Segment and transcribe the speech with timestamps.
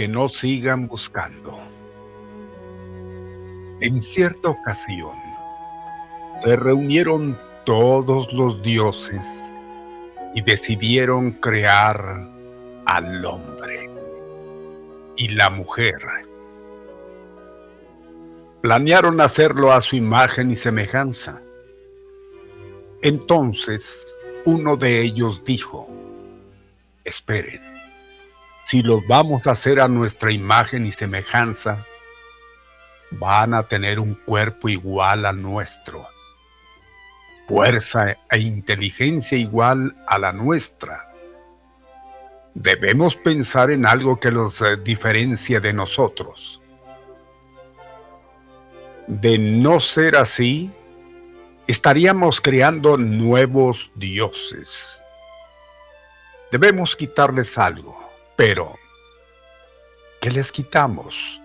[0.00, 1.58] Que no sigan buscando.
[3.82, 5.12] En cierta ocasión,
[6.42, 9.28] se reunieron todos los dioses
[10.34, 12.26] y decidieron crear
[12.86, 13.90] al hombre
[15.18, 15.98] y la mujer.
[18.62, 21.42] Planearon hacerlo a su imagen y semejanza.
[23.02, 24.16] Entonces
[24.46, 25.90] uno de ellos dijo,
[27.04, 27.69] esperen,
[28.70, 31.84] si los vamos a hacer a nuestra imagen y semejanza,
[33.10, 36.06] van a tener un cuerpo igual al nuestro,
[37.48, 41.12] fuerza e inteligencia igual a la nuestra.
[42.54, 46.62] Debemos pensar en algo que los eh, diferencie de nosotros.
[49.08, 50.70] De no ser así,
[51.66, 55.02] estaríamos creando nuevos dioses.
[56.52, 57.99] Debemos quitarles algo
[58.40, 58.74] pero
[60.22, 61.38] ¿qué les quitamos?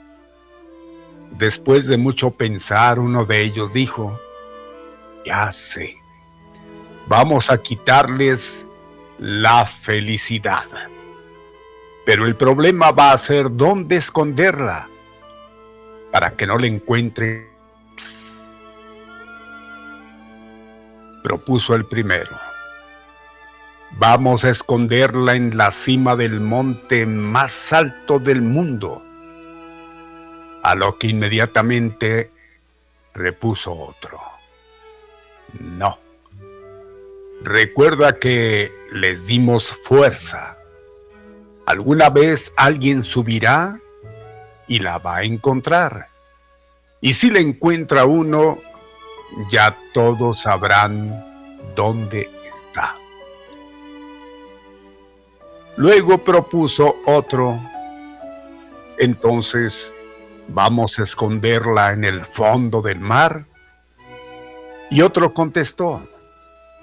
[1.32, 4.18] Después de mucho pensar, uno de ellos dijo,
[5.26, 5.94] ya sé,
[7.08, 8.66] vamos a quitarles
[9.20, 10.68] la felicidad.
[12.06, 14.88] Pero el problema va a ser dónde esconderla
[16.14, 17.52] para que no la encuentre.
[21.22, 22.45] Propuso el primero.
[23.98, 29.02] Vamos a esconderla en la cima del monte más alto del mundo.
[30.64, 32.30] A lo que inmediatamente
[33.14, 34.20] repuso otro.
[35.60, 35.98] No.
[37.42, 40.58] Recuerda que les dimos fuerza.
[41.66, 43.80] Alguna vez alguien subirá
[44.68, 46.10] y la va a encontrar.
[47.00, 48.58] Y si la encuentra uno,
[49.52, 51.24] ya todos sabrán
[51.76, 52.30] dónde
[55.78, 57.60] Luego propuso otro.
[58.98, 59.94] Entonces,
[60.48, 63.46] ¿vamos a esconderla en el fondo del mar?
[64.90, 66.08] Y otro contestó,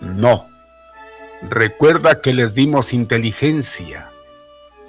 [0.00, 0.48] no.
[1.48, 4.10] Recuerda que les dimos inteligencia.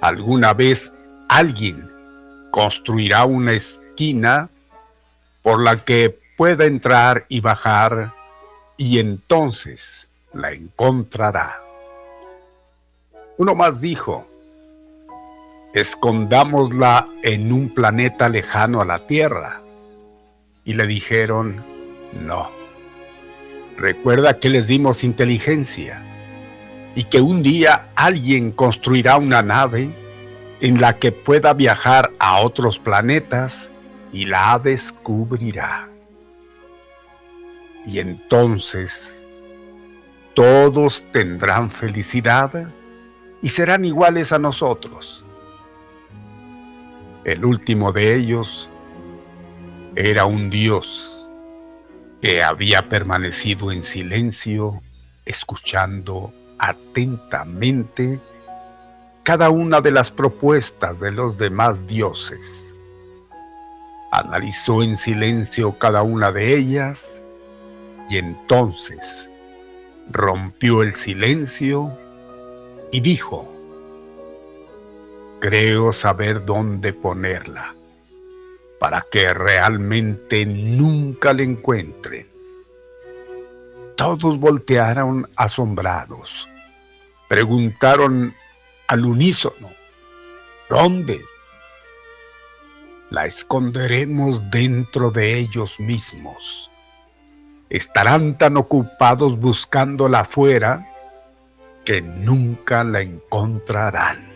[0.00, 0.92] Alguna vez
[1.28, 1.90] alguien
[2.50, 4.50] construirá una esquina
[5.42, 8.12] por la que pueda entrar y bajar
[8.76, 11.63] y entonces la encontrará.
[13.36, 14.26] Uno más dijo,
[15.74, 19.60] escondámosla en un planeta lejano a la Tierra.
[20.64, 21.62] Y le dijeron,
[22.24, 22.50] no.
[23.76, 26.00] Recuerda que les dimos inteligencia
[26.94, 29.90] y que un día alguien construirá una nave
[30.60, 33.68] en la que pueda viajar a otros planetas
[34.12, 35.88] y la descubrirá.
[37.84, 39.20] Y entonces
[40.34, 42.68] todos tendrán felicidad
[43.44, 45.22] y serán iguales a nosotros.
[47.24, 48.70] El último de ellos
[49.96, 51.28] era un Dios
[52.22, 54.80] que había permanecido en silencio,
[55.26, 58.18] escuchando atentamente
[59.24, 62.74] cada una de las propuestas de los demás dioses.
[64.10, 67.20] Analizó en silencio cada una de ellas
[68.08, 69.28] y entonces
[70.10, 71.92] rompió el silencio
[72.94, 73.52] y dijo,
[75.40, 77.74] creo saber dónde ponerla
[78.78, 82.28] para que realmente nunca la encuentren.
[83.96, 86.48] Todos voltearon asombrados.
[87.28, 88.32] Preguntaron
[88.86, 89.70] al unísono,
[90.70, 91.20] ¿dónde?
[93.10, 96.70] La esconderemos dentro de ellos mismos.
[97.70, 100.93] Estarán tan ocupados buscándola afuera
[101.84, 104.32] que nunca la encontrarán.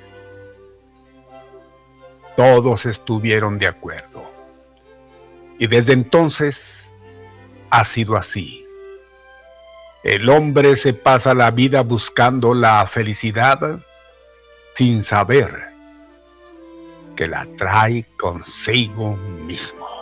[2.36, 4.30] Todos estuvieron de acuerdo.
[5.58, 6.86] Y desde entonces
[7.70, 8.64] ha sido así.
[10.04, 13.80] El hombre se pasa la vida buscando la felicidad
[14.74, 15.68] sin saber
[17.16, 19.97] que la trae consigo mismo.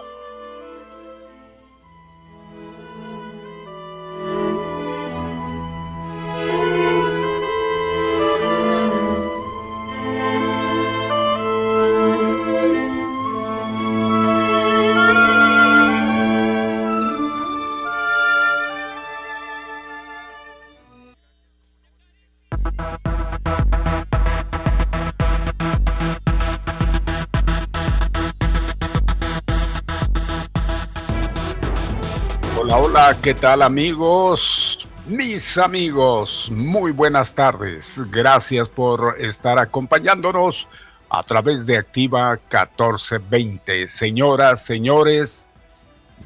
[33.26, 34.86] ¿Qué tal amigos?
[35.08, 38.00] Mis amigos, muy buenas tardes.
[38.08, 40.68] Gracias por estar acompañándonos
[41.10, 43.88] a través de Activa 1420.
[43.88, 45.48] Señoras, señores,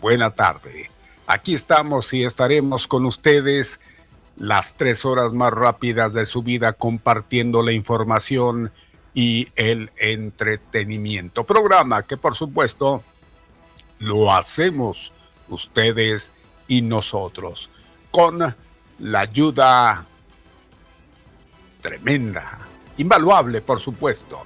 [0.02, 0.90] buena tarde.
[1.26, 3.80] Aquí estamos y estaremos con ustedes
[4.36, 8.70] las tres horas más rápidas de su vida compartiendo la información
[9.14, 11.44] y el entretenimiento.
[11.44, 13.02] Programa que por supuesto
[14.00, 15.14] lo hacemos
[15.48, 16.30] ustedes
[16.70, 17.68] y nosotros,
[18.12, 18.54] con
[19.00, 20.06] la ayuda
[21.82, 22.58] tremenda,
[22.96, 24.44] invaluable por supuesto,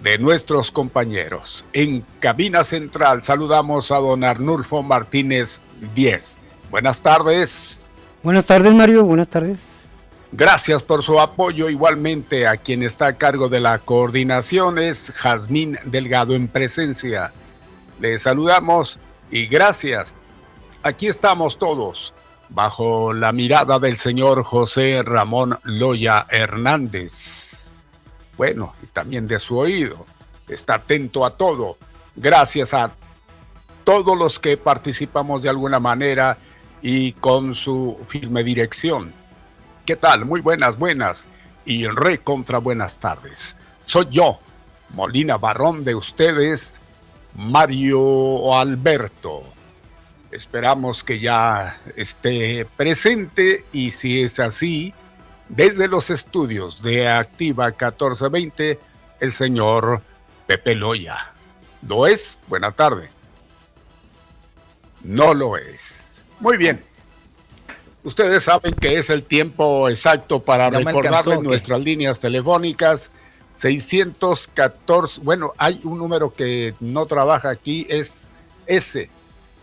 [0.00, 1.66] de nuestros compañeros.
[1.74, 5.60] En cabina central saludamos a don Arnulfo Martínez
[5.94, 6.38] 10.
[6.70, 7.78] Buenas tardes.
[8.22, 9.58] Buenas tardes Mario, buenas tardes.
[10.32, 11.68] Gracias por su apoyo.
[11.68, 17.30] Igualmente a quien está a cargo de la coordinación es Jazmín Delgado en presencia.
[18.00, 18.98] Le saludamos
[19.30, 20.16] y gracias
[20.86, 22.14] aquí estamos todos,
[22.48, 27.72] bajo la mirada del señor José Ramón Loya Hernández.
[28.36, 30.06] Bueno, y también de su oído.
[30.48, 31.76] está atento a todo.
[32.14, 32.92] Gracias a
[33.82, 36.38] todos los que participamos de alguna manera
[36.82, 39.12] y con su firme dirección.
[39.84, 40.24] ¿Qué tal?
[40.24, 41.26] Muy buenas, buenas
[41.64, 43.56] y re contra buenas tardes.
[43.82, 44.38] Soy yo,
[44.94, 46.80] Molina Barrón de ustedes,
[47.34, 49.55] Mario Alberto.
[50.30, 54.92] Esperamos que ya esté presente y si es así,
[55.48, 58.78] desde los estudios de Activa 1420,
[59.20, 60.02] el señor
[60.46, 61.32] Pepe Loya.
[61.86, 62.38] ¿Lo es?
[62.48, 63.08] Buena tarde.
[65.04, 66.16] No lo es.
[66.40, 66.82] Muy bien.
[68.02, 73.10] Ustedes saben que es el tiempo exacto para recordarles nuestras líneas telefónicas
[73.56, 78.28] 614, bueno, hay un número que no trabaja aquí, es
[78.66, 79.08] ese.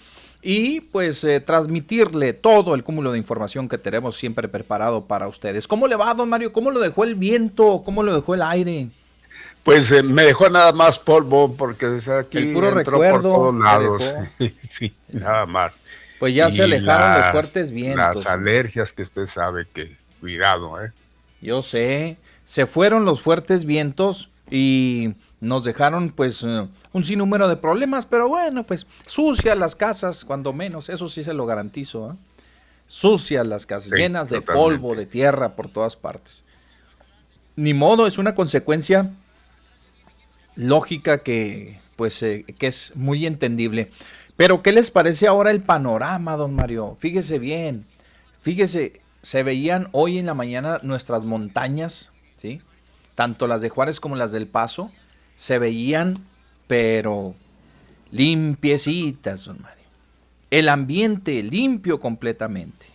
[0.48, 5.68] y pues eh, transmitirle todo el cúmulo de información que tenemos siempre preparado para ustedes.
[5.68, 6.54] ¿Cómo le va, don Mario?
[6.54, 7.82] ¿Cómo lo dejó el viento?
[7.84, 8.90] ¿Cómo lo dejó el aire?
[9.64, 14.16] Pues me dejó nada más polvo porque aquí el puro recuerdo por todos lados.
[14.60, 15.80] sí, nada más.
[16.20, 18.24] Pues ya se alejaron los fuertes vientos.
[18.24, 20.92] Las alergias que usted sabe que cuidado, ¿eh?
[21.42, 27.58] Yo sé, se fueron los fuertes vientos y nos dejaron pues eh, un sinnúmero de
[27.58, 32.12] problemas, pero bueno, pues sucias las casas, cuando menos, eso sí se lo garantizo.
[32.12, 32.16] ¿eh?
[32.88, 36.44] Sucias las casas, llenas de polvo, de tierra por todas partes.
[37.56, 39.12] Ni modo, es una consecuencia
[40.56, 43.92] lógica que pues eh, que es muy entendible.
[44.36, 46.98] Pero ¿qué les parece ahora el panorama, don Mario?
[47.00, 47.86] Fíjese bien,
[48.42, 52.62] fíjese, se veían hoy en la mañana nuestras montañas, ¿sí?
[53.16, 54.92] Tanto las de Juárez como las del Paso,
[55.36, 56.24] se veían,
[56.68, 57.36] pero
[58.12, 59.86] limpiecitas, don Mario.
[60.50, 62.88] El ambiente limpio completamente,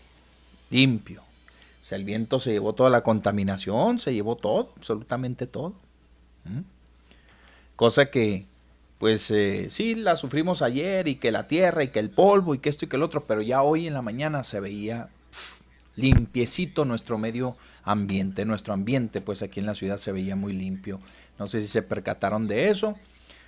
[0.70, 1.22] limpio.
[1.22, 5.74] O sea, el viento se llevó toda la contaminación, se llevó todo, absolutamente todo.
[7.76, 8.46] Cosa que,
[8.98, 12.58] pues eh, sí, la sufrimos ayer y que la tierra y que el polvo y
[12.58, 15.08] que esto y que el otro, pero ya hoy en la mañana se veía
[15.96, 18.44] limpiecito nuestro medio ambiente.
[18.44, 21.00] Nuestro ambiente, pues aquí en la ciudad se veía muy limpio.
[21.40, 22.96] No sé si se percataron de eso.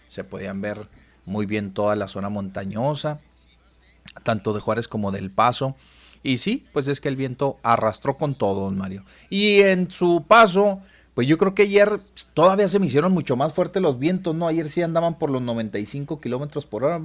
[0.09, 0.89] Se podían ver
[1.27, 3.21] muy bien toda la zona montañosa,
[4.25, 5.77] tanto de Juárez como del Paso.
[6.23, 9.05] Y sí, pues es que el viento arrastró con todo, don Mario.
[9.29, 10.81] Y en su paso,
[11.15, 12.01] pues yo creo que ayer
[12.33, 14.49] todavía se me hicieron mucho más fuertes los vientos, ¿no?
[14.49, 16.99] Ayer sí andaban por los 95 kilómetros por hora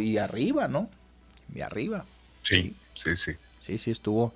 [0.00, 0.90] y arriba, ¿no?
[1.54, 2.04] Y arriba.
[2.42, 3.32] Sí, sí, sí.
[3.64, 4.32] Sí, sí, estuvo,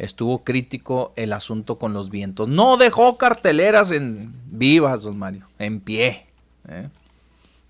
[0.00, 2.48] estuvo crítico el asunto con los vientos.
[2.48, 6.26] No dejó carteleras en vivas, don Mario, en pie.
[6.68, 6.88] ¿eh?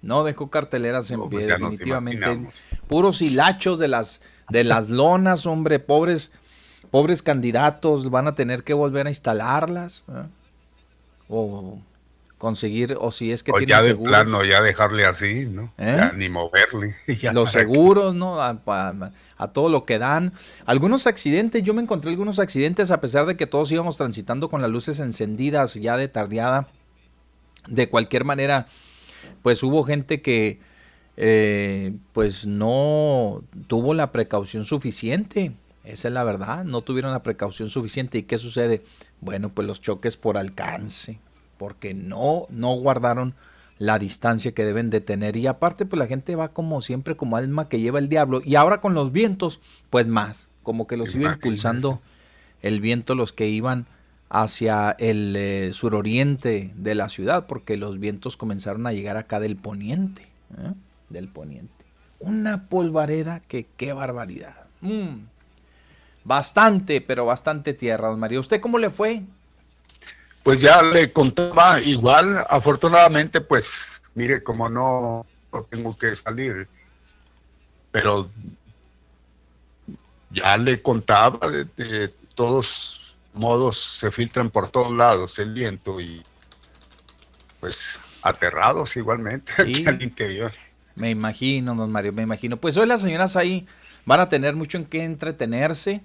[0.01, 2.49] No dejó carteleras en pie, definitivamente.
[2.87, 6.31] Puros hilachos de las, de las lonas, hombre, pobres,
[6.93, 10.05] pobres candidatos van a tener que volver a instalarlas.
[10.09, 10.27] ¿eh?
[11.29, 11.79] O
[12.41, 15.75] conseguir, o si es que tiene ya de plano, ya dejarle así, ¿no?
[15.77, 16.11] ¿Eh?
[16.17, 16.97] ni moverle.
[17.35, 18.41] Los seguros, ¿no?
[18.41, 18.57] A,
[19.53, 20.33] todo lo que dan.
[20.65, 24.63] Algunos accidentes, yo me encontré algunos accidentes a pesar de que todos íbamos transitando con
[24.63, 26.69] las luces encendidas ya de tardeada.
[27.69, 28.67] De cualquier manera,
[29.43, 30.61] pues hubo gente que
[31.19, 35.53] eh, pues no tuvo la precaución suficiente.
[35.85, 38.17] Esa es la verdad, no tuvieron la precaución suficiente.
[38.17, 38.83] ¿Y qué sucede?
[39.21, 41.19] Bueno, pues los choques por alcance,
[41.61, 43.35] porque no, no guardaron
[43.77, 45.37] la distancia que deben de tener.
[45.37, 48.41] Y aparte, pues la gente va como siempre, como alma que lleva el diablo.
[48.43, 52.01] Y ahora con los vientos, pues más, como que los iba impulsando
[52.63, 53.85] el viento los que iban
[54.31, 59.57] hacia el eh, suroriente de la ciudad, porque los vientos comenzaron a llegar acá del
[59.57, 60.23] poniente,
[60.57, 60.73] ¿eh?
[61.11, 61.85] del poniente.
[62.21, 64.65] Una polvareda que qué barbaridad.
[64.81, 65.27] Mm.
[66.25, 68.41] Bastante, pero bastante tierra, don María.
[68.41, 69.25] ¿Usted cómo le fue?
[70.43, 73.69] Pues ya le contaba igual, afortunadamente, pues
[74.15, 75.27] mire, como no,
[75.69, 76.67] tengo que salir,
[77.91, 78.31] pero
[80.31, 86.23] ya le contaba, de, todos modos se filtran por todos lados el viento y
[87.61, 90.53] pues aterrados igualmente aquí al interior.
[90.95, 92.57] Me imagino, don Mario, me imagino.
[92.57, 93.67] Pues hoy las señoras ahí
[94.05, 96.03] van a tener mucho en qué entretenerse.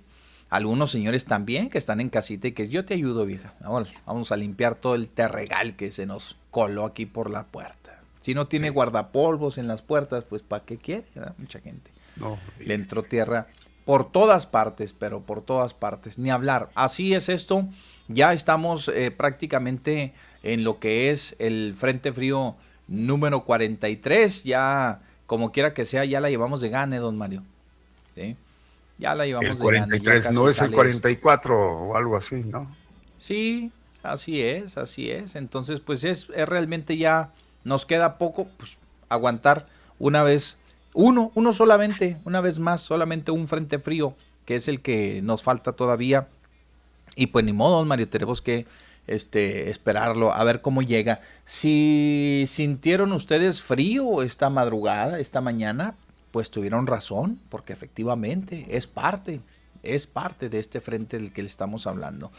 [0.49, 3.53] Algunos señores también que están en casita y que yo te ayudo, vieja.
[3.61, 7.99] Vamos, vamos a limpiar todo el terregal que se nos coló aquí por la puerta.
[8.21, 11.05] Si no tiene guardapolvos en las puertas, pues ¿para qué quiere?
[11.37, 11.91] Mucha gente.
[12.15, 13.47] No, Le entró tierra
[13.85, 16.17] por todas partes, pero por todas partes.
[16.17, 16.69] Ni hablar.
[16.75, 17.65] Así es esto.
[18.07, 22.55] Ya estamos eh, prácticamente en lo que es el Frente Frío
[22.87, 24.43] número 43.
[24.43, 27.43] Ya, como quiera que sea, ya la llevamos de gane, don Mario.
[28.97, 30.31] Ya la llevamos de gane.
[30.31, 32.73] no es el 44 o algo así, ¿no?
[33.17, 33.71] Sí,
[34.03, 35.35] así es, así es.
[35.35, 37.31] Entonces, pues es, es realmente ya,
[37.63, 38.77] nos queda poco, pues
[39.09, 39.67] aguantar
[39.99, 40.57] una vez
[40.93, 45.43] uno, uno solamente, una vez más, solamente un frente frío, que es el que nos
[45.43, 46.29] falta todavía.
[47.17, 48.65] Y pues ni modo, Mario, tenemos que
[49.07, 51.19] este, esperarlo, a ver cómo llega.
[51.43, 55.95] Si sintieron ustedes frío esta madrugada, esta mañana,
[56.35, 59.39] pues tuvieron razón, porque efectivamente es parte,
[59.83, 62.29] es parte de este frente del que le estamos hablando.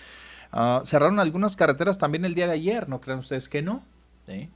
[0.53, 3.83] Ah, cerraron algunas carreteras también el día de ayer, ¿no creen ustedes que no?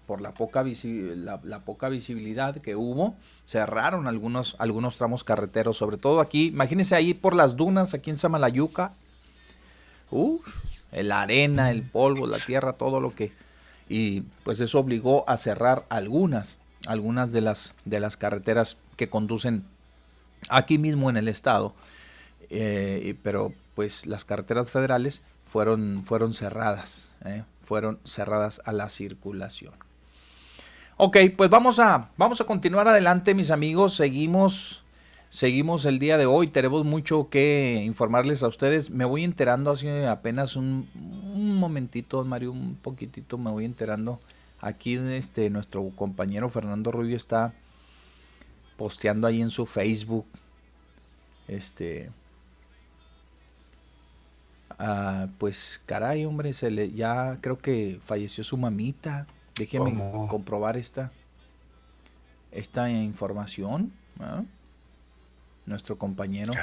[0.06, 3.14] por la poca, la, poca visibilidad que hubo,
[3.46, 8.18] cerraron algunos, algunos tramos carreteros, sobre todo aquí, imagínense ahí por las dunas, aquí en
[8.18, 8.92] Samalayuca,
[10.10, 13.32] Uf, la arena, el polvo, la tierra, todo lo que...
[13.88, 19.64] Y pues eso obligó a cerrar algunas, algunas de las, de las carreteras que conducen
[20.50, 21.74] aquí mismo en el estado.
[22.50, 27.14] Eh, pero pues las carreteras federales fueron, fueron cerradas.
[27.24, 27.44] ¿eh?
[27.70, 29.72] fueron cerradas a la circulación.
[30.98, 33.94] Ok, pues vamos a, vamos a continuar adelante, mis amigos.
[33.94, 34.82] Seguimos,
[35.30, 36.48] seguimos el día de hoy.
[36.48, 38.90] Tenemos mucho que informarles a ustedes.
[38.90, 40.90] Me voy enterando hace apenas un,
[41.58, 44.20] momentito, Mario, un poquitito me voy enterando.
[44.60, 47.54] Aquí este, nuestro compañero Fernando Rubio está
[48.80, 50.24] posteando ahí en su Facebook.
[51.46, 52.08] Este,
[54.82, 59.26] Ah, pues caray, hombre, se le, ya creo que falleció su mamita.
[59.54, 59.94] Déjeme
[60.26, 61.12] comprobar esta,
[62.50, 63.92] esta información.
[65.66, 66.54] Nuestro compañero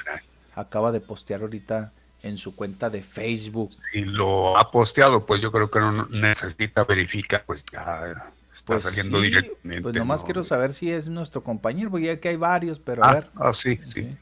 [0.55, 3.69] acaba de postear ahorita en su cuenta de Facebook.
[3.91, 8.31] Si lo ha posteado, pues yo creo que no necesita verificar, pues ya
[8.65, 9.81] pues saliendo directamente.
[9.81, 13.09] Pues nomás quiero saber si es nuestro compañero, porque ya que hay varios, pero a
[13.09, 13.29] ah, ver.
[13.35, 14.15] Ah, sí, sí.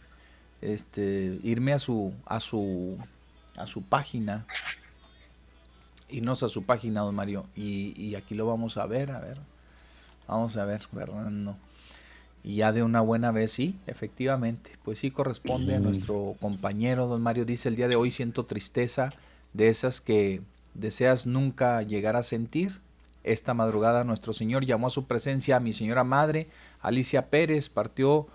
[0.62, 2.98] Este, irme a su, a su
[3.58, 4.46] a su página.
[6.10, 7.46] Irnos a su página, don Mario.
[7.56, 9.38] Y, aquí lo vamos a ver, a ver.
[10.28, 11.58] Vamos a ver, no
[12.44, 14.72] Y ya de una buena vez, sí, efectivamente.
[14.84, 17.46] Pues sí corresponde a nuestro compañero, don Mario.
[17.46, 19.14] Dice el día de hoy siento tristeza
[19.54, 20.42] de esas que
[20.74, 22.80] deseas nunca llegar a sentir.
[23.26, 26.48] Esta madrugada nuestro Señor llamó a su presencia a mi señora madre,
[26.80, 28.28] Alicia Pérez, partió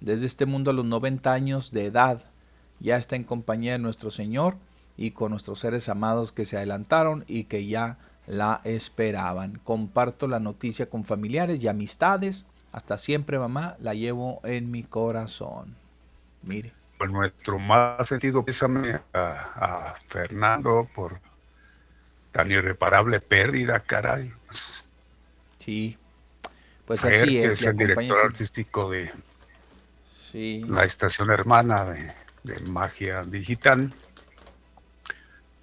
[0.00, 2.26] desde este mundo a los 90 años de edad
[2.80, 4.56] ya está en compañía de nuestro Señor
[4.96, 9.60] y con nuestros seres amados que se adelantaron y que ya la esperaban.
[9.62, 12.46] Comparto la noticia con familiares y amistades.
[12.72, 15.76] Hasta siempre, mamá, la llevo en mi corazón.
[16.42, 16.72] Mire.
[16.98, 21.20] Pues nuestro más sentido pésame a, Fernando por
[22.32, 24.32] tan irreparable pérdida, caray.
[25.58, 25.98] Sí,
[26.86, 27.54] pues así es.
[27.54, 29.12] es el director artístico de
[30.30, 30.64] sí.
[30.68, 33.92] la estación hermana de de magia digital,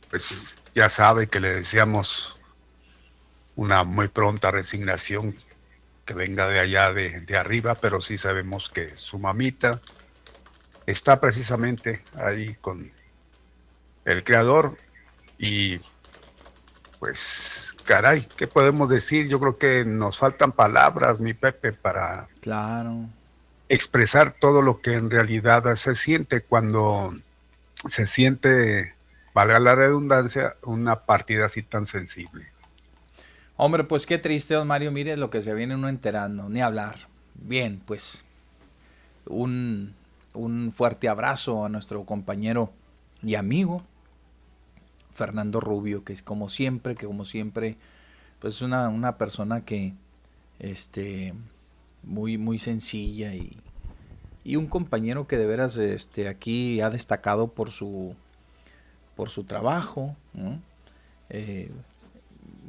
[0.10, 2.38] pues ya sabe que le deseamos
[3.56, 5.36] una muy pronta resignación
[6.06, 9.82] que venga de allá de, arriba, pero sí sabemos que su mamita
[10.86, 12.92] está precisamente ahí con
[14.06, 14.78] el creador
[15.38, 15.82] y
[17.00, 19.28] pues caray, ¿qué podemos decir?
[19.28, 23.08] Yo creo que nos faltan palabras, mi Pepe, para claro
[23.70, 27.16] expresar todo lo que en realidad se siente cuando
[27.90, 28.96] se siente,
[29.34, 32.46] valga la redundancia, una partida así tan sensible.
[33.56, 36.96] Hombre, pues qué triste, don Mario, mire lo que se viene uno enterando, ni hablar.
[37.36, 38.24] Bien, pues
[39.26, 39.94] un,
[40.34, 42.72] un fuerte abrazo a nuestro compañero
[43.24, 43.84] y amigo
[45.18, 47.76] Fernando Rubio, que es como siempre, que como siempre,
[48.40, 49.96] pues una, una persona que
[50.60, 51.34] este
[52.04, 53.58] muy, muy sencilla y,
[54.44, 58.16] y un compañero que de veras este, aquí ha destacado por su,
[59.16, 60.16] por su trabajo,
[61.30, 61.72] eh,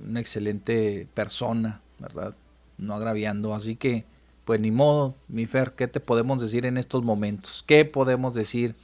[0.09, 2.35] una excelente persona, ¿verdad?
[2.79, 4.07] No agraviando, así que,
[4.47, 7.63] pues ni modo, mi Fer, ¿qué te podemos decir en estos momentos?
[7.67, 8.75] ¿Qué podemos decir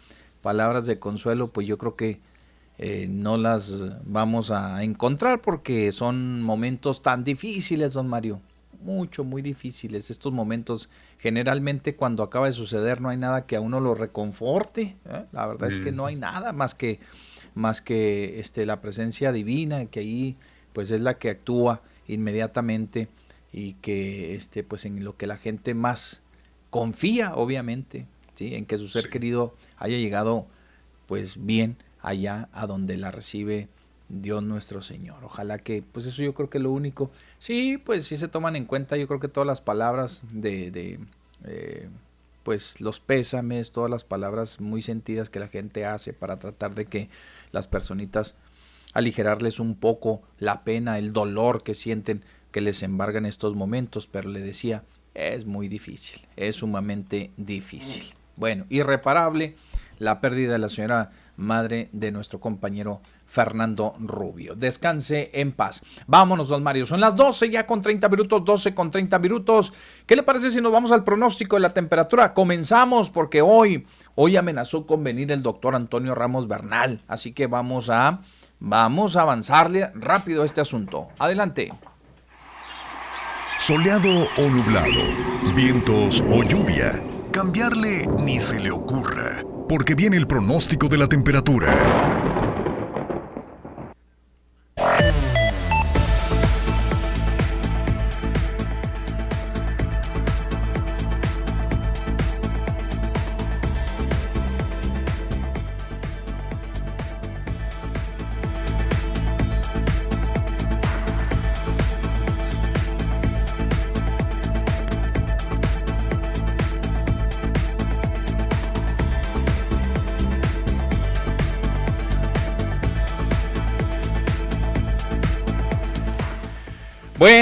[0.42, 2.20] palabras de consuelo, pues yo creo que
[2.78, 8.40] eh, no las vamos a encontrar porque son momentos tan difíciles, don Mario.
[8.82, 10.10] Mucho, muy difíciles.
[10.10, 14.96] Estos momentos, generalmente cuando acaba de suceder, no hay nada que a uno lo reconforte.
[15.08, 15.24] ¿eh?
[15.32, 17.00] La verdad es que no hay nada más que,
[17.54, 20.37] más que este, la presencia divina, que ahí
[20.74, 23.08] pues es la que actúa inmediatamente
[23.52, 26.22] y que este, pues en lo que la gente más
[26.68, 28.56] confía, obviamente, ¿sí?
[28.56, 30.46] en que su ser querido haya llegado
[31.06, 33.68] pues bien allá a donde la recibe
[34.08, 35.24] Dios nuestro Señor.
[35.24, 37.10] Ojalá que, pues eso yo creo que lo único.
[37.38, 41.00] Sí, pues sí se toman en cuenta, yo creo que todas las palabras de, de
[41.44, 41.88] eh,
[42.42, 46.84] pues los pésames, todas las palabras muy sentidas que la gente hace para tratar de
[46.84, 47.08] que
[47.52, 48.34] las personitas
[48.92, 54.06] aligerarles un poco la pena, el dolor que sienten que les embarga en estos momentos,
[54.06, 58.14] pero le decía, es muy difícil, es sumamente difícil.
[58.36, 59.56] Bueno, irreparable
[59.98, 64.54] la pérdida de la señora madre de nuestro compañero Fernando Rubio.
[64.54, 65.82] Descanse en paz.
[66.06, 66.86] Vámonos, don Mario.
[66.86, 69.72] Son las 12 ya con 30 minutos, 12 con 30 minutos.
[70.06, 72.34] ¿Qué le parece si nos vamos al pronóstico de la temperatura?
[72.34, 77.02] Comenzamos porque hoy, hoy amenazó con venir el doctor Antonio Ramos Bernal.
[77.08, 78.20] Así que vamos a,
[78.60, 81.08] vamos a avanzarle rápido a este asunto.
[81.18, 81.72] Adelante.
[83.58, 90.88] Soleado o nublado, vientos o lluvia, cambiarle ni se le ocurra porque viene el pronóstico
[90.88, 92.33] de la temperatura.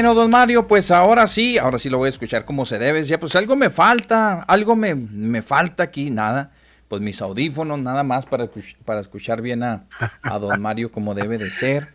[0.03, 3.05] Bueno, don Mario, pues ahora sí, ahora sí lo voy a escuchar como se debe.
[3.05, 6.51] Ya, pues algo me falta, algo me, me falta aquí, nada.
[6.89, 8.51] Pues mis audífonos, nada más para,
[8.85, 9.85] para escuchar bien a,
[10.23, 11.87] a don Mario como debe de ser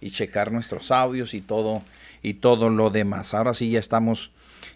[0.00, 1.82] y checar nuestros audios y todo
[2.22, 3.34] y todo lo demás.
[3.34, 4.30] Ahora sí ya estamos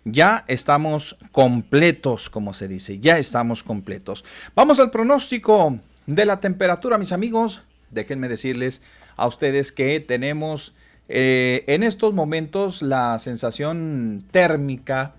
[0.04, 4.24] ya estamos completos, como se dice, ya estamos completos.
[4.56, 7.62] Vamos al pronóstico de la temperatura, mis amigos.
[7.90, 8.82] Déjenme decirles
[9.16, 10.74] a ustedes que tenemos
[11.12, 15.14] eh, en estos momentos la sensación térmica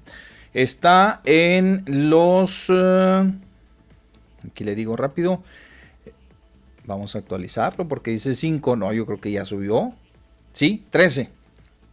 [0.53, 2.67] está en los...
[2.69, 3.31] Eh,
[4.47, 5.43] aquí le digo rápido.
[6.85, 8.77] Vamos a actualizarlo porque dice 5.
[8.77, 9.91] No, yo creo que ya subió.
[10.53, 11.40] Sí, 13.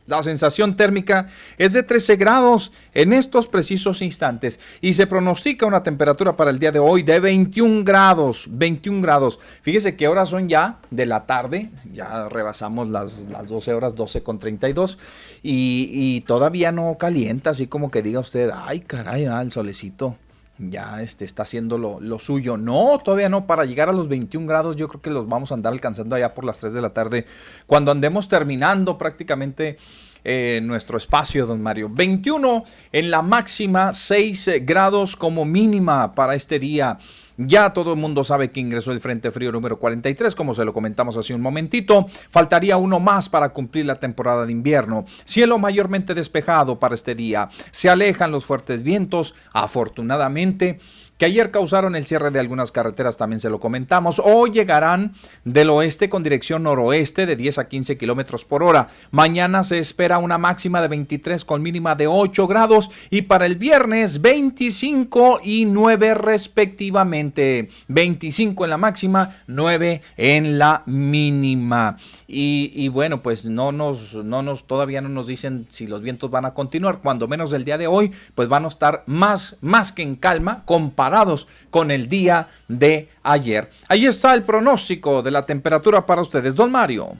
[0.09, 5.83] La sensación térmica es de 13 grados en estos precisos instantes y se pronostica una
[5.83, 8.47] temperatura para el día de hoy de 21 grados.
[8.49, 9.38] 21 grados.
[9.61, 14.23] Fíjese que ahora son ya de la tarde, ya rebasamos las, las 12 horas, 12
[14.23, 14.99] con 32
[15.42, 20.16] y, y todavía no calienta, así como que diga usted, ay caray, ah, el solecito
[20.59, 22.57] ya este, está haciendo lo, suyo.
[22.57, 23.47] No, todavía no.
[23.47, 26.35] Para llegar a los 21 grados, yo creo que los vamos a andar alcanzando allá
[26.35, 27.25] por las 3 de la tarde,
[27.66, 29.79] cuando andemos terminando prácticamente
[30.25, 31.88] eh, nuestro espacio, don Mario.
[31.90, 36.99] 21 en la máxima, 6 grados como mínima para este día.
[37.40, 40.72] Ya todo el mundo sabe que ingresó el Frente Frío número 43, como se lo
[40.72, 42.07] comentamos hace un momentito.
[42.31, 45.05] Faltaría uno más para cumplir la temporada de invierno.
[45.24, 47.48] Cielo mayormente despejado para este día.
[47.70, 50.81] Se alejan los fuertes vientos, afortunadamente
[51.18, 54.22] que ayer causaron el cierre de algunas carreteras, también se lo comentamos.
[54.24, 55.12] Hoy llegarán
[55.44, 58.88] del oeste con dirección noroeste de 10 a 15 kilómetros por hora.
[59.11, 63.57] Mañana se espera una máxima de 23 con mínima de 8 grados y para el
[63.57, 67.68] viernes 25 y 9 respectivamente.
[67.88, 71.96] 25 en la máxima, 9 en la mínima.
[72.28, 76.44] Y, bueno, pues no nos, no nos, todavía no nos dicen si los vientos van
[76.44, 77.00] a continuar.
[77.02, 80.62] Cuando menos el día de hoy, pues van a estar más, más que en calma
[81.09, 83.71] comparados con el día de ayer.
[83.88, 87.16] Ahí está el pronóstico de la temperatura para ustedes, don Mario.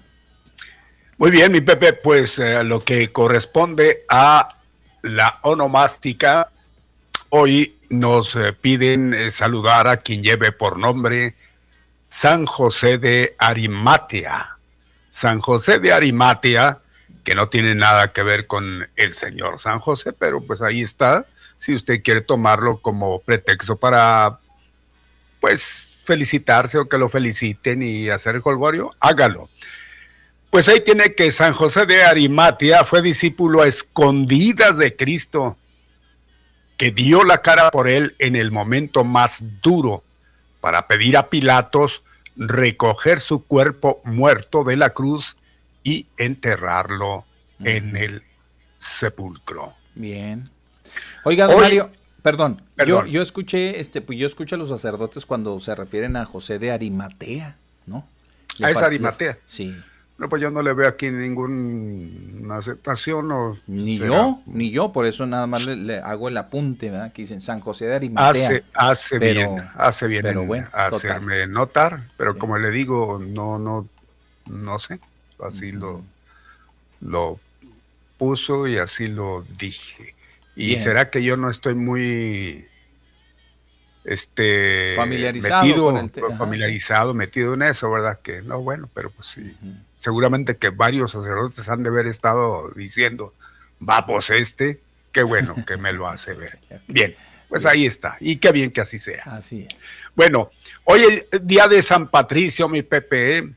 [1.16, 4.57] Muy bien, mi Pepe, pues eh, lo que corresponde a
[5.03, 6.51] la onomástica,
[7.31, 11.35] hoy nos eh, piden eh, saludar a quien lleve por nombre
[12.11, 14.59] San José de Arimatea
[15.11, 16.79] San José de Arimatea,
[17.24, 21.27] que no tiene nada que ver con el señor San José, pero pues ahí está,
[21.59, 24.38] si usted quiere tomarlo como pretexto para,
[25.40, 29.51] pues, felicitarse o que lo feliciten y hacer el colgorio, hágalo.
[30.51, 35.59] Pues ahí tiene que San José de Arimatea fue discípulo a escondidas de Cristo,
[36.79, 40.03] que dio la cara por él en el momento más duro
[40.61, 42.03] para pedir a Pilatos
[42.37, 45.37] recoger su cuerpo muerto de la cruz
[45.83, 47.25] y enterrarlo
[47.61, 48.23] en el
[48.77, 49.75] sepulcro.
[49.94, 50.49] Bien.
[51.24, 51.90] Oiga, Mario,
[52.22, 56.24] perdón, Yo, yo, escuché, este, pues yo escucho a los sacerdotes cuando se refieren a
[56.24, 58.07] José de Arimatea, ¿no?
[58.61, 59.38] a esa Arimatea.
[59.46, 59.77] Sí.
[60.18, 63.31] No, pues yo no le veo aquí ninguna aceptación.
[63.31, 67.12] O, ni yo, ni yo, por eso nada más le, hago el apunte, ¿verdad?
[67.12, 68.48] Que dicen San José de Arimatea.
[68.48, 73.87] Hace, hace bien, hace bien pero bueno, hacerme notar, pero como le digo, no, no,
[74.46, 74.98] no sé,
[75.40, 76.03] así lo,
[77.01, 77.38] lo
[78.18, 80.14] puso y así lo dije.
[80.59, 82.66] Y será que yo no estoy muy
[84.05, 88.18] este familiarizado metido, familiarizado, metido en eso, ¿verdad?
[88.23, 89.55] Que no, bueno, pero pues sí
[90.01, 93.35] seguramente que varios sacerdotes han de haber estado diciendo,
[93.79, 94.81] vamos este,
[95.12, 96.59] qué bueno que me lo hace ver.
[96.87, 97.14] Bien,
[97.49, 99.23] pues ahí está, y qué bien que así sea.
[99.27, 99.77] Así es.
[100.14, 100.51] Bueno,
[100.85, 103.51] hoy es día de San Patricio, mi Pepe, ¿eh?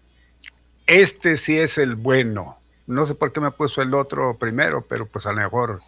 [0.88, 2.58] este sí es el bueno.
[2.88, 5.82] No sé por qué me puso el otro primero, pero pues a lo mejor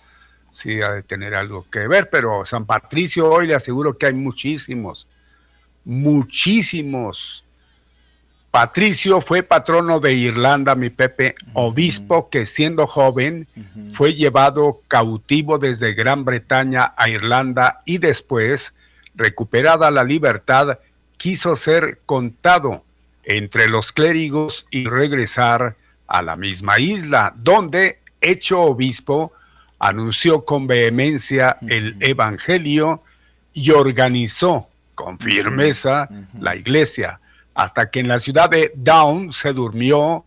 [0.54, 4.14] sí ha de tener algo que ver, pero San Patricio hoy le aseguro que hay
[4.14, 5.08] muchísimos,
[5.84, 7.44] muchísimos.
[8.52, 13.48] Patricio fue patrono de Irlanda, mi Pepe, obispo que siendo joven
[13.94, 18.76] fue llevado cautivo desde Gran Bretaña a Irlanda y después,
[19.16, 20.78] recuperada la libertad,
[21.18, 22.84] quiso ser contado
[23.24, 29.34] entre los clérigos y regresar a la misma isla, donde, hecho obispo,
[29.84, 33.04] anunció con vehemencia el Evangelio
[33.52, 36.08] y organizó con firmeza
[36.40, 37.20] la iglesia
[37.54, 40.24] hasta que en la ciudad de Down se durmió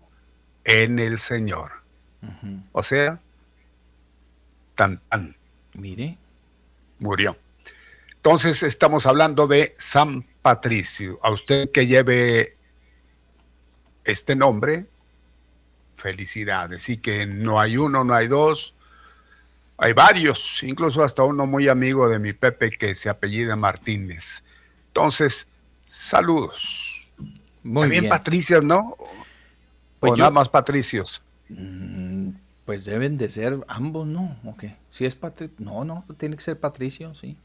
[0.62, 1.71] en el Señor.
[2.73, 3.19] O sea,
[4.75, 5.35] tan tan.
[5.73, 6.19] Mire.
[6.99, 7.37] Murió.
[8.16, 11.19] Entonces estamos hablando de San Patricio.
[11.23, 12.57] A usted que lleve
[14.05, 14.85] este nombre,
[15.97, 16.90] felicidades.
[16.90, 18.75] Y que no hay uno, no hay dos,
[19.78, 24.42] hay varios, incluso hasta uno muy amigo de mi Pepe que se apellida Martínez.
[24.88, 25.46] Entonces,
[25.86, 27.08] saludos.
[27.62, 28.10] Muy También bien.
[28.10, 28.96] patricios, ¿no?
[30.00, 31.22] Pues o nada más patricios.
[31.48, 32.30] Mm,
[32.64, 34.36] pues deben de ser ambos, ¿no?
[34.44, 34.76] Okay.
[34.90, 37.36] Si es patricio, no, no, tiene que ser patricio, sí.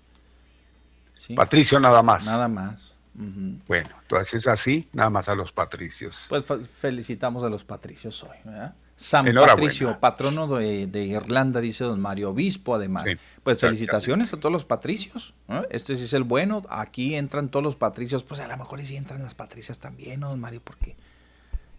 [1.35, 2.25] Patricio nada más.
[2.25, 2.95] Nada más.
[3.13, 6.25] Bueno, entonces es así, nada más a los patricios.
[6.29, 8.37] Pues felicitamos a los patricios hoy.
[8.45, 8.73] ¿verdad?
[9.01, 13.05] San Patricio, patrono de, Irlanda, dice don Mario, obispo además.
[13.41, 15.33] pues felicitaciones a todos los patricios.
[15.71, 16.61] Este sí es el bueno.
[16.69, 18.23] Aquí entran todos los patricios.
[18.23, 20.61] Pues a lo mejor sí entran las patricias también, ¿no, don Mario?
[20.63, 20.95] Porque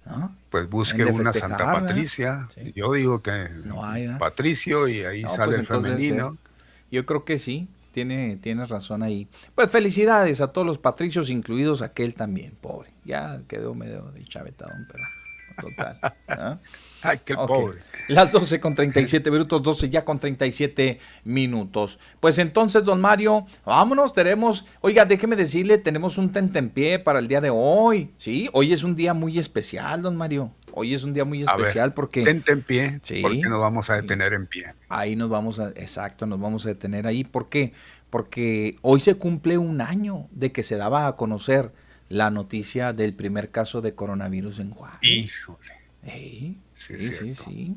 [0.05, 0.35] ¿no?
[0.51, 2.49] Pues busque una Santa Patricia.
[2.75, 6.37] Yo digo que no hay, Patricio y ahí sale pues el femenino.
[6.45, 6.49] Eh,
[6.91, 7.69] yo creo que sí.
[7.93, 9.29] Tiene, tienes razón ahí.
[9.55, 12.91] Pues felicidades a todos los patricios, incluidos aquel también, pobre.
[13.05, 16.61] Ya quedó medio de chavetadón, pero total.
[17.03, 17.79] Ay, qué pobre.
[18.09, 21.99] Las 12 con 37 minutos, 12 ya con 37 minutos.
[22.21, 27.41] Pues entonces, don Mario, vámonos, tenemos, oiga, déjeme decirle, tenemos un tentempié para el día
[27.41, 28.11] de hoy.
[28.17, 30.53] Sí, hoy es un día muy especial, don Mario.
[30.73, 32.23] Hoy es un día muy especial porque...
[32.23, 34.75] Tentempié, sí, porque nos vamos a detener en pie.
[34.89, 37.25] Ahí nos vamos a, exacto, nos vamos a detener ahí.
[37.25, 37.73] ¿Por qué?
[38.11, 41.73] Porque hoy se cumple un año de que se daba a conocer
[42.09, 44.99] la noticia del primer caso de coronavirus en Juárez.
[45.03, 45.82] Híjole.
[46.05, 47.77] Sí, sí, sí,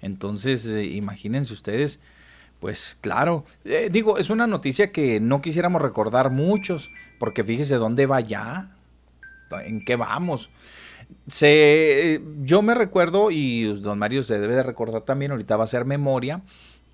[0.00, 2.00] Entonces, eh, imagínense ustedes,
[2.58, 8.06] pues claro, eh, digo, es una noticia que no quisiéramos recordar muchos, porque fíjese dónde
[8.06, 8.70] va ya,
[9.64, 10.50] en qué vamos.
[11.26, 15.68] Se, yo me recuerdo, y don Mario se debe de recordar también, ahorita va a
[15.68, 16.42] ser memoria,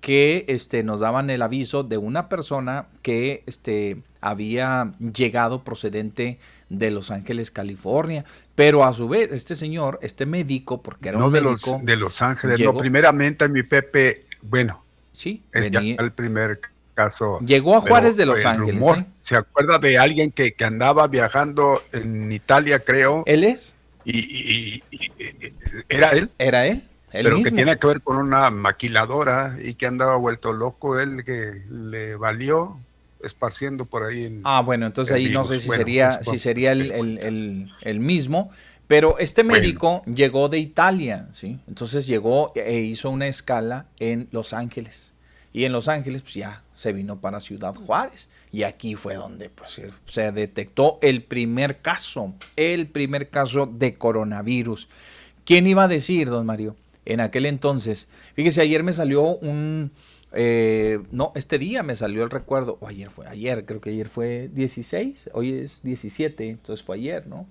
[0.01, 6.91] que este, nos daban el aviso de una persona que este, había llegado procedente de
[6.91, 8.25] Los Ángeles, California.
[8.55, 11.73] Pero a su vez, este señor, este médico, porque era un de médico.
[11.73, 16.59] Los, de Los Ángeles, no, primeramente mi Pepe, bueno, sí, es el primer
[16.93, 17.39] caso.
[17.39, 18.81] Llegó a Juárez de Los Ángeles.
[18.81, 19.05] ¿eh?
[19.19, 23.23] ¿Se acuerda de alguien que, que, andaba viajando en Italia, creo?
[23.25, 23.75] ¿Él es?
[24.03, 24.83] Y,
[25.89, 26.29] era él.
[26.37, 26.83] ¿Era él?
[27.11, 31.63] Pero que tiene que ver con una maquiladora y que andaba vuelto loco, él que
[31.69, 32.77] le valió
[33.23, 34.41] esparciendo por ahí.
[34.43, 38.51] ah, bueno, entonces ahí no sé si sería, si sería el, mismo,
[38.87, 41.59] pero este médico llegó de Italia, ¿sí?
[41.67, 45.13] Entonces llegó e hizo una escala en Los Ángeles.
[45.53, 48.29] Y en Los Ángeles, pues ya se vino para Ciudad Juárez.
[48.51, 54.87] Y aquí fue donde pues, se detectó el primer caso, el primer caso de coronavirus.
[55.45, 56.75] ¿Quién iba a decir, don Mario?
[57.09, 59.91] En aquel entonces, fíjese, ayer me salió un,
[60.33, 64.09] Eh, no, este día me salió el recuerdo, o ayer fue, ayer, creo que ayer
[64.09, 67.47] fue 16, hoy es 17, entonces fue ayer, ¿no?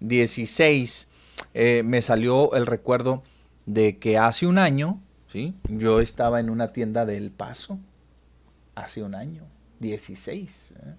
[0.00, 1.08] 16,
[1.54, 3.22] eh, me salió el recuerdo
[3.64, 5.54] de que hace un año, ¿sí?
[5.68, 7.78] Yo estaba en una tienda del Paso,
[8.74, 9.44] hace un año,
[9.80, 10.94] 16, ¿eh?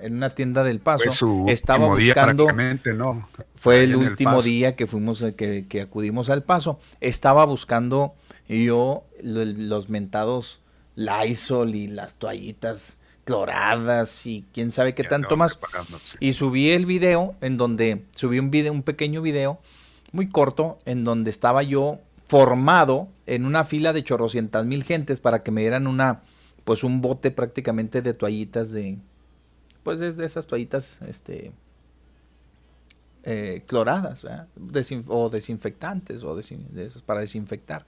[0.00, 2.46] En una tienda del Paso, estaba buscando,
[2.94, 3.28] ¿no?
[3.54, 8.14] fue el último día que fuimos, que, que acudimos al Paso, estaba buscando
[8.48, 10.60] yo, los mentados
[10.96, 15.58] Lysol y las toallitas cloradas y quién sabe qué tanto más.
[16.18, 19.60] Y subí el video en donde, subí un video, un pequeño video
[20.12, 25.42] muy corto en donde estaba yo formado en una fila de chorrocientas mil gentes para
[25.42, 26.22] que me dieran una,
[26.64, 28.98] pues un bote prácticamente de toallitas de,
[29.82, 31.52] pues de esas toallitas, este,
[33.22, 34.24] eh, cloradas,
[35.06, 36.38] o desinfectantes o
[37.04, 37.84] para desinfectar.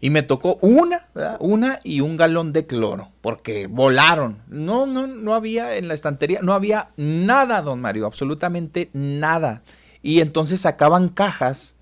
[0.00, 1.06] Y me tocó una,
[1.38, 4.38] una y un galón de cloro, porque volaron.
[4.48, 9.62] No, no, no había en la estantería, no había nada, don Mario, absolutamente nada.
[10.02, 11.76] Y entonces sacaban cajas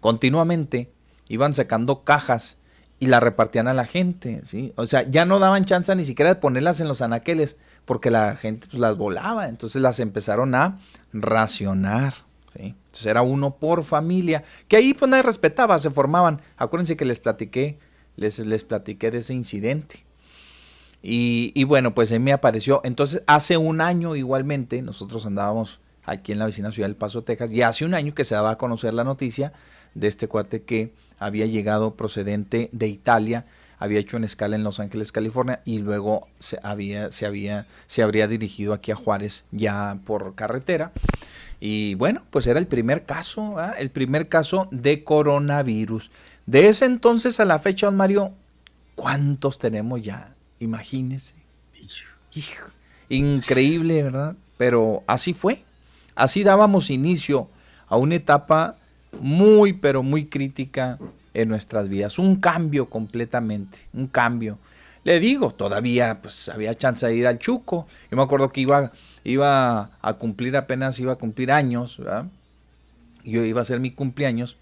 [0.00, 0.92] continuamente,
[1.28, 2.56] iban sacando cajas
[2.98, 4.72] y la repartían a la gente, ¿sí?
[4.76, 8.36] O sea, ya no daban chance ni siquiera de ponerlas en los anaqueles, porque la
[8.36, 10.78] gente pues, las volaba, entonces las empezaron a
[11.12, 12.14] racionar.
[12.54, 16.42] Entonces era uno por familia, que ahí pues nadie respetaba, se formaban.
[16.58, 17.78] Acuérdense que les platiqué,
[18.16, 20.04] les, les platiqué de ese incidente.
[21.02, 22.80] Y, bueno, pues ahí me apareció.
[22.84, 27.50] Entonces, hace un año igualmente, nosotros andábamos aquí en la vecina ciudad del Paso, Texas,
[27.50, 29.52] y hace un año que se daba a conocer la noticia
[29.94, 33.46] de este cuate que había llegado procedente de Italia,
[33.82, 38.28] había hecho una escala en Los Ángeles, California, y luego se había, se se habría
[38.28, 40.92] dirigido aquí a Juárez ya por carretera.
[41.58, 43.74] Y bueno, pues era el primer caso, ¿ah?
[43.76, 46.12] el primer caso de coronavirus.
[46.46, 48.30] De ese entonces a la fecha, don Mario,
[48.94, 50.32] ¿cuántos tenemos ya?
[50.60, 51.34] Imagínese.
[53.08, 54.36] increíble, ¿verdad?
[54.58, 55.64] Pero así fue.
[56.14, 57.48] Así dábamos inicio
[57.88, 58.76] a una etapa
[59.20, 60.98] muy, pero muy crítica
[61.34, 62.18] en nuestras vidas.
[62.18, 64.58] Un cambio completamente, un cambio.
[65.04, 67.86] Le digo, todavía pues había chance de ir al Chuco.
[68.10, 68.92] Yo me acuerdo que iba
[69.24, 72.26] iba a cumplir apenas, iba a cumplir años, ¿verdad?
[73.24, 74.56] Yo iba a hacer mi cumpleaños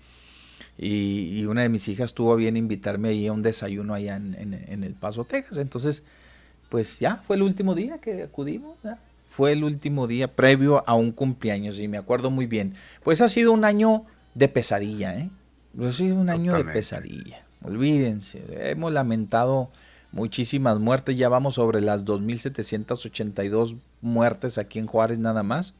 [0.76, 4.94] y, una de mis hijas tuvo bien invitarme ahí a un desayuno allá en, El
[4.94, 5.59] Paso, Texas.
[5.59, 6.02] Entonces,
[6.68, 8.76] pues ya fue el último día que acudimos,
[9.28, 12.74] Fue el último día previo a un cumpleaños y me acuerdo muy bien.
[13.02, 14.04] Pues ha sido un año
[14.35, 15.30] de pesadilla, ¿eh?
[15.78, 17.44] Ha sido un año de pesadilla.
[17.62, 19.70] Olvídense, hemos lamentado
[20.12, 25.74] muchísimas muertes, ya vamos sobre las 2.782 muertes aquí en Juárez nada más,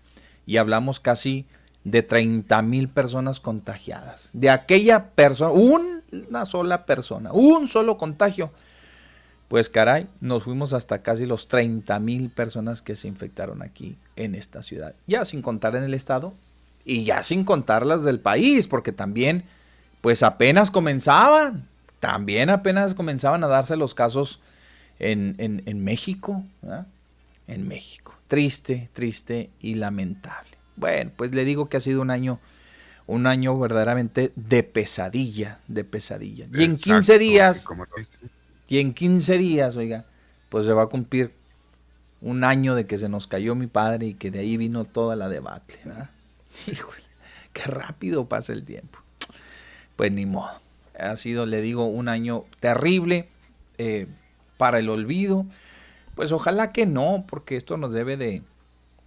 [0.46, 1.46] y hablamos casi
[1.85, 4.31] de 30 mil personas contagiadas.
[4.33, 8.53] De aquella persona, una sola persona, un solo contagio.
[9.48, 14.35] Pues caray, nos fuimos hasta casi los 30 mil personas que se infectaron aquí en
[14.35, 14.94] esta ciudad.
[15.07, 16.35] Ya sin contar en el estado
[16.85, 19.44] y ya sin contar las del país, porque también,
[20.01, 24.41] pues apenas comenzaban también apenas comenzaban a darse los casos
[24.99, 26.45] en, México.
[27.47, 28.17] En México.
[28.27, 30.51] Triste, triste y lamentable.
[30.77, 32.41] Bueno, pues le digo que ha sido un año,
[33.07, 36.47] un año verdaderamente de pesadilla, de pesadilla.
[36.53, 37.67] Y en 15 días,
[38.67, 40.07] y en 15 días, oiga,
[40.49, 41.35] pues se va a cumplir
[42.23, 45.17] un año de que se nos cayó mi padre y que de ahí vino toda
[45.17, 45.81] la debate.
[46.67, 47.03] Híjole,
[47.53, 49.00] qué rápido pasa el tiempo.
[50.01, 50.49] Pues ni modo.
[50.99, 53.29] Ha sido, le digo, un año terrible
[53.77, 54.07] eh,
[54.57, 55.45] para el olvido.
[56.15, 58.43] Pues ojalá que no, porque esto nos debe de,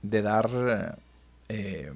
[0.03, 0.99] dar
[1.49, 1.91] eh,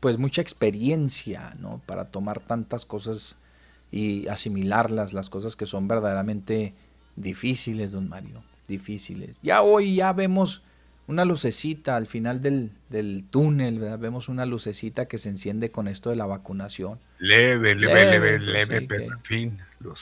[0.00, 1.80] pues mucha experiencia, ¿no?
[1.86, 3.36] Para tomar tantas cosas
[3.90, 6.74] y asimilarlas, las cosas que son verdaderamente
[7.16, 9.40] difíciles, don Mario, difíciles.
[9.42, 10.60] Ya hoy ya vemos
[11.06, 12.70] una lucecita al final del,
[13.30, 16.98] túnel, vemos una lucecita que se enciende con esto de la vacunación.
[17.18, 19.58] Leve, leve, leve, leve, pero en fin.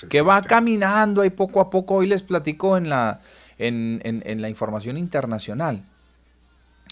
[0.09, 1.97] Que va caminando ahí poco a poco.
[1.97, 3.21] Hoy les platico en la,
[3.59, 5.83] en, en, la información internacional,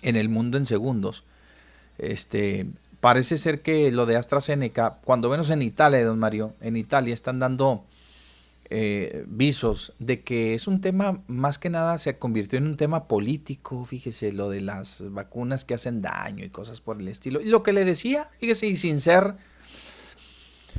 [0.03, 1.23] en el mundo en segundos.
[1.99, 2.67] Este,
[3.01, 7.39] parece ser que lo de AstraZeneca, cuando menos en Italia, don Mario, en Italia están
[7.39, 7.85] dando
[8.73, 13.09] eh, visos de que es un tema, más que nada se convirtió en un tema
[13.09, 17.41] político, fíjese, lo de las vacunas que hacen daño y cosas por el estilo.
[17.41, 19.35] Y lo que le decía, fíjese, y sin ser,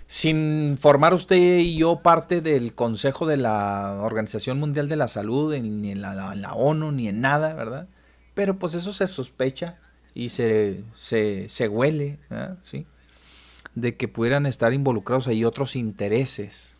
[0.07, 5.53] sin formar usted y yo parte del Consejo de la Organización Mundial de la Salud,
[5.57, 7.89] ni en la, ONU, ni en nada, ¿verdad?
[8.33, 9.79] Pero pues eso se sospecha
[10.13, 12.19] y se, se, se huele,
[12.63, 12.85] ¿sí?
[13.75, 16.70] De que pudieran estar involucrados ahí otros intereses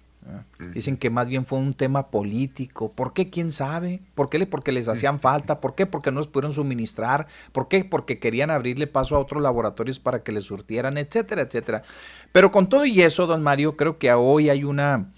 [0.74, 2.92] Dicen que más bien fue un tema político.
[2.92, 3.30] ¿Por qué?
[3.30, 4.02] ¿Quién sabe?
[4.14, 4.46] ¿Por qué?
[4.46, 5.60] Porque les hacían falta.
[5.60, 5.86] ¿Por qué?
[5.86, 7.28] Porque no los pudieron suministrar.
[7.52, 7.84] ¿Por qué?
[7.84, 11.84] Porque querían abrirle paso a otros laboratorios para que les surtieran, etcétera, etcétera.
[12.32, 15.12] Pero con todo y eso, don Mario, creo que hoy hay una,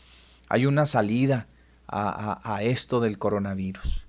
[0.47, 1.47] hay una salida
[1.87, 4.05] a, esto del coronavirus.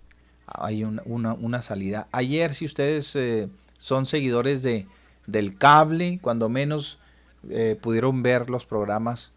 [0.46, 2.08] Hay una, salida.
[2.12, 4.86] Ayer, si ustedes eh, son seguidores de,
[5.26, 6.98] del cable, cuando menos
[7.50, 9.33] eh, pudieron ver los programas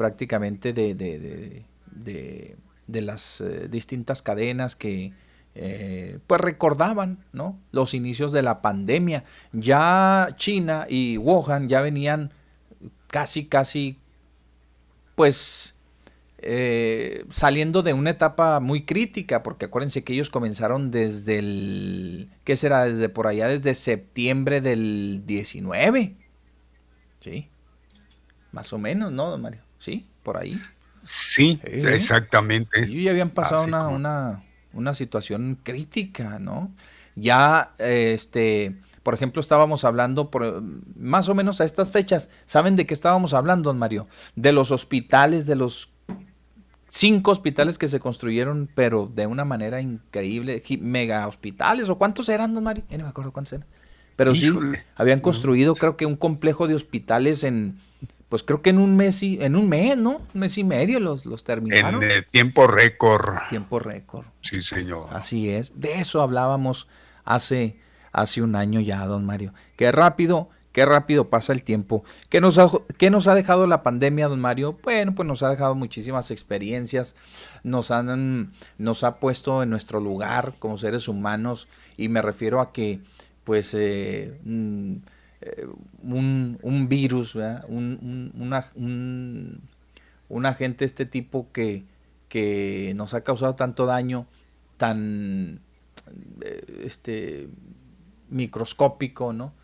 [0.00, 5.12] prácticamente de, de, las eh, distintas cadenas que
[5.54, 7.58] eh, pues recordaban ¿no?
[7.70, 9.24] los inicios de la pandemia.
[9.52, 12.32] Ya China y Wuhan ya venían
[13.08, 13.98] casi, casi,
[15.16, 15.74] pues
[16.38, 22.56] eh, saliendo de una etapa muy crítica, porque acuérdense que ellos comenzaron desde el, ¿qué
[22.56, 22.86] será?
[22.86, 26.16] Desde por allá, desde septiembre del 19.
[27.20, 27.50] Sí,
[28.50, 29.69] más o menos, ¿no, don Mario?
[29.80, 30.06] ¿Sí?
[30.22, 30.60] Por ahí.
[31.02, 32.86] Sí, exactamente.
[32.88, 36.72] Y ya habían pasado una, una, situación crítica, ¿no?
[37.16, 40.62] Ya, este, por ejemplo, estábamos hablando, por,
[40.96, 44.06] más o menos a estas fechas, ¿saben de qué estábamos hablando, don Mario?
[44.36, 45.90] De los hospitales, de los
[46.88, 52.54] cinco hospitales que se construyeron, pero de una manera increíble, mega hospitales, ¿o cuántos eran,
[52.54, 52.84] don Mario?
[52.90, 53.66] no me acuerdo cuántos eran.
[54.16, 54.52] Pero sí,
[54.96, 57.78] habían construido, creo que un complejo de hospitales en
[58.30, 60.22] pues creo que en un mes y, en un mes, ¿no?
[60.32, 62.00] Un mes y medio los, los terminaron.
[62.04, 63.36] En tiempo récord.
[63.48, 64.24] Tiempo récord.
[64.40, 65.08] Sí, señor.
[65.12, 65.72] Así es.
[65.74, 66.86] De eso hablábamos
[67.24, 67.76] hace,
[68.12, 69.52] hace un año ya, don Mario.
[69.74, 72.04] Qué rápido, qué rápido pasa el tiempo.
[72.28, 72.68] ¿Qué nos, ha,
[72.98, 74.78] ¿Qué nos ha dejado la pandemia, don Mario?
[74.84, 77.16] Bueno, pues nos ha dejado muchísimas experiencias,
[77.64, 81.66] nos, han, nos ha puesto en nuestro lugar como seres humanos
[81.96, 83.00] y me refiero a que,
[83.42, 84.98] pues, eh, mm,
[85.40, 85.66] eh,
[86.02, 91.84] un, un, virus, Un, una, un, agente de este tipo que,
[92.28, 94.26] que nos ha causado tanto daño,
[94.76, 95.60] tan
[96.42, 97.48] eh, este,
[98.28, 99.54] microscópico, ¿no?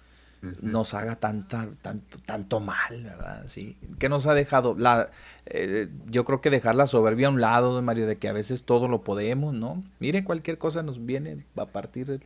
[0.61, 3.45] nos haga tanta, tanto, tanto mal, ¿verdad?
[3.49, 3.77] Sí.
[3.99, 4.75] ¿Qué nos ha dejado?
[4.79, 5.11] La,
[5.47, 8.65] eh, yo creo que dejar la soberbia a un lado, Mario, de que a veces
[8.65, 9.83] todo lo podemos, ¿no?
[9.99, 12.21] Mire, cualquier cosa nos viene a partir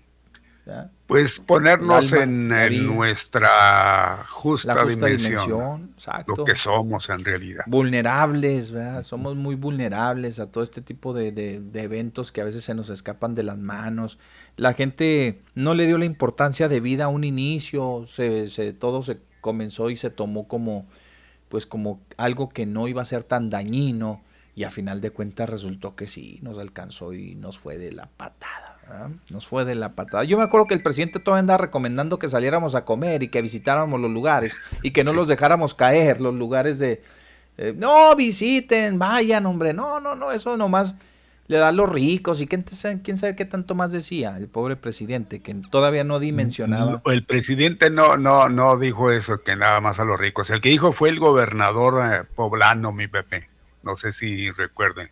[1.06, 2.48] pues ponernos en,
[2.86, 5.94] nuestra justa, dimensión,
[6.26, 7.64] lo que somos en realidad.
[7.66, 12.90] Vulnerables, somos muy vulnerables a todo este tipo de, eventos que a veces se nos
[12.90, 14.18] escapan de las manos.
[14.56, 19.02] La gente no le dio la importancia de vida a un inicio, se, se, todo
[19.02, 20.86] se comenzó y se tomó como,
[21.48, 24.22] pues como algo que no iba a ser tan dañino
[24.54, 28.06] y a final de cuentas resultó que sí, nos alcanzó y nos fue de la
[28.06, 28.69] patada.
[29.30, 30.24] Nos fue de la patada.
[30.24, 33.40] Yo me acuerdo que el presidente todavía andaba recomendando que saliéramos a comer y que
[33.40, 37.02] visitáramos los lugares y que no los dejáramos caer, los lugares de...
[37.56, 39.72] Eh, no, visiten, vayan, hombre.
[39.72, 40.94] No, no, no, eso nomás
[41.46, 42.64] le da a los ricos y quién,
[43.02, 47.02] quién sabe qué tanto más decía el pobre presidente, que todavía no dimensionaba.
[47.06, 50.50] El presidente no, no, no dijo eso, que nada más a los ricos.
[50.50, 53.48] El que dijo fue el gobernador eh, poblano, mi Pepe.
[53.82, 55.10] No sé si recuerden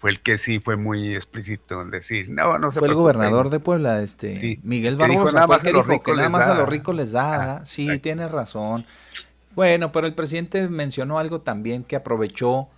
[0.00, 3.50] fue el que sí fue muy explícito en decir, no, no se Fue el gobernador
[3.50, 7.56] de Puebla, este, Miguel Barbosa, que dijo que nada más a los ricos les da,
[7.56, 8.86] ah, sí, tiene razón.
[9.54, 12.70] Bueno, pero el presidente mencionó algo también que aprovechó,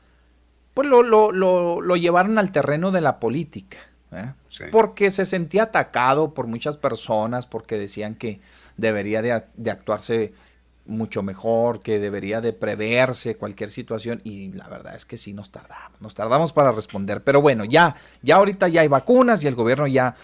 [0.75, 3.79] pues lo, lo, lo, lo llevaron al terreno de la política,
[4.11, 4.33] ¿eh?
[4.73, 8.41] porque se sentía atacado por muchas personas, porque decían que
[8.77, 10.35] debería de, de actuarse
[10.85, 15.51] mucho mejor, que debería de preverse cualquier situación y la verdad es que sí nos
[15.51, 19.55] tardamos, nos tardamos para responder, pero bueno, ya, ya ahorita ya hay vacunas y el
[19.55, 20.17] gobierno ya,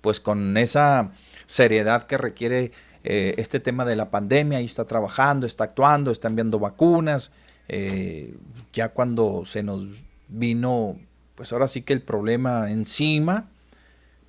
[0.00, 1.12] pues con esa
[1.44, 2.72] seriedad que requiere
[3.04, 7.30] eh, este tema de la pandemia, ahí está trabajando, está actuando, está enviando vacunas,
[7.68, 8.34] eh,
[8.72, 9.86] ya cuando se nos
[10.28, 10.98] vino,
[11.34, 13.50] pues ahora sí que el problema encima,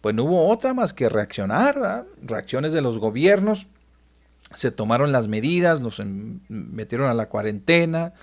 [0.01, 3.67] pues no hubo otra más que reaccionar, reacciones de los gobiernos,
[4.55, 6.01] se tomaron las medidas, nos
[6.47, 8.13] metieron a la cuarentena,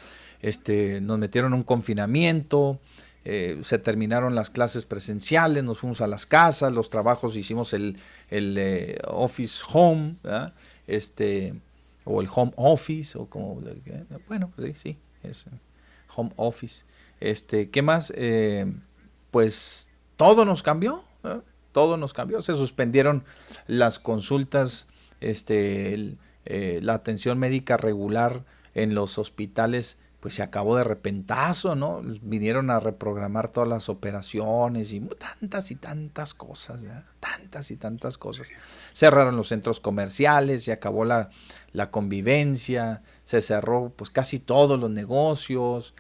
[0.41, 2.81] este, nos metieron a un confinamiento,
[3.25, 7.99] eh, se terminaron las clases presenciales, nos fuimos a las casas, los trabajos hicimos el,
[8.31, 10.15] el eh, office home,
[10.87, 11.55] este,
[12.05, 13.61] o el home office, o como,
[14.29, 14.99] bueno, pues sí, sí,
[15.29, 15.47] es
[16.15, 16.85] home office.
[17.21, 18.13] Este, ¿Qué más?
[18.15, 18.73] Eh,
[19.31, 21.03] pues todo nos cambió,
[21.73, 23.25] todo nos cambió, se suspendieron
[23.67, 24.87] las consultas
[25.21, 28.45] este, eh, la atención médica regular
[28.75, 32.03] en los hospitales pues se acabó de repentazo, ¿no?
[32.23, 36.83] Vinieron a reprogramar todas las operaciones y tantas y tantas cosas,
[37.21, 38.49] tantas y tantas cosas.
[38.93, 41.31] Cerraron los centros comerciales, se acabó la,
[41.73, 45.95] la convivencia, se cerró pues casi todos los negocios.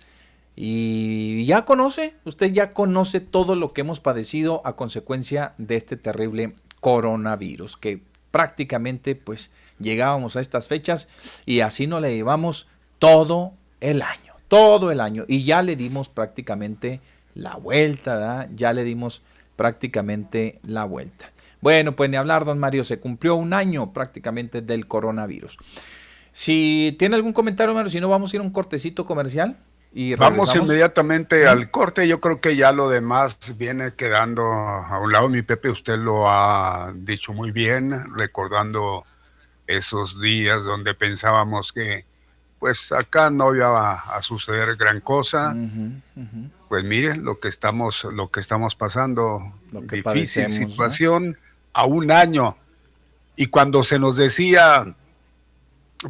[0.56, 5.96] Y ya conoce, usted ya conoce todo lo que hemos padecido a consecuencia de este
[5.96, 8.02] terrible coronavirus, que
[8.36, 11.08] prácticamente pues llegábamos a estas fechas
[11.46, 12.66] y así nos le llevamos
[12.98, 15.24] todo el año, todo el año.
[15.26, 17.00] Y ya le dimos prácticamente
[17.34, 19.22] la vuelta, ya le dimos
[19.56, 21.32] prácticamente la vuelta.
[21.62, 25.56] Bueno, pues ni hablar, don Mario, se cumplió un año prácticamente del coronavirus.
[26.30, 29.56] Si tiene algún comentario, Mario, si no, vamos a ir a un cortecito comercial.
[29.98, 32.06] Y Vamos inmediatamente al corte.
[32.06, 35.30] Yo creo que ya lo demás viene quedando a un lado.
[35.30, 39.06] Mi Pepe, usted lo ha dicho muy bien, recordando
[39.66, 42.04] esos días donde pensábamos que
[42.58, 45.56] pues acá no iba a, suceder gran cosa.
[46.68, 51.38] Pues mire lo que estamos, lo que estamos pasando, lo difícil situación
[51.72, 52.54] a un año.
[53.34, 54.94] Y cuando se nos decía,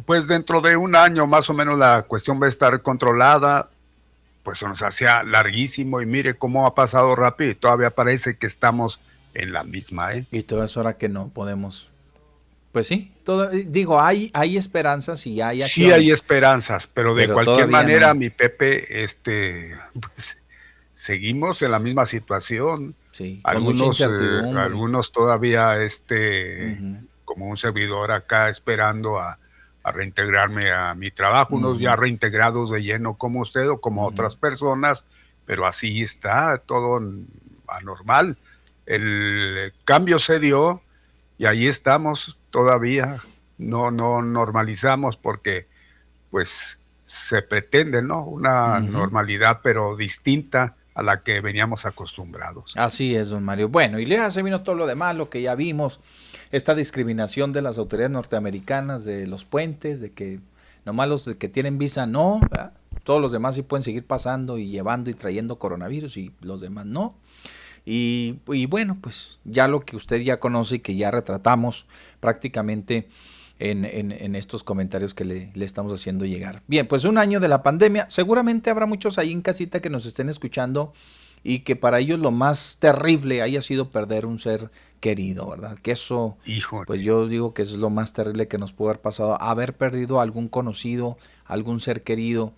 [0.05, 3.69] pues dentro de un año más o menos la cuestión va a estar controlada,
[4.47, 8.47] pues se nos hacía larguísimo y mire cómo ha pasado rápido y todavía parece que
[8.47, 9.01] estamos
[9.33, 10.13] en la misma.
[10.13, 10.25] ¿eh?
[10.31, 11.89] Y toda es hora que no podemos
[12.71, 15.95] pues sí, todo, digo, hay, hay esperanzas y hay acciones.
[15.95, 20.37] Sí hay esperanzas, pero de cualquier manera, mi Pepe, este, pues,
[20.93, 22.95] seguimos en la misma situación.
[23.11, 26.79] Sí, algunos, eh, algunos todavía, este,
[27.25, 29.39] como un servidor acá esperando a,
[29.91, 35.05] reintegrarme a mi trabajo, unos ya reintegrados de lleno como usted o como otras personas,
[35.45, 37.01] pero así está todo
[37.67, 38.37] anormal.
[38.85, 40.81] El cambio se dio
[41.37, 43.21] y ahí estamos todavía,
[43.57, 45.67] no, no normalizamos porque
[46.31, 48.23] pues se pretende, ¿no?
[48.23, 52.73] Una normalidad pero distinta a la que veníamos acostumbrados.
[52.75, 53.69] Así es, don Mario.
[53.69, 55.99] Bueno, y le se vino todo lo demás, lo que ya vimos,
[56.51, 60.39] esta discriminación de las autoridades norteamericanas, de los puentes, de que
[60.85, 62.39] nomás los que tienen visa no,
[63.03, 66.85] todos los demás sí pueden seguir pasando y llevando y trayendo coronavirus y los demás
[66.85, 67.15] no.
[67.89, 71.85] Y, bueno, pues ya lo que usted ya conoce y que ya retratamos
[72.19, 73.07] prácticamente
[73.59, 76.61] en, estos comentarios que le, estamos haciendo llegar.
[76.67, 78.05] Bien, pues un año de la pandemia.
[78.09, 80.91] Seguramente habrá muchos ahí en casita que nos estén escuchando
[81.43, 84.69] y que para ellos lo más terrible haya sido perder un ser
[84.99, 85.77] querido, ¿verdad?
[85.77, 86.37] Que eso,
[86.85, 89.75] pues yo digo que eso es lo más terrible que nos pudo haber pasado, haber
[89.75, 92.53] perdido a algún conocido, algún ser querido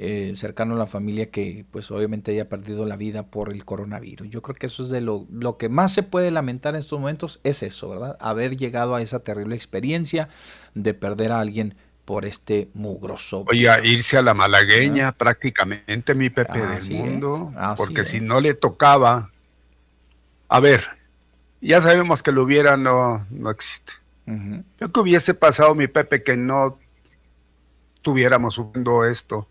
[0.00, 4.28] eh, cercano a la familia que pues obviamente haya perdido la vida por el coronavirus.
[4.28, 7.00] Yo creo que eso es de lo, lo que más se puede lamentar en estos
[7.00, 8.16] momentos, es eso, ¿verdad?
[8.20, 10.28] Haber llegado a esa terrible experiencia
[10.74, 11.74] de perder a alguien
[12.08, 13.44] por este mugroso.
[13.50, 19.30] Oye, irse a la malagueña prácticamente, mi Pepe del mundo, porque si no le tocaba,
[20.48, 20.86] a ver,
[21.60, 23.92] ya sabemos que lo hubiera no, no existe.
[24.80, 26.78] Yo que hubiese pasado, mi Pepe, que no
[28.00, 29.46] tuviéramos sufriendo esto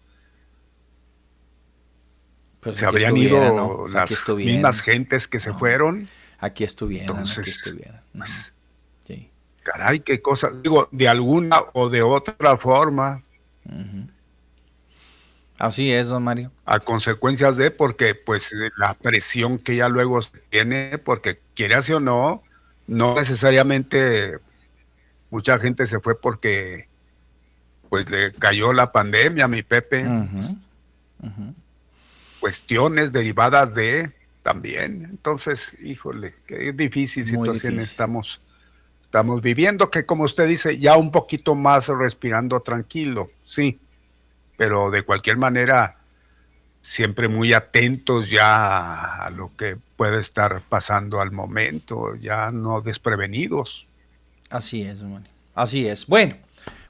[2.60, 6.10] pues se habrían ido las mismas gentes que se fueron.
[6.40, 8.02] Aquí estuvieron, aquí estuvieran.
[8.18, 8.52] Pues,
[9.68, 10.52] caray, qué cosa.
[10.64, 13.22] Digo, de alguna o de otra forma.
[15.60, 16.52] Así es, don Mario.
[16.66, 22.00] A consecuencias de, porque pues la presión que ya luego se tiene, porque quiere o
[22.00, 22.44] no,
[22.86, 24.38] no necesariamente
[25.30, 26.86] mucha gente se fue porque
[27.90, 30.06] pues le cayó la pandemia, mi Pepe
[32.40, 34.12] cuestiones derivadas de
[34.44, 35.08] también.
[35.10, 38.40] Entonces, híjole, qué difícil situación estamos
[39.08, 43.80] estamos viviendo, que como usted dice, ya un poquito más respirando tranquilo, sí,
[44.58, 45.96] pero de cualquier manera,
[46.82, 53.88] siempre muy atentos ya a lo que puede estar pasando al momento, ya no desprevenidos.
[54.50, 55.02] Así es,
[55.56, 56.06] así es.
[56.06, 56.36] Bueno,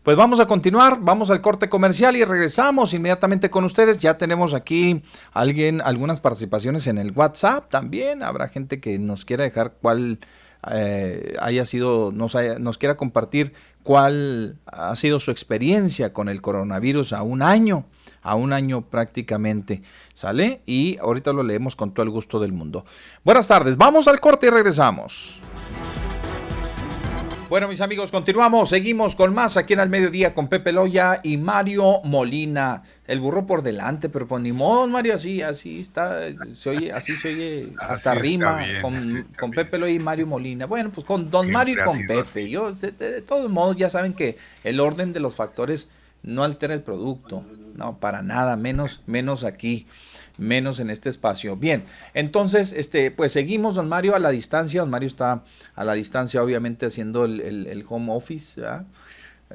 [0.02, 4.00] pues vamos a continuar, vamos al corte comercial y regresamos inmediatamente con ustedes.
[4.00, 5.04] Ya tenemos aquí
[5.34, 8.24] alguien, algunas participaciones en el WhatsApp también.
[8.24, 10.20] Habrá gente que nos quiera dejar cuál
[10.72, 13.54] eh, haya sido, nos, nos quiera compartir
[13.84, 17.86] cuál ha sido su experiencia con el coronavirus a un año,
[18.22, 19.82] a un año prácticamente.
[20.14, 20.62] ¿Sale?
[20.66, 22.86] Y ahorita lo leemos con todo el gusto del mundo.
[23.24, 25.42] Buenas tardes, vamos al corte y regresamos.
[27.50, 31.38] Bueno, mis amigos, continuamos, seguimos con más aquí en el mediodía con Pepe Loya y
[31.38, 32.84] Mario Molina.
[33.08, 36.24] El burro por delante, pero pues ni modo, Mario, así, así está,
[36.54, 40.66] se oye, así se oye hasta rima con, Pepe Loya y Mario Molina.
[40.66, 42.50] Bueno, pues con Don Mario y con Pepe.
[42.50, 45.88] Yo, de, todos modos, ya saben que el orden de los factores
[46.24, 47.46] no altera el producto,
[47.76, 49.88] no, para nada, menos, menos aquí
[50.38, 51.56] menos en este espacio.
[51.56, 51.84] Bien,
[52.14, 54.82] entonces, este, pues seguimos, don Mario, a la distancia.
[54.82, 55.44] Don Mario está
[55.76, 58.62] a la distancia, obviamente, haciendo el, home office,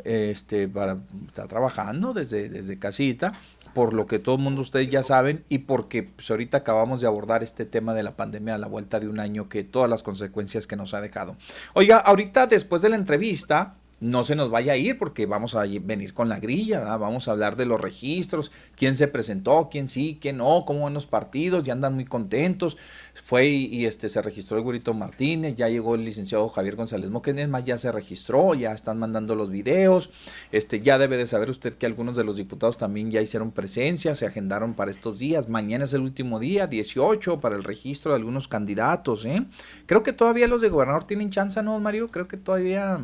[0.05, 3.33] este, para, está trabajando desde, desde casita,
[3.75, 7.07] por lo que todo el mundo ustedes ya saben y porque pues, ahorita acabamos de
[7.07, 10.03] abordar este tema de la pandemia a la vuelta de un año que todas las
[10.03, 11.37] consecuencias que nos ha dejado.
[11.75, 15.63] Oiga, ahorita después de la entrevista, no se nos vaya a ir porque vamos a
[15.63, 20.19] venir con la grilla, vamos a hablar de los registros, quién se presentó, quién sí,
[20.21, 22.77] quién no, cómo van los partidos, ya andan muy contentos.
[23.15, 27.49] Fue y, este se registró el Gurito Martínez, ya llegó el licenciado Javier González Moquenes,
[27.49, 30.11] más ya se registró, ya están mandando los videos.
[30.51, 34.17] Este ya debe de saber usted que algunos de los diputados también ya hicieron presencia,
[34.17, 35.49] se agendaron para estos días.
[35.49, 39.47] Mañana es el último día, 18 para el registro de algunos candidatos, ¿eh?
[39.87, 42.09] Creo que todavía los de gobernador tienen chance, ¿no, Mario?
[42.09, 43.01] Creo que todavía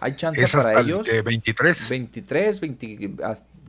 [0.00, 1.08] hay chance para ellos.
[1.08, 1.88] El 23.
[1.88, 3.10] 23, 20,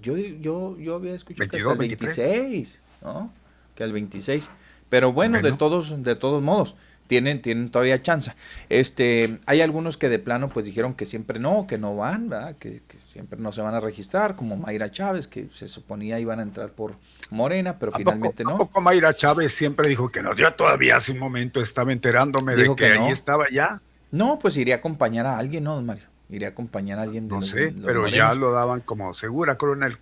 [0.01, 3.33] yo, yo, yo había escuchado que hasta el 26, ¿no?
[3.75, 4.49] Que el 26.
[4.89, 6.75] Pero bueno, de todos, de todos modos,
[7.07, 8.31] tienen, tienen todavía chance.
[8.69, 12.55] Este, hay algunos que de plano pues dijeron que siempre no, que no van, ¿verdad?
[12.57, 16.43] Que, siempre no se van a registrar, como Mayra Chávez, que se suponía iban a
[16.43, 16.95] entrar por
[17.29, 18.57] Morena, pero finalmente no.
[18.57, 22.75] Poco Mayra Chávez siempre dijo que no, yo todavía hace un momento estaba enterándome de
[22.75, 23.81] que, ahí estaba ya.
[24.11, 26.14] No, pues iría a acompañar a alguien, ¿no, Mario?
[26.29, 29.97] Iría a acompañar a alguien de No sé, pero ya lo daban como segura, coronel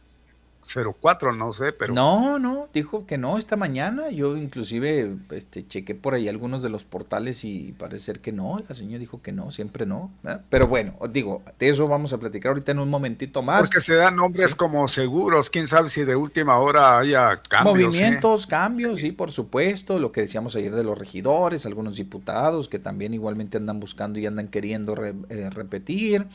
[0.66, 1.94] 04, no sé, pero...
[1.94, 4.10] No, no, dijo que no esta mañana.
[4.10, 8.62] Yo inclusive este, chequé por ahí algunos de los portales y parece ser que no.
[8.68, 10.12] La señora dijo que no, siempre no.
[10.50, 13.62] Pero bueno, digo, de eso vamos a platicar ahorita en un momentito más.
[13.68, 17.76] Porque se dan nombres como seguros, quién sabe si de última hora haya cambios.
[17.76, 17.88] ¿eh?
[17.88, 20.00] Movimientos, cambios, sí, por supuesto.
[20.00, 24.26] Lo que decíamos ayer de los regidores, algunos diputados que también igualmente andan buscando y
[24.26, 24.96] andan queriendo
[25.30, 26.28] eh, repetir.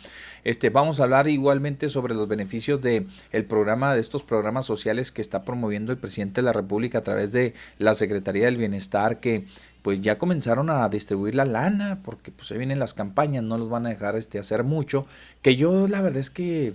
[0.49, 5.13] Este, vamos a hablar igualmente sobre los beneficios de el programa de estos programas sociales
[5.13, 9.21] que está promoviendo el presidente de la República a través de la Secretaría del Bienestar
[9.21, 9.45] que
[9.83, 13.69] pues ya comenzaron a distribuir la lana porque pues ahí vienen las campañas, no los
[13.69, 15.05] van a dejar este hacer mucho,
[15.43, 16.73] que yo la verdad es que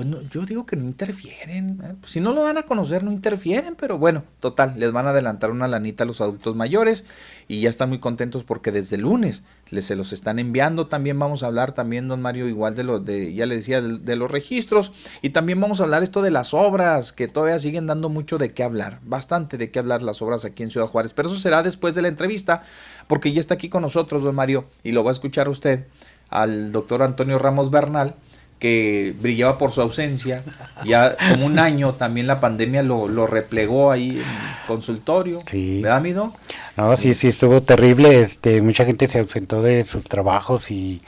[0.00, 1.78] pues yo digo que no interfieren.
[1.84, 1.94] ¿eh?
[2.00, 5.10] Pues si no lo van a conocer, no interfieren, pero bueno, total, les van a
[5.10, 7.04] adelantar una lanita a los adultos mayores
[7.48, 10.86] y ya están muy contentos porque desde lunes les se los están enviando.
[10.86, 14.16] También vamos a hablar también, don Mario, igual de los de, ya le decía, de,
[14.16, 14.92] los registros.
[15.20, 18.48] Y también vamos a hablar esto de las obras, que todavía siguen dando mucho de
[18.50, 21.12] qué hablar, bastante de qué hablar las obras aquí en Ciudad Juárez.
[21.12, 22.62] Pero eso será después de la entrevista,
[23.06, 25.84] porque ya está aquí con nosotros, don Mario, y lo va a escuchar usted
[26.30, 28.14] al doctor Antonio Ramos Bernal
[28.60, 30.44] que brillaba por su ausencia.
[30.84, 35.40] Ya como un año también la pandemia lo, lo replegó ahí en el consultorio.
[35.50, 35.80] Sí.
[35.82, 36.34] ¿Verdad, Mido?
[36.76, 38.20] No, sí, sí, estuvo terrible.
[38.20, 41.02] Este, mucha gente se ausentó de sus trabajos y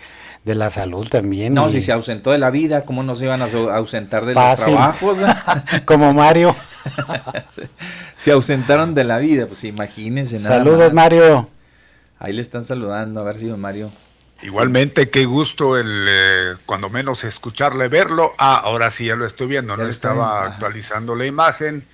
[0.44, 1.54] de la salud también.
[1.54, 3.46] No, si se ausentó de la vida, ¿cómo no se iban a
[3.76, 5.18] ausentar de los trabajos?
[5.84, 6.56] como Mario.
[8.16, 10.40] se, ausentaron de la vida, pues imagínense.
[10.40, 11.48] Nada Saludos, Mario.
[12.18, 13.90] Ahí le están saludando, a ver si don Mario.
[14.42, 18.32] Igualmente, qué gusto el eh, cuando menos escucharle, verlo.
[18.38, 21.84] Ah, ahora sí ya lo estoy viendo, no estaba actualizando la imagen.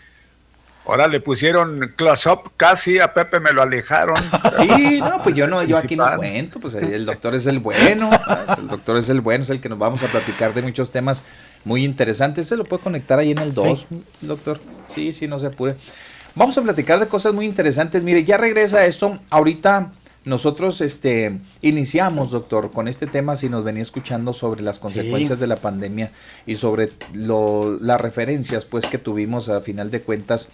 [0.86, 4.16] Ahora le pusieron close up casi, a Pepe me lo alejaron.
[4.56, 8.10] Sí, no, pues yo no, yo aquí no cuento, pues el doctor es el bueno,
[8.56, 11.22] el doctor es el bueno, es el que nos vamos a platicar de muchos temas
[11.64, 12.48] muy interesantes.
[12.48, 13.86] Se lo puede conectar ahí en el 2,
[14.22, 14.58] doctor.
[14.92, 15.76] Sí, sí, no se apure.
[16.34, 18.02] Vamos a platicar de cosas muy interesantes.
[18.02, 19.18] Mire, ya regresa esto.
[19.30, 19.92] Ahorita
[20.24, 25.46] nosotros este, iniciamos, doctor, con este tema, si nos venía escuchando sobre las consecuencias de
[25.46, 26.10] la pandemia
[26.46, 30.48] y sobre lo, las referencias pues, que tuvimos a final de cuentas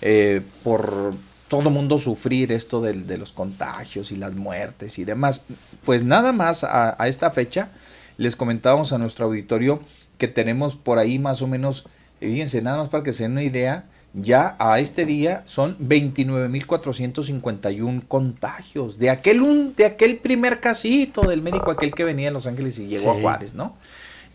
[0.00, 1.12] eh, por
[1.48, 5.42] todo mundo sufrir esto de, de, los contagios y las muertes y demás.
[5.84, 7.70] Pues nada más a, a esta fecha
[8.18, 9.80] les comentábamos a nuestro auditorio
[10.18, 11.86] que tenemos por ahí más o menos,
[12.20, 13.84] fíjense, nada más para que se den una idea,
[14.14, 18.98] ya a este día son 29.451 contagios.
[18.98, 22.78] De aquel, un, de aquel primer casito del médico, aquel que venía de Los Ángeles
[22.78, 23.76] y llegó a Juárez, ¿no?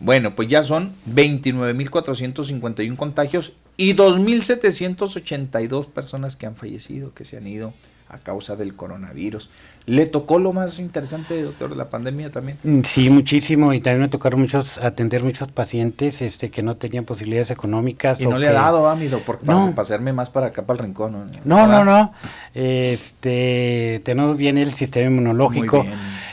[0.00, 7.46] Bueno, pues ya son 29.451 contagios y 2.782 personas que han fallecido, que se han
[7.46, 7.72] ido
[8.08, 9.50] a causa del coronavirus.
[9.86, 12.56] ¿Le tocó lo más interesante, doctor, de la pandemia también?
[12.62, 13.74] Mm, sí, muchísimo.
[13.74, 18.18] Y también me tocaron muchos, atender muchos pacientes este, que no tenían posibilidades económicas.
[18.20, 19.40] Y no le ha dado, amigo, por
[19.74, 21.30] pasarme más para acá, para el rincón.
[21.44, 22.14] No, no, no.
[22.54, 25.84] Este, tenemos bien el sistema inmunológico.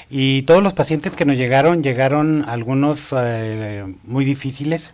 [0.09, 4.91] Y todos los pacientes que nos llegaron, llegaron algunos eh, muy difíciles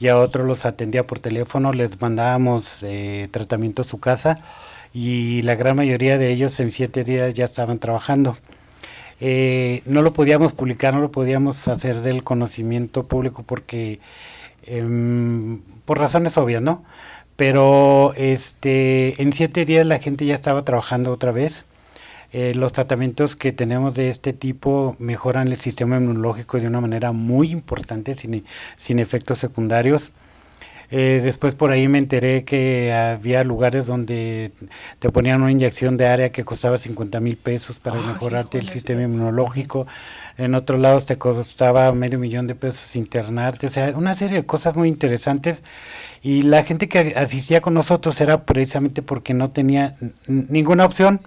[0.00, 4.40] y a otros los atendía por teléfono, les mandábamos eh, tratamiento a su casa
[4.98, 8.36] y la gran mayoría de ellos en siete días ya estaban trabajando.
[9.20, 14.00] Eh, no lo podíamos publicar, no lo podíamos hacer del conocimiento público porque
[14.66, 16.82] em, por razones obvias, ¿no?
[17.36, 21.64] Pero este, en siete días la gente ya estaba trabajando otra vez.
[22.32, 27.12] Eh, los tratamientos que tenemos de este tipo mejoran el sistema inmunológico de una manera
[27.12, 28.44] muy importante, sin,
[28.78, 30.10] sin efectos secundarios.
[30.90, 34.52] Eh, después por ahí me enteré que había lugares donde
[34.98, 39.02] te ponían una inyección de área que costaba 50 mil pesos para mejorarte el sistema
[39.02, 39.86] inmunológico.
[40.38, 43.66] En otros lados te costaba medio millón de pesos internarte.
[43.66, 45.62] O sea, una serie de cosas muy interesantes.
[46.22, 51.20] Y la gente que asistía con nosotros era precisamente porque no tenía ninguna opción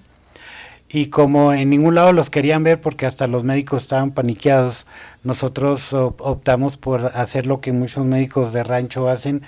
[0.93, 4.85] y como en ningún lado los querían ver porque hasta los médicos estaban paniqueados,
[5.23, 9.41] nosotros optamos por hacer lo que muchos médicos de rancho hacen,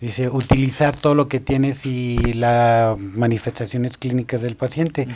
[0.00, 5.08] dice, utilizar todo lo que tienes y las manifestaciones clínicas del paciente.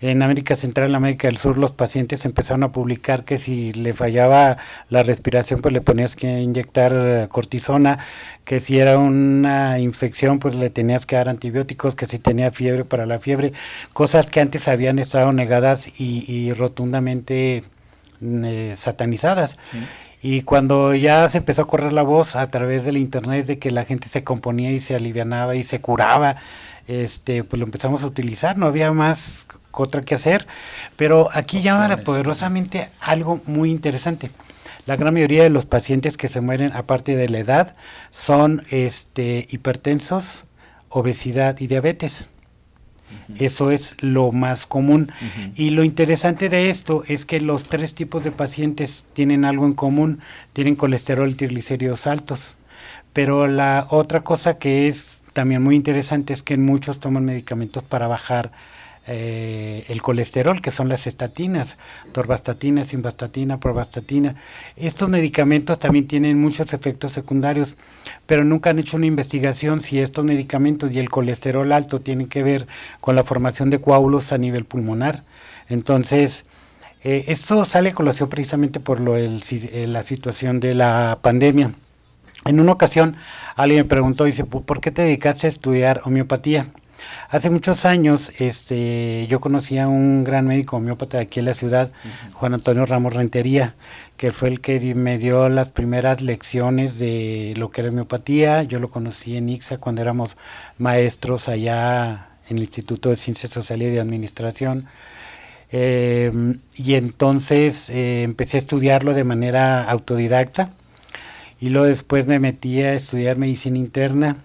[0.00, 3.92] En América Central, en América del Sur, los pacientes empezaron a publicar que si le
[3.92, 4.56] fallaba
[4.88, 7.98] la respiración, pues le ponías que inyectar cortisona,
[8.44, 12.84] que si era una infección, pues le tenías que dar antibióticos, que si tenía fiebre
[12.84, 13.52] para la fiebre,
[13.92, 17.64] cosas que antes habían estado negadas y, rotundamente
[18.20, 19.58] mm, eh, satanizadas.
[20.22, 23.72] Y cuando ya se empezó a correr la voz a través del internet de que
[23.72, 26.36] la gente se componía y se alivianaba y se curaba,
[26.86, 30.46] este, pues lo empezamos a utilizar, no había más otra que hacer,
[30.96, 34.30] pero aquí llama poderosamente algo muy interesante.
[34.86, 37.74] La gran mayoría de los pacientes que se mueren, aparte de la edad,
[38.10, 40.44] son este, hipertensos,
[40.88, 42.26] obesidad y diabetes.
[43.38, 45.10] Eso es lo más común.
[45.54, 49.74] Y lo interesante de esto es que los tres tipos de pacientes tienen algo en
[49.74, 50.20] común,
[50.52, 52.56] tienen colesterol y triglicéridos altos.
[53.12, 58.06] Pero la otra cosa que es también muy interesante es que muchos toman medicamentos para
[58.06, 58.52] bajar
[59.06, 61.76] eh, el colesterol, que son las estatinas,
[62.12, 64.36] torvastatina, simvastatina, provastatina.
[64.76, 67.76] Estos medicamentos también tienen muchos efectos secundarios,
[68.26, 72.44] pero nunca han hecho una investigación si estos medicamentos y el colesterol alto tienen que
[72.44, 72.68] ver
[73.00, 75.24] con la formación de coágulos a nivel pulmonar.
[75.68, 76.44] Entonces,
[77.02, 79.40] eh, esto sale a colación precisamente por lo eh,
[79.88, 81.72] la situación de la pandemia.
[82.44, 83.16] En una ocasión
[83.56, 86.68] alguien me preguntó, dice, ¿por qué te dedicaste a estudiar homeopatía?
[87.32, 91.54] Hace muchos años este, yo conocí a un gran médico homeópata de aquí en la
[91.54, 91.90] ciudad,
[92.34, 93.74] Juan Antonio Ramos Rentería,
[94.18, 98.64] que fue el que me dio las primeras lecciones de lo que era homeopatía.
[98.64, 100.36] Yo lo conocí en IXA cuando éramos
[100.76, 104.84] maestros allá en el Instituto de Ciencias Sociales y de Administración.
[105.70, 110.74] Em, y entonces eh, empecé a estudiarlo de manera autodidacta
[111.62, 114.36] y luego después me metí a estudiar medicina interna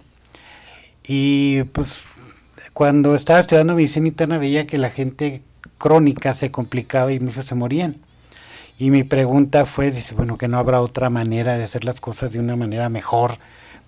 [1.06, 2.07] y pues
[2.78, 5.42] cuando estaba estudiando medicina interna veía que la gente
[5.80, 7.96] crónica se complicaba y muchos se morían.
[8.78, 12.32] Y mi pregunta fue, dice, bueno, que no habrá otra manera de hacer las cosas
[12.34, 13.40] de una manera mejor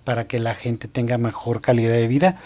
[0.02, 2.40] para que la gente tenga mejor calidad de vida.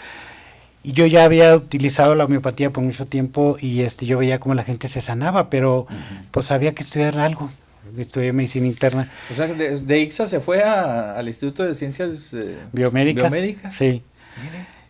[0.83, 4.53] Y yo ya había utilizado la homeopatía por mucho tiempo y este yo veía cómo
[4.53, 5.87] la gente se sanaba, pero
[6.29, 7.49] pues había que estudiar algo.
[7.97, 9.09] Estudié medicina interna.
[9.31, 13.33] O sea, de, de IXA se fue al Instituto de Ciencias eh, Biomédicas.
[13.73, 14.03] Sí.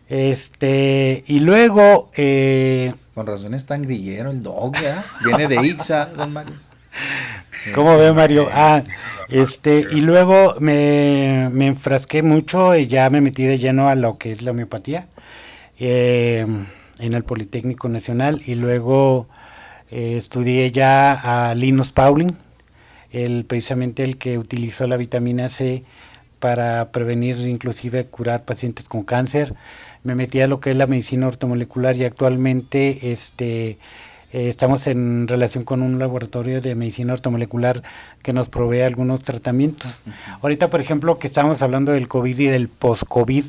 [0.08, 2.10] Este, y luego.
[2.16, 5.04] Eh, Con razón es tan grillero el dog, ¿ya?
[5.24, 6.54] Viene de Ixa, don Mario.
[7.74, 8.48] ¿Cómo ve Mario?
[8.52, 8.82] Ah,
[9.28, 14.18] este, y luego me, me, enfrasqué mucho y ya me metí de lleno a lo
[14.18, 15.08] que es la homeopatía
[15.80, 16.46] eh,
[17.00, 19.26] en el Politécnico Nacional y luego
[19.90, 22.36] eh, estudié ya a Linus Pauling,
[23.10, 25.82] el, precisamente el que utilizó la vitamina C
[26.38, 29.54] para prevenir, inclusive curar pacientes con cáncer
[30.06, 33.78] me metí a lo que es la medicina ortomolecular y actualmente este
[34.32, 37.82] eh, estamos en relación con un laboratorio de medicina ortomolecular
[38.22, 40.00] que nos provee algunos tratamientos.
[40.42, 43.44] Ahorita, por ejemplo, que estamos hablando del COVID y del post-COVID,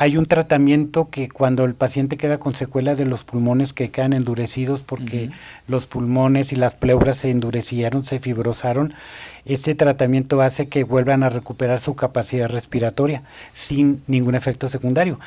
[0.00, 4.12] hay un tratamiento que cuando el paciente queda con secuelas de los pulmones que quedan
[4.12, 5.30] endurecidos porque
[5.66, 8.94] los pulmones y las pleuras se endurecieron, se fibrosaron,
[9.48, 13.22] ese tratamiento hace que vuelvan a recuperar su capacidad respiratoria
[13.54, 15.18] sin ningún efecto secundario.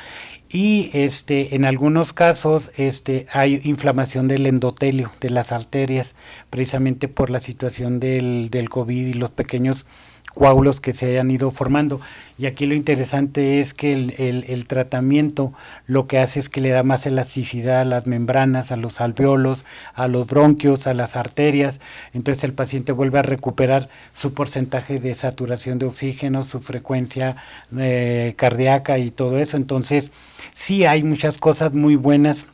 [0.48, 6.14] Y este, en algunos casos este, hay inflamación del endotelio, de las arterias,
[6.50, 9.86] precisamente por la situación del, del COVID y los pequeños
[10.34, 12.00] coágulos que se hayan ido formando.
[12.38, 15.52] Y aquí lo interesante es que el, tratamiento
[15.86, 19.64] lo que hace es que le da más elasticidad a las membranas, a los alveolos,
[19.94, 21.78] a los bronquios, a las arterias.
[22.14, 27.36] Entonces el paciente vuelve a recuperar su porcentaje de saturación de oxígeno, su frecuencia
[27.78, 29.56] eh, cardíaca y todo eso.
[29.56, 30.10] Entonces
[30.52, 32.46] sí hay muchas cosas muy buenas.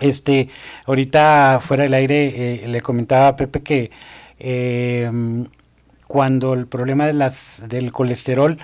[0.00, 0.48] Este,
[0.86, 3.90] ahorita fuera del aire eh, le comentaba a Pepe que
[4.38, 5.10] eh,
[6.06, 8.58] cuando el problema de las, del colesterol,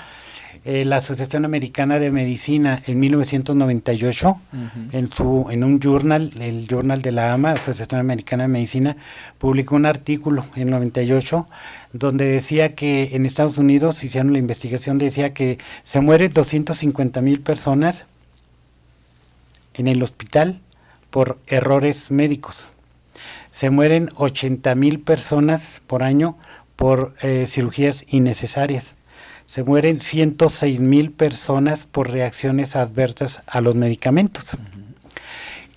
[0.64, 4.40] eh, la Asociación Americana de Medicina en 1998,
[4.92, 8.96] en, su, en un journal, el Journal de la AMA, Asociación Americana de Medicina,
[9.38, 11.48] publicó un artículo en 98
[11.92, 17.40] donde decía que en Estados Unidos, hicieron la investigación, decía que se mueren 250 mil
[17.40, 18.06] personas
[19.74, 20.60] en el hospital
[21.10, 22.68] por errores médicos.
[23.50, 26.36] Se mueren 80 mil personas por año
[26.82, 28.96] por eh, cirugías innecesarias
[29.46, 34.46] se mueren 106 mil personas por reacciones adversas a los medicamentos.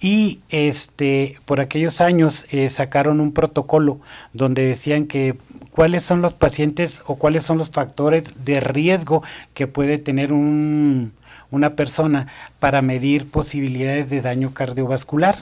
[0.01, 3.99] Y este, por aquellos años eh, sacaron un protocolo
[4.33, 5.37] donde decían que
[5.69, 9.21] cuáles son los pacientes o cuáles son los factores de riesgo
[9.53, 11.13] que puede tener un,
[11.51, 12.29] una persona
[12.59, 15.37] para medir posibilidades de daño cardiovascular.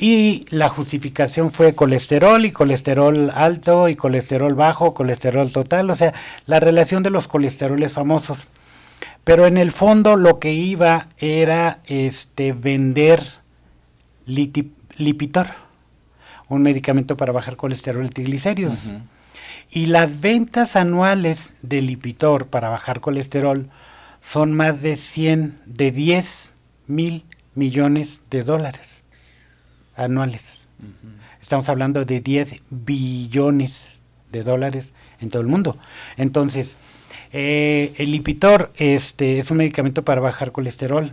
[0.00, 6.14] Y la justificación fue colesterol y colesterol alto y colesterol bajo, colesterol total, o sea,
[6.46, 8.46] la relación de los colesteroles famosos.
[9.24, 13.22] Pero en el fondo lo que iba era este vender
[14.24, 15.48] Lipitor,
[16.48, 18.92] un medicamento para bajar colesterol y triglicéridos.
[19.68, 23.68] Y las ventas anuales de Lipitor para bajar colesterol
[24.20, 26.52] son más de 100, de 10
[26.86, 27.24] mil
[27.54, 28.97] millones de dólares
[29.98, 30.66] anuales.
[31.40, 35.76] Estamos hablando de 10 billones de dólares en todo el mundo.
[36.16, 36.74] Entonces,
[37.32, 41.12] eh, el Lipitor este, es un medicamento para bajar colesterol.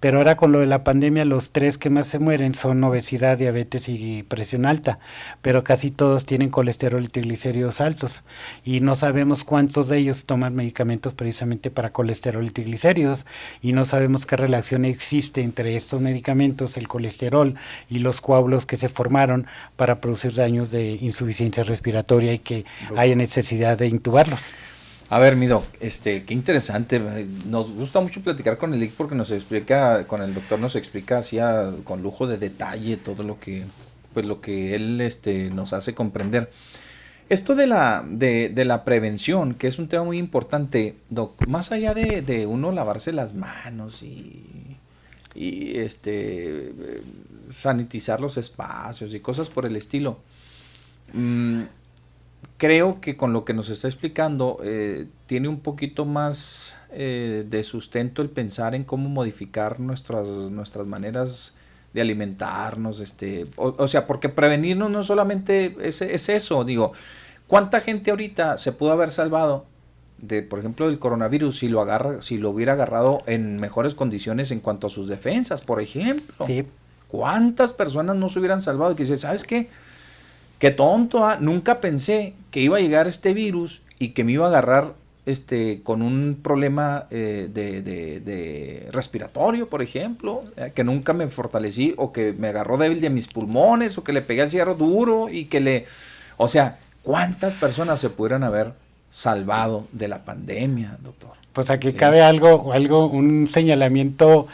[0.00, 3.36] Pero ahora con lo de la pandemia, los tres que más se mueren son obesidad,
[3.36, 4.98] diabetes y presión alta.
[5.42, 8.22] Pero casi todos tienen colesterol y triglicéridos altos.
[8.64, 13.26] Y no sabemos cuántos de ellos toman medicamentos precisamente para colesterol y triglicéridos.
[13.60, 17.54] Y no sabemos qué relación existe entre estos medicamentos, el colesterol
[17.90, 19.46] y los coágulos que se formaron
[19.76, 22.64] para producir daños de insuficiencia respiratoria y que
[22.96, 24.40] haya necesidad de intubarlos.
[25.12, 27.00] A ver, Mido, este, qué interesante.
[27.46, 31.18] Nos gusta mucho platicar con el IC porque nos explica, con el doctor nos explica
[31.18, 33.64] hacía con lujo de detalle todo lo que,
[34.14, 36.52] pues lo que él este, nos hace comprender.
[37.28, 41.72] Esto de la, de, de la prevención, que es un tema muy importante, doc, más
[41.72, 44.76] allá de, de uno lavarse las manos y,
[45.34, 46.72] y este
[47.50, 50.20] sanitizar los espacios y cosas por el estilo.
[51.12, 51.62] Mm,
[52.60, 57.62] creo que con lo que nos está explicando eh, tiene un poquito más eh, de
[57.62, 61.54] sustento el pensar en cómo modificar nuestras, nuestras maneras
[61.94, 66.92] de alimentarnos, este, o, sea, porque prevenirnos no solamente es, es, eso, digo,
[67.46, 69.64] ¿cuánta gente ahorita se pudo haber salvado
[70.18, 74.50] de, por ejemplo, del coronavirus si lo agarra, si lo hubiera agarrado en mejores condiciones
[74.50, 76.44] en cuanto a sus defensas, por ejemplo?
[76.44, 76.66] Sí.
[77.08, 78.94] ¿Cuántas personas no se hubieran salvado?
[78.94, 79.70] Que dice, ¿sabes qué?
[80.60, 81.38] Qué tonto, ¿ah?
[81.40, 84.92] nunca pensé que iba a llegar este virus y que me iba a agarrar
[85.24, 92.12] este, con un problema eh, de, respiratorio, por ejemplo, eh, que nunca me fortalecí o
[92.12, 95.46] que me agarró débil de mis pulmones o que le pegué al cigarro duro y
[95.46, 95.86] que le...
[96.36, 98.74] O sea, ¿cuántas personas se pudieran haber
[99.10, 101.30] salvado de la pandemia, doctor?
[101.54, 104.46] Pues aquí cabe algo, algo, un señalamiento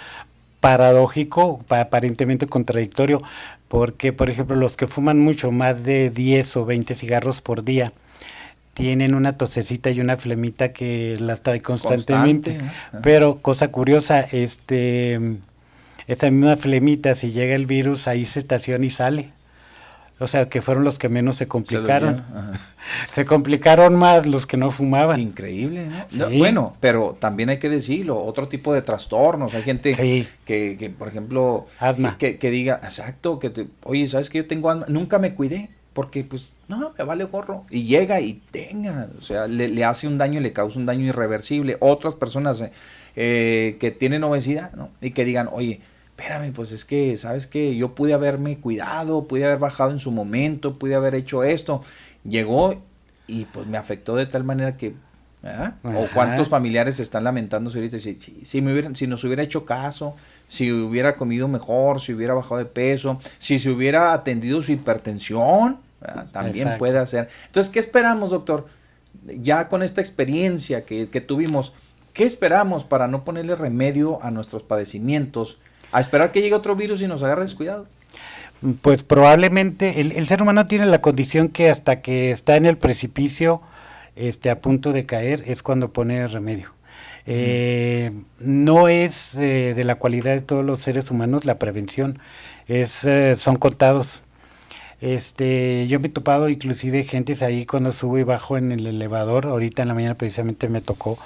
[0.61, 3.23] paradójico, aparentemente contradictorio,
[3.69, 7.93] porque por ejemplo los que fuman mucho, más de 10 o 20 cigarros por día,
[8.75, 12.61] tienen una tosecita y una flemita que las trae constantemente,
[13.03, 15.19] pero cosa curiosa, este
[16.07, 19.31] esa misma flemita si llega el virus ahí se estaciona y sale.
[20.19, 22.25] O sea, que fueron los que menos se complicaron.
[23.11, 25.19] Se, complicaron más los que no fumaban.
[25.21, 26.31] Increíble, ¿no?
[26.31, 29.53] Bueno, pero también hay que decirlo, otro tipo de trastornos.
[29.55, 29.93] Hay gente
[30.45, 32.17] que, que, por ejemplo, asma.
[32.17, 34.87] Que, que diga, exacto, que te, oye, ¿sabes que yo tengo asma?
[34.89, 37.65] Nunca me cuidé, porque pues, no, me vale gorro.
[37.71, 41.77] Y llega y tenga, o sea, le, hace un daño, le causa un daño irreversible.
[41.81, 42.63] Otras personas
[43.17, 44.91] eh, que tienen obesidad, ¿no?
[45.01, 45.81] Y que digan, oye,
[46.17, 47.77] espérame, pues es que, ¿sabes qué?
[47.77, 51.83] Yo pude haberme cuidado, pude haber bajado en su momento, pude haber hecho esto.
[52.25, 52.83] Llegó
[53.27, 54.95] y pues me afectó de tal manera que,
[55.85, 60.17] O cuántos familiares están lamentándose ahorita, si, si, me hubieran, si nos hubiera hecho caso,
[60.49, 65.79] si hubiera comido mejor, si hubiera bajado de peso, si se hubiera atendido su hipertensión,
[66.33, 67.29] también puede hacer.
[67.47, 68.67] Entonces, ¿qué esperamos, doctor?
[69.27, 71.75] Ya con esta experiencia que, que tuvimos,
[72.13, 75.59] ¿qué esperamos para no ponerle remedio a nuestros padecimientos?
[75.93, 77.87] A esperar que llegue otro virus y nos agarre descuidado.
[78.81, 83.61] Pues probablemente el, ser humano tiene la condición que hasta que está en el precipicio,
[84.17, 86.73] este, a punto de caer, es cuando pone remedio.
[87.27, 92.21] Eh, no es eh, de la cualidad de todos los seres humanos la prevención,
[92.69, 94.23] es, eh, son contados.
[95.01, 99.47] Este, yo me he topado inclusive gentes ahí cuando subo y bajo en el elevador,
[99.47, 101.19] ahorita en la mañana precisamente me tocó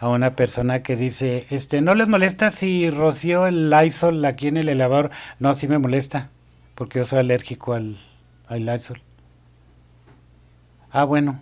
[0.00, 4.56] a una persona que dice, este, ¿no les molesta si rocío el Lysol aquí en
[4.56, 5.10] el elevador?
[5.40, 6.28] No, sí me molesta,
[6.74, 7.98] porque yo soy alérgico al,
[8.46, 9.02] al Lysol.
[10.92, 11.40] Ah, bueno.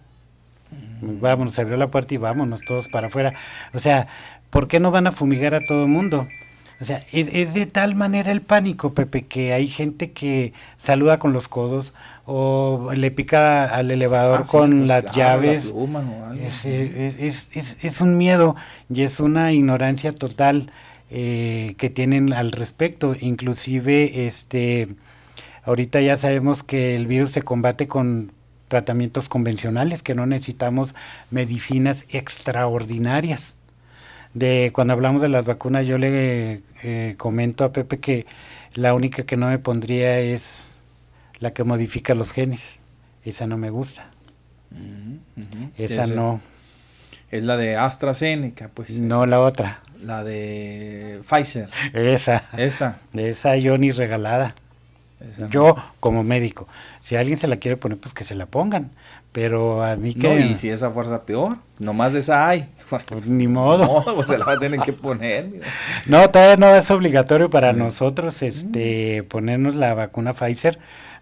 [1.00, 1.20] Mm.
[1.20, 3.34] Vámonos, se abrió la puerta y vámonos todos para afuera.
[3.74, 4.09] O sea,
[4.50, 6.26] ¿por qué no van a fumigar a todo el mundo?
[6.80, 11.32] O sea, es, de tal manera el pánico, Pepe, que hay gente que saluda con
[11.32, 11.94] los codos
[12.27, 15.72] o le pica al elevador ah, con pues las llaves.
[16.41, 16.66] es,
[17.83, 18.57] es, un miedo
[18.93, 20.70] y es una ignorancia total
[21.11, 23.14] eh, que tienen al respecto.
[23.18, 24.89] Inclusive, este,
[25.64, 28.33] ahorita ya sabemos que el virus se combate con
[28.68, 30.95] tratamientos convencionales, que no necesitamos
[31.31, 33.55] medicinas extraordinarias
[34.37, 38.27] de cuando hablamos de las vacunas, yo le eh, comento a Pepe que
[38.74, 40.65] la única que no me pondría es
[41.39, 42.62] la que modifica los genes.
[43.24, 44.11] Esa no me gusta.
[45.76, 46.41] Esa no.
[47.30, 49.01] Es la de AstraZeneca, pues.
[49.01, 49.80] No, la otra.
[50.03, 51.68] La de Pfizer.
[51.93, 52.45] Esa.
[52.57, 53.01] Esa.
[53.14, 54.55] Esa yo ni regalada.
[55.51, 56.68] yo como médico.
[57.01, 58.91] Si alguien se la quiere poner, pues que se la pongan.
[59.32, 60.28] Pero a mí que...
[60.28, 62.68] No, y si esa fuerza peor, nomás de esa hay.
[62.89, 64.03] Pues, ni modo.
[64.07, 65.61] No, pues se la va a tener que poner.
[66.07, 70.78] no, todavía no es obligatorio para nosotros este ponernos la vacuna Pfizer,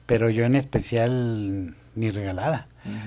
[0.07, 2.67] pero yo en especial ni regalada.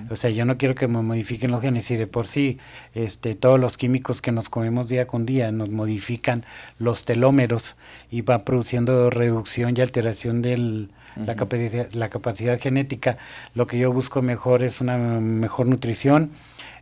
[0.09, 2.57] O sea, yo no quiero que me modifiquen los genes y de por sí
[2.95, 6.45] este, todos los químicos que nos comemos día con día nos modifican
[6.79, 7.75] los telómeros
[8.09, 13.17] y va produciendo reducción y alteración del, la, capacidad, la capacidad genética.
[13.53, 16.31] Lo que yo busco mejor es una mejor nutrición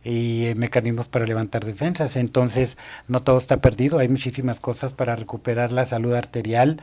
[0.04, 2.16] y mecanismos para levantar defensas.
[2.16, 6.80] Entonces, no todo está perdido, hay muchísimas cosas para recuperar la salud arterial.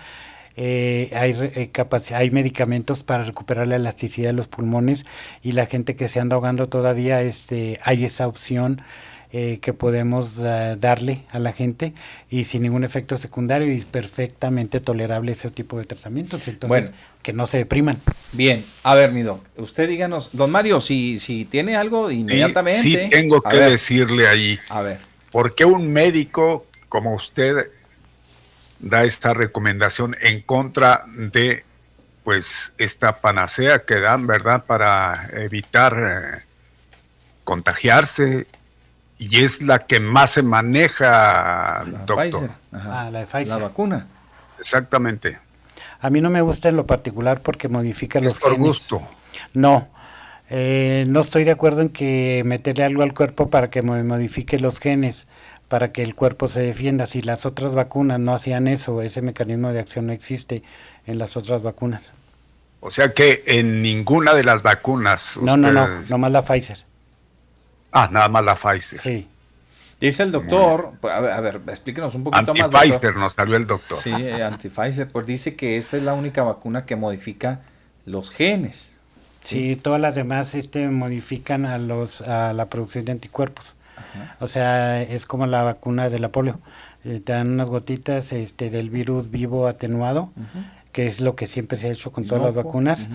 [0.55, 1.71] Eh, hay, eh,
[2.13, 5.05] hay medicamentos para recuperar la elasticidad de los pulmones
[5.41, 8.81] y la gente que se anda ahogando todavía este, hay esa opción
[9.35, 11.93] eh, que podemos eh, darle a la gente
[12.29, 16.47] y sin ningún efecto secundario y es perfectamente tolerable ese tipo de tratamientos.
[16.47, 16.91] Entonces, bueno,
[17.23, 17.97] que no se depriman.
[18.31, 19.25] Bien, a ver, mi
[19.57, 22.83] usted díganos, don Mario, si, si tiene algo inmediatamente.
[22.83, 24.59] Sí, tengo que decirle ahí.
[24.69, 24.99] A ver.
[25.31, 27.71] ¿Por qué un médico como usted
[28.83, 31.63] da esta recomendación en contra de
[32.23, 34.63] pues esta panacea que dan, ¿verdad?
[34.65, 36.41] Para evitar eh,
[37.43, 38.45] contagiarse
[39.17, 42.49] y es la que más se maneja, la doctor.
[42.71, 43.47] Ah, la de Pfizer.
[43.47, 44.07] La vacuna.
[44.59, 45.39] Exactamente.
[45.99, 49.01] A mí no me gusta en lo particular porque modifica los por gusto.
[49.53, 49.87] No,
[50.49, 54.79] eh, no estoy de acuerdo en que meterle algo al cuerpo para que modifique los
[54.79, 55.27] genes,
[55.73, 57.07] para que el cuerpo se defienda.
[57.07, 60.61] Si las otras vacunas no hacían eso, ese mecanismo de acción no existe
[61.07, 62.11] en las otras vacunas.
[62.79, 65.35] O sea que en ninguna de las vacunas.
[65.41, 66.83] No, no, no, nomás la Pfizer.
[67.91, 69.01] Ah, nada más la Pfizer.
[69.01, 69.27] Sí.
[69.99, 72.71] Dice el doctor, a ver, a ver, explíquenos un poquito más.
[72.71, 73.97] Anti-Pfizer nos salió el doctor.
[73.97, 77.61] Sí, eh, anti-Pfizer, pues dice que esa es la única vacuna que modifica
[78.05, 78.91] los genes.
[79.41, 83.73] Sí, todas las demás este, modifican a, los, a la producción de anticuerpos.
[84.39, 86.59] O sea, es como la vacuna de la polio.
[87.03, 90.31] Eh, te dan unas gotitas este, del virus vivo atenuado,
[90.91, 93.07] que es lo que siempre se ha hecho con todas las vacunas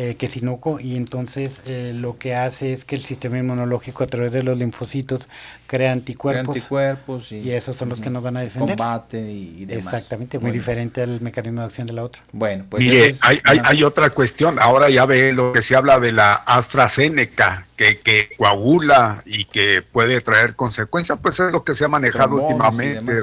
[0.00, 4.06] eh, que sinuco y entonces eh, lo que hace es que el sistema inmunológico a
[4.06, 5.28] través de los linfocitos
[5.66, 8.76] crea anticuerpos, anticuerpos y, esos son los que nos van a defender.
[8.76, 9.86] Combate y, demás.
[9.86, 12.22] Exactamente, muy diferente al mecanismo de acción de la otra.
[12.30, 15.98] Bueno, pues Mire, hay, hay, hay, otra cuestión, ahora ya ve lo que se habla
[15.98, 21.74] de la AstraZeneca, que, que coagula y que puede traer consecuencias, pues es lo que
[21.74, 23.14] se ha manejado últimamente.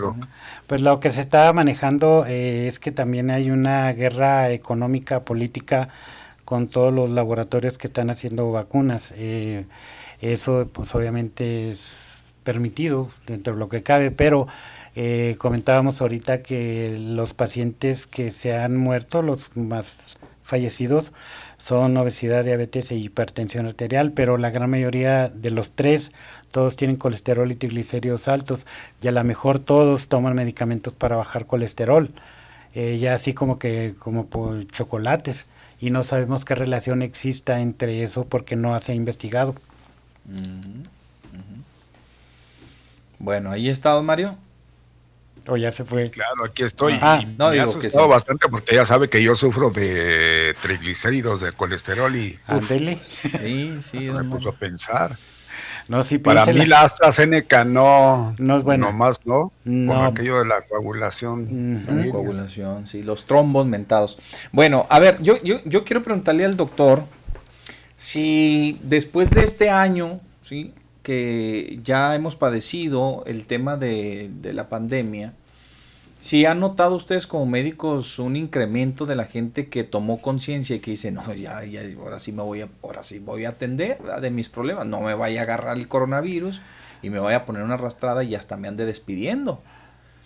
[0.67, 5.87] Pues lo que se está manejando eh, es que también hay una guerra económica, política,
[6.45, 9.11] con todos los laboratorios que están haciendo vacunas.
[9.15, 9.65] Eh,
[10.21, 14.47] eso pues obviamente es permitido dentro de lo que cabe, pero
[14.95, 19.97] eh, comentábamos ahorita que los pacientes que se han muerto, los más
[20.43, 21.11] fallecidos,
[21.57, 26.11] son obesidad, diabetes e hipertensión arterial, pero la gran mayoría de los tres,
[26.51, 28.67] todos tienen colesterol y triglicéridos altos,
[29.01, 32.11] y a lo mejor todos toman medicamentos para bajar colesterol,
[32.75, 35.47] eh, ya así como que como por chocolates
[35.79, 39.55] y no sabemos qué relación exista entre eso porque no se ha investigado.
[43.19, 44.37] Bueno, ahí está, don Mario.
[45.47, 46.09] O ya se fue.
[46.09, 46.97] Claro, aquí estoy.
[47.01, 47.97] Ah, no, digo que sí.
[48.09, 52.39] bastante porque ya sabe que yo sufro de triglicéridos, de colesterol y.
[52.47, 52.99] Ándele.
[53.07, 53.97] Sí, sí.
[54.11, 55.17] me puso a pensar.
[55.87, 58.91] No, sí, Para mí la AstraZeneca no, no es bueno.
[58.91, 60.05] más no, no.
[60.05, 61.83] aquello de la coagulación.
[61.87, 64.17] La coagulación, sí, los trombos mentados.
[64.51, 67.03] Bueno, a ver, yo, yo, yo quiero preguntarle al doctor
[67.95, 70.73] si después de este año, ¿sí?
[71.03, 75.33] que ya hemos padecido el tema de, de la pandemia,
[76.25, 80.79] si han notado ustedes como médicos un incremento de la gente que tomó conciencia y
[80.79, 83.99] que dice, no, ya, ya, ahora sí me voy a, ahora sí voy a atender
[84.01, 86.61] de mis problemas, no me vaya a agarrar el coronavirus
[87.03, 89.61] y me vaya a poner una arrastrada y hasta me ande despidiendo.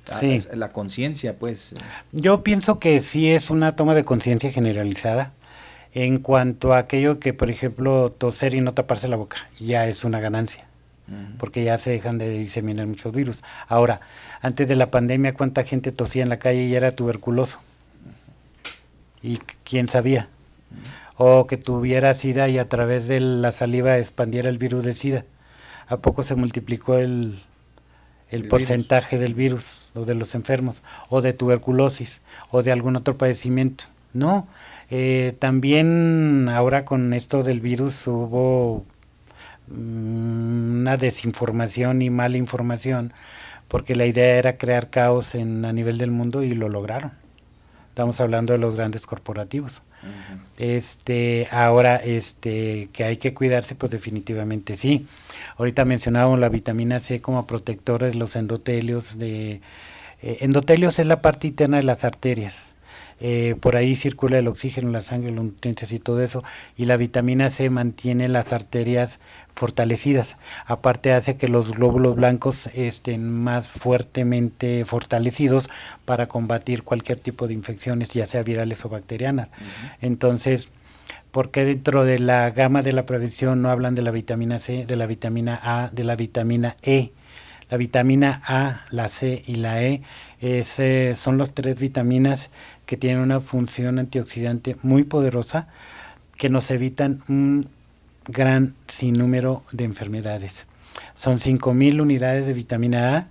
[0.10, 0.42] Ah, sí.
[0.54, 1.76] La conciencia, pues.
[2.14, 5.34] Yo pienso que sí es una toma de conciencia generalizada
[5.94, 10.06] en cuanto a aquello que, por ejemplo, toser y no taparse la boca, ya es
[10.06, 10.66] una ganancia,
[11.38, 13.44] porque ya se dejan de diseminar muchos virus.
[13.68, 14.00] Ahora,
[14.42, 17.60] antes de la pandemia, cuánta gente tosía en la calle y era tuberculoso.
[19.22, 20.30] Y quién sabía.
[21.18, 25.26] O que tuviera SIDA y a través de la saliva expandiera el virus de SIDA.
[25.88, 27.40] ¿A poco se multiplicó el,
[28.30, 29.64] el, porcentaje del virus
[29.94, 30.78] o de los enfermos?
[31.10, 32.22] O de tuberculosis
[32.52, 33.86] o de algún otro padecimiento.
[34.14, 34.48] No.
[34.90, 38.86] Eh, también ahora con esto del virus hubo
[39.68, 43.14] mm, una desinformación y mala información
[43.70, 47.12] porque la idea era crear caos en, a nivel del mundo y lo lograron.
[47.90, 49.82] Estamos hablando de los grandes corporativos.
[50.58, 55.08] Este, ahora, este, que hay que cuidarse, pues definitivamente sí.
[55.58, 59.18] Ahorita mencionábamos la vitamina C como protectora de los endotelios.
[59.18, 59.62] De,
[60.22, 62.69] eh, endotelios es la parte interna de las arterias.
[63.22, 66.44] Eh, por ahí circula el oxígeno, la sangre, los nutrientes y todo eso,
[66.78, 69.20] y la vitamina C mantiene las arterias
[69.54, 70.38] fortalecidas.
[70.66, 75.70] Aparte hace que los glóbulos blancos estén más fuertemente fortalecidos
[76.06, 79.52] para combatir cualquier tipo de infecciones, ya sea virales o bacterianas.
[80.02, 80.70] Entonces,
[81.32, 84.86] ¿por qué dentro de la gama de la prevención no hablan de la vitamina C,
[84.86, 87.12] de la vitamina A, de la vitamina E?
[87.70, 90.02] La vitamina A, la C y la E
[90.42, 90.64] eh,
[91.16, 92.50] son las tres vitaminas
[92.90, 95.68] que tienen una función antioxidante muy poderosa
[96.38, 97.68] que nos evitan un
[98.28, 100.66] gran sinnúmero de enfermedades.
[101.14, 103.28] Son 5.000 unidades de vitamina A,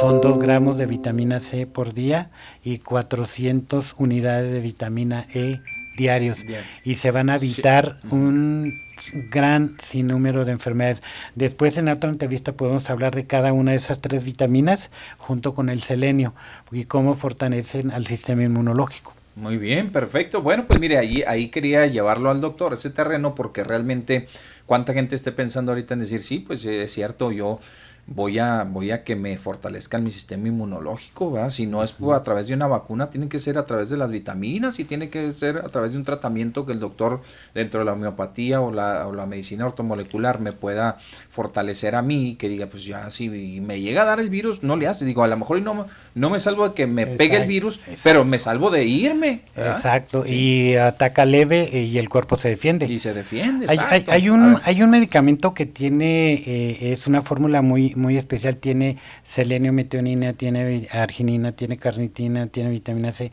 [0.00, 2.30] son 2 gramos de vitamina C por día
[2.64, 5.58] y 400 unidades de vitamina E
[5.98, 6.38] diarios.
[6.82, 8.72] Y se van a evitar un
[9.12, 11.02] gran sinnúmero de enfermedades.
[11.34, 15.68] Después en otra entrevista podemos hablar de cada una de esas tres vitaminas junto con
[15.68, 16.34] el selenio
[16.70, 19.14] y cómo fortalecen al sistema inmunológico.
[19.36, 20.42] Muy bien, perfecto.
[20.42, 24.28] Bueno, pues mire, ahí, ahí quería llevarlo al doctor, ese terreno, porque realmente
[24.66, 27.58] cuánta gente esté pensando ahorita en decir, sí, pues es cierto, yo
[28.06, 31.50] voy a, voy a que me fortalezcan mi sistema inmunológico, ¿verdad?
[31.50, 34.10] Si no es a través de una vacuna, tiene que ser a través de las
[34.10, 37.22] vitaminas y tiene que ser a través de un tratamiento que el doctor
[37.54, 40.98] dentro de la homeopatía o la, o la medicina ortomolecular me pueda
[41.28, 44.76] fortalecer a mí, que diga, pues ya si me llega a dar el virus, no
[44.76, 45.04] le hace.
[45.04, 48.24] Digo, a lo mejor no, no me salvo de que me pegue el virus, pero
[48.24, 49.42] me salvo de irme.
[49.56, 52.86] Exacto, y ataca leve y el cuerpo se defiende.
[52.86, 53.66] Y se defiende.
[53.68, 58.56] Hay, hay, un, hay un medicamento que tiene, eh, es una fórmula muy muy, especial,
[58.56, 63.32] tiene selenio, metionina, tiene arginina, tiene carnitina, tiene vitamina C,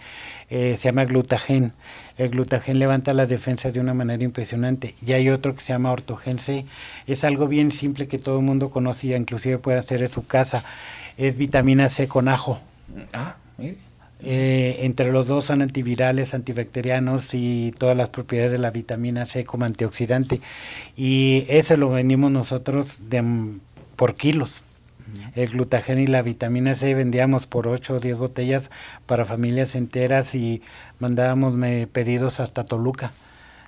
[0.49, 1.73] eh, se llama glutagen.
[2.17, 4.95] El glutagen levanta las defensas de una manera impresionante.
[5.05, 6.65] Y hay otro que se llama ortogen C.
[7.07, 10.25] Es algo bien simple que todo el mundo conoce y inclusive puede hacer en su
[10.25, 10.63] casa.
[11.17, 12.59] Es vitamina C con ajo.
[13.13, 13.35] Ah,
[14.23, 19.45] eh, entre los dos son antivirales, antibacterianos y todas las propiedades de la vitamina C
[19.45, 20.41] como antioxidante.
[20.95, 23.23] Y ese lo venimos nosotros de,
[24.01, 24.63] por kilos.
[25.35, 28.71] El glutagen y la vitamina C vendíamos por 8 o 10 botellas
[29.05, 30.63] para familias enteras y
[30.97, 31.53] mandábamos
[31.91, 33.11] pedidos hasta Toluca.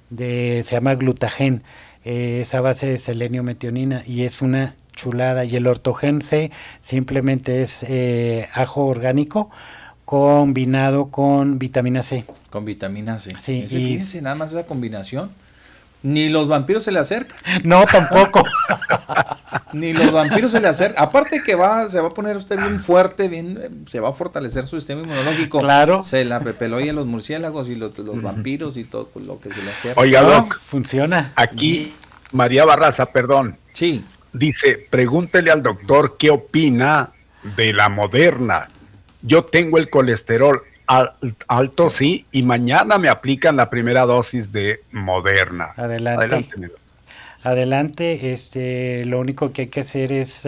[0.09, 1.61] De, se llama glutagen,
[2.03, 5.45] eh, esa base de selenio metionina y es una chulada.
[5.45, 6.49] Y el ortogen C
[6.81, 9.51] simplemente es eh, ajo orgánico
[10.03, 12.25] combinado con vitamina C.
[12.49, 13.35] Con vitamina C.
[13.39, 15.29] Sí, y fíjense nada más esa combinación
[16.03, 17.37] ni los vampiros se le acercan.
[17.63, 18.43] No, tampoco.
[19.73, 21.03] Ni los vampiros se le acercan.
[21.03, 24.65] Aparte que va, se va a poner usted bien fuerte, bien, se va a fortalecer
[24.65, 25.59] su sistema inmunológico.
[25.59, 26.01] Claro.
[26.01, 26.41] Se la
[26.81, 29.99] y los murciélagos y los, vampiros y todo lo que se le acerca.
[29.99, 30.59] Oiga, Doc.
[30.59, 31.31] Funciona.
[31.35, 31.93] Aquí,
[32.31, 33.57] María Barraza, perdón.
[33.71, 34.03] Sí.
[34.33, 37.11] Dice, pregúntele al doctor qué opina
[37.55, 38.69] de la moderna.
[39.21, 40.61] Yo tengo el colesterol
[41.47, 45.73] alto, sí, y mañana me aplican la primera dosis de Moderna.
[45.77, 46.71] Adelante.
[47.43, 50.47] Adelante, este, lo único que hay que hacer es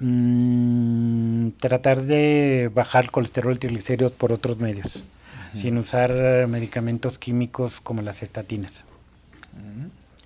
[0.00, 5.04] mm, tratar de bajar el colesterol triglicéridos por otros medios,
[5.54, 8.84] sin usar medicamentos químicos como las estatinas.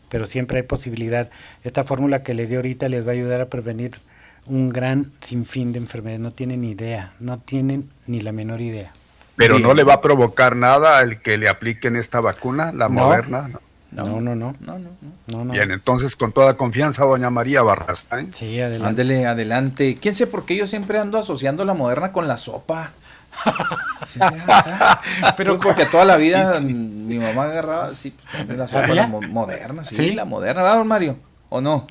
[0.09, 1.31] Pero siempre hay posibilidad.
[1.65, 3.99] Esta fórmula que les di ahorita les va a ayudar a prevenir
[4.47, 6.21] un gran sinfín de enfermedades.
[6.21, 8.93] No tienen ni idea, no tienen ni la menor idea.
[9.37, 13.51] Pero no le va a provocar nada el que le apliquen esta vacuna, la moderna.
[13.91, 14.55] No, no, no.
[14.61, 14.79] no,
[15.27, 18.25] no, Bien, entonces con toda confianza, doña María Barrasta.
[18.33, 18.89] Sí, adelante.
[18.89, 19.99] Ándele, adelante.
[20.01, 22.93] ¿Quién sé por qué yo siempre ando asociando la moderna con la sopa?
[25.37, 28.15] pero porque toda la vida mi mamá agarraba sí,
[28.47, 31.17] la sopa moderna, sí, la moderna, ¿verdad, don Mario?
[31.49, 31.87] ¿O no?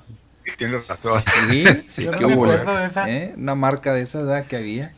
[0.58, 1.22] Tienes razón.
[1.50, 2.52] Sí, sí, qué hubo.
[2.52, 3.34] ¿eh?
[3.38, 4.94] Una marca de esas que había.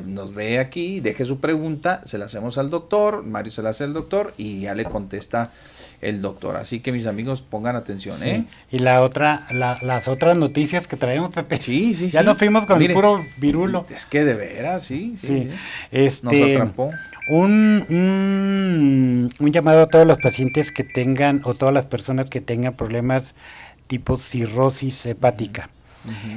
[0.07, 3.85] nos ve aquí, deje su pregunta, se la hacemos al doctor, Mario se la hace
[3.85, 5.51] al doctor y ya le contesta
[6.05, 6.57] el doctor.
[6.57, 8.45] Así que mis amigos pongan atención, ¿eh?
[8.71, 11.61] Y la otra, las otras noticias que traemos, Pepe.
[11.61, 13.87] Sí, sí, ya nos fuimos con el puro virulo.
[13.89, 15.51] Es que de veras, sí, sí.
[15.91, 16.91] Este, nos atrapó.
[17.29, 22.75] Un, un, llamado a todos los pacientes que tengan, o todas las personas que tengan
[22.75, 23.35] problemas
[23.87, 25.71] tipo cirrosis hepática.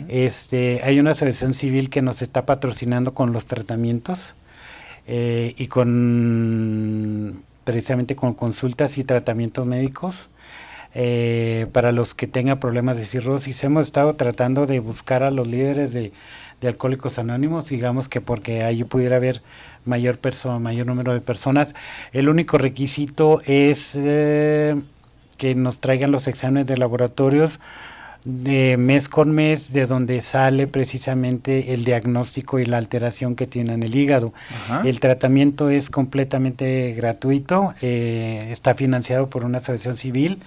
[0.07, 4.33] Este, hay una asociación civil que nos está patrocinando con los tratamientos
[5.07, 10.29] eh, y con precisamente con consultas y tratamientos médicos.
[10.95, 15.45] Eh, para los que tengan problemas de cirrosis, hemos estado tratando de buscar a los
[15.45, 16.13] líderes de,
[16.65, 19.41] Alcohólicos Anónimos, digamos que porque ahí pudiera haber
[19.83, 20.17] mayor,
[20.61, 21.75] mayor número de personas.
[22.13, 24.75] El único requisito es eh,
[25.37, 27.59] que nos traigan los exámenes de laboratorios
[28.27, 33.73] de mes con mes de donde sale precisamente el diagnóstico y la alteración que tiene
[33.73, 34.33] en el hígado.
[34.83, 40.39] El tratamiento es completamente gratuito, eh, está financiado por una asociación civil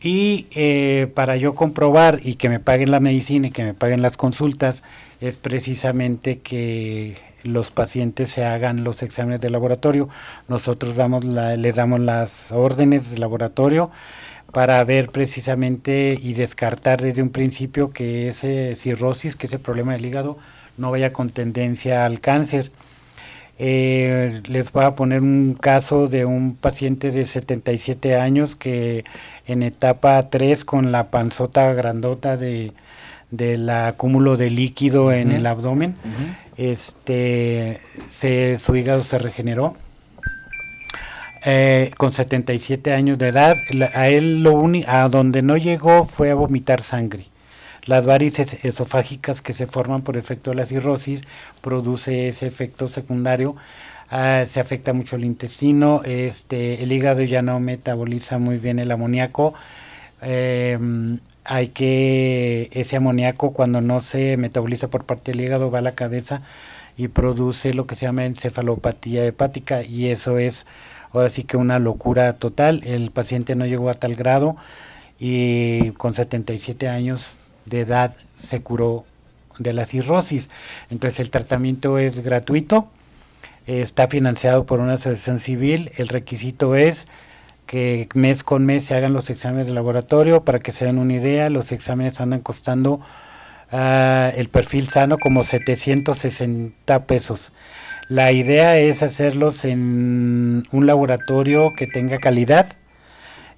[0.00, 4.00] y eh, para yo comprobar y que me paguen la medicina y que me paguen
[4.00, 4.82] las consultas
[5.20, 10.08] es precisamente que los pacientes se hagan los exámenes de laboratorio.
[10.48, 13.90] Nosotros damos les damos las órdenes de laboratorio
[14.52, 20.06] para ver precisamente y descartar desde un principio que ese cirrosis, que ese problema del
[20.06, 20.38] hígado
[20.78, 22.70] no vaya con tendencia al cáncer.
[23.58, 29.04] Eh, les voy a poner un caso de un paciente de 77 años que
[29.46, 32.72] en etapa 3 con la panzota grandota de
[33.30, 35.96] del acúmulo de líquido en el abdomen,
[36.56, 39.76] este se, su hígado se regeneró
[41.48, 43.56] eh, con 77 años de edad.
[43.94, 47.26] a él lo único, a donde no llegó fue a vomitar sangre.
[47.84, 51.22] Las varices esofágicas que se forman por efecto de la cirrosis
[51.60, 53.54] produce ese efecto secundario.
[54.10, 58.90] Ah, se afecta mucho el intestino, este, el hígado ya no metaboliza muy bien el
[58.90, 59.54] amoníaco.
[60.22, 65.82] Em, hay que ese amoníaco cuando no se metaboliza por parte del hígado va a
[65.82, 66.42] la cabeza
[66.96, 70.66] y produce lo que se llama encefalopatía hepática y eso es
[71.12, 72.82] ahora sí que una locura total.
[72.84, 74.56] El paciente no llegó a tal grado
[75.18, 77.34] y con 77 años
[77.64, 79.04] de edad se curó
[79.58, 80.48] de la cirrosis.
[80.90, 82.88] Entonces el tratamiento es gratuito,
[83.66, 87.06] está financiado por una asociación civil, el requisito es
[87.66, 91.14] que mes con mes se hagan los exámenes de laboratorio para que se den una
[91.14, 93.00] idea, los exámenes andan costando
[93.72, 97.52] ah, el perfil sano como 760 pesos.
[98.08, 102.68] La idea es hacerlos en un laboratorio que tenga calidad,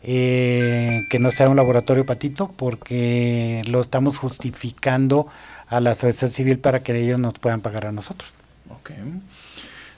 [0.03, 5.27] eh, que no sea un laboratorio patito, porque lo estamos justificando
[5.69, 8.31] a la asociación civil para que ellos nos puedan pagar a nosotros.
[8.81, 8.97] Okay.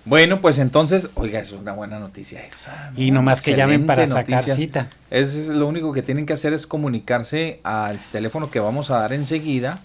[0.05, 2.93] Bueno, pues entonces, oiga, eso es una buena noticia esa.
[2.97, 4.91] Y nomás que llamen para sacar cita.
[5.11, 9.13] Es lo único que tienen que hacer es comunicarse al teléfono que vamos a dar
[9.13, 9.81] enseguida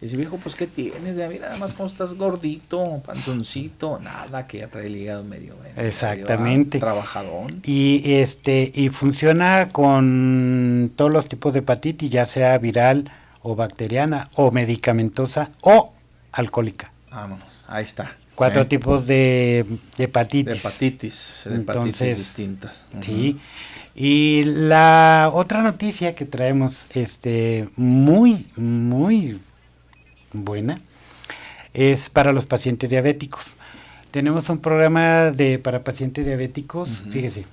[0.00, 1.16] Dice, viejo, pues ¿qué tienes?
[1.16, 5.54] Ya mira, nada más como estás gordito, panzoncito, nada, que ya trae el hígado medio.
[5.76, 6.78] Exactamente.
[6.78, 7.62] trabajadón.
[7.64, 13.10] Y este, y funciona con todos los tipos de hepatitis, ya sea viral
[13.42, 15.92] o bacteriana, o medicamentosa, o
[16.30, 16.92] alcohólica.
[17.10, 18.16] Vámonos, ahí está.
[18.36, 19.66] Cuatro tipos de,
[19.98, 20.52] hepatitis.
[20.54, 22.72] De hepatitis, de hepatitis distintas.
[23.00, 23.40] Sí.
[23.96, 29.40] Y la otra noticia que traemos, este, muy, muy
[30.32, 30.78] buena
[31.74, 33.44] es para los pacientes diabéticos.
[34.10, 37.44] Tenemos un programa de para pacientes diabéticos, fíjese.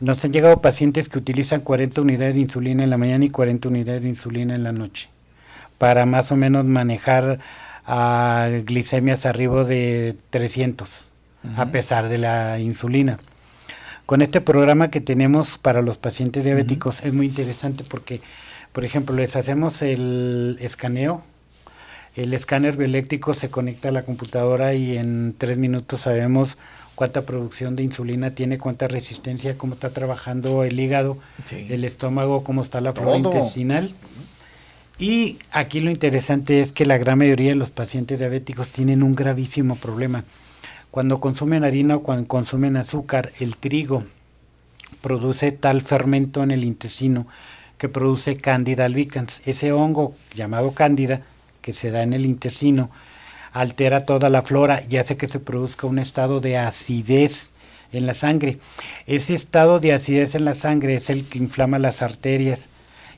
[0.00, 3.68] Nos han llegado pacientes que utilizan 40 unidades de insulina en la mañana y 40
[3.68, 5.08] unidades de insulina en la noche
[5.78, 7.38] para más o menos manejar
[7.86, 11.06] a glicemias arriba de 300
[11.56, 13.18] a pesar de la insulina.
[14.04, 18.20] Con este programa que tenemos para los pacientes diabéticos es muy interesante porque,
[18.72, 21.22] por ejemplo, les hacemos el escaneo
[22.16, 26.56] el escáner bioeléctrico se conecta a la computadora y en tres minutos sabemos
[26.94, 31.18] cuánta producción de insulina tiene, cuánta resistencia, cómo está trabajando el hígado,
[31.50, 33.92] el estómago, cómo está la flora intestinal.
[34.98, 39.14] Y aquí lo interesante es que la gran mayoría de los pacientes diabéticos tienen un
[39.14, 40.24] gravísimo problema.
[40.90, 44.04] Cuando consumen harina o cuando consumen azúcar, el trigo
[45.02, 47.26] produce tal fermento en el intestino
[47.76, 49.42] que produce Candida albicans.
[49.44, 51.20] Ese hongo llamado Candida
[51.66, 52.90] que se da en el intestino
[53.52, 57.50] altera toda la flora y hace que se produzca un estado de acidez
[57.90, 58.58] en la sangre.
[59.08, 62.68] Ese estado de acidez en la sangre es el que inflama las arterias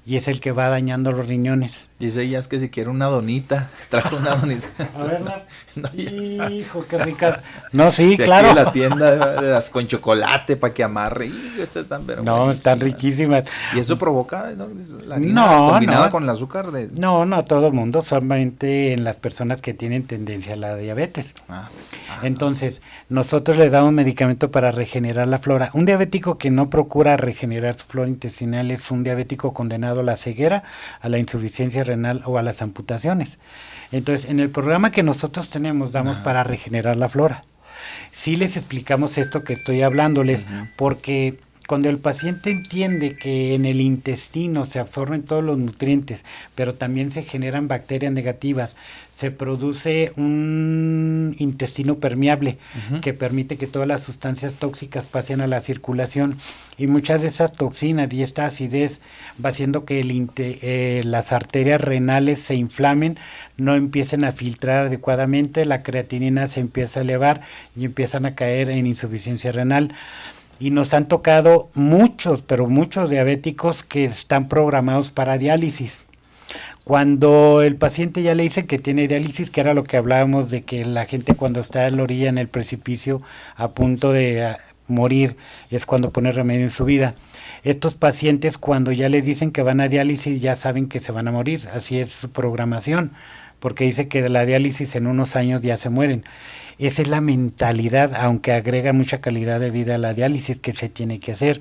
[0.07, 1.88] y es el que va dañando los riñones.
[1.99, 4.69] Dice ella es que si quiere una donita, trajo una donita.
[4.97, 5.43] A verla.
[6.51, 7.41] Hijo, qué ricas.
[7.71, 8.55] No, sí, claro.
[8.55, 11.31] la tienda de las con chocolate para que amarre.
[11.59, 13.45] estas están pero No, están riquísimas.
[13.75, 16.73] ¿Y eso provoca la harina no, combinada con el azúcar?
[16.73, 16.89] De...
[16.97, 21.35] No, no, todo el mundo, solamente en las personas que tienen tendencia a la diabetes.
[21.49, 21.69] Ah,
[22.11, 22.81] ah, Entonces,
[23.11, 25.71] nosotros les damos medicamento para regenerar la flora.
[25.75, 30.17] Un diabético que no procura regenerar su flora intestinal es un diabético condenado a la
[30.17, 30.63] ceguera,
[31.01, 33.39] a la insuficiencia renal o a las amputaciones.
[33.91, 37.43] Entonces, en el programa que nosotros tenemos, damos para regenerar la flora.
[38.13, 40.47] Sí les explicamos esto que estoy hablándoles,
[40.77, 41.39] porque
[41.69, 46.25] cuando el paciente entiende que en el intestino se absorben todos los nutrientes,
[46.55, 48.75] pero también se generan bacterias negativas,
[49.15, 52.57] se produce un intestino permeable
[53.03, 56.39] que permite que todas las sustancias tóxicas pasen a la circulación.
[56.79, 59.01] Y muchas de esas toxinas y esta acidez
[59.45, 63.19] va haciendo que el eh, las arterias renales se inflamen,
[63.59, 67.43] no empiecen a filtrar adecuadamente, la creatinina se empieza a elevar
[67.77, 69.93] y empiezan a caer en insuficiencia renal
[70.61, 76.03] y nos han tocado muchos, pero muchos diabéticos que están programados para diálisis.
[76.85, 80.63] Cuando el paciente ya le dice que tiene diálisis, que era lo que hablábamos de
[80.63, 83.21] que la gente cuando está en la orilla en el precipicio
[83.57, 85.37] a punto de ah, morir
[85.71, 87.15] es cuando pone remedio en su vida.
[87.63, 91.29] Estos pacientes cuando ya les dicen que van a diálisis ya saben que se van
[91.29, 93.13] a morir, así es su programación,
[93.61, 96.25] porque dice que de la diálisis en unos años ya se mueren.
[96.79, 100.89] Esa es la mentalidad, aunque agrega mucha calidad de vida a la diálisis que se
[100.89, 101.61] tiene que hacer.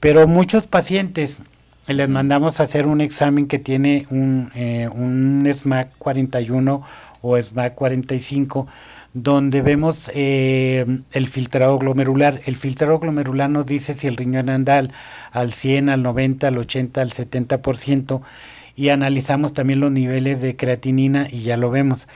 [0.00, 1.38] Pero muchos pacientes
[1.86, 6.82] les mandamos a hacer un examen que tiene un, eh, un SMAC 41
[7.22, 8.66] o SMAC 45
[9.14, 12.40] donde vemos eh, el filtrado glomerular.
[12.46, 14.82] El filtrado glomerular nos dice si el riñón anda
[15.30, 18.20] al, 100, al 90, al 80, al 70%
[18.76, 22.08] y analizamos también los niveles de creatinina y ya lo vemos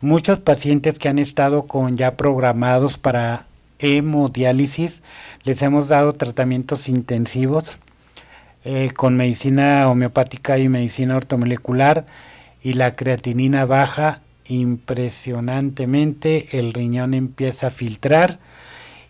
[0.00, 3.46] muchos pacientes que han estado con ya programados para
[3.78, 5.02] hemodiálisis,
[5.44, 7.78] les hemos dado tratamientos intensivos
[8.64, 12.06] eh, con medicina homeopática y medicina ortomolecular
[12.62, 18.38] y la creatinina baja impresionantemente, el riñón empieza a filtrar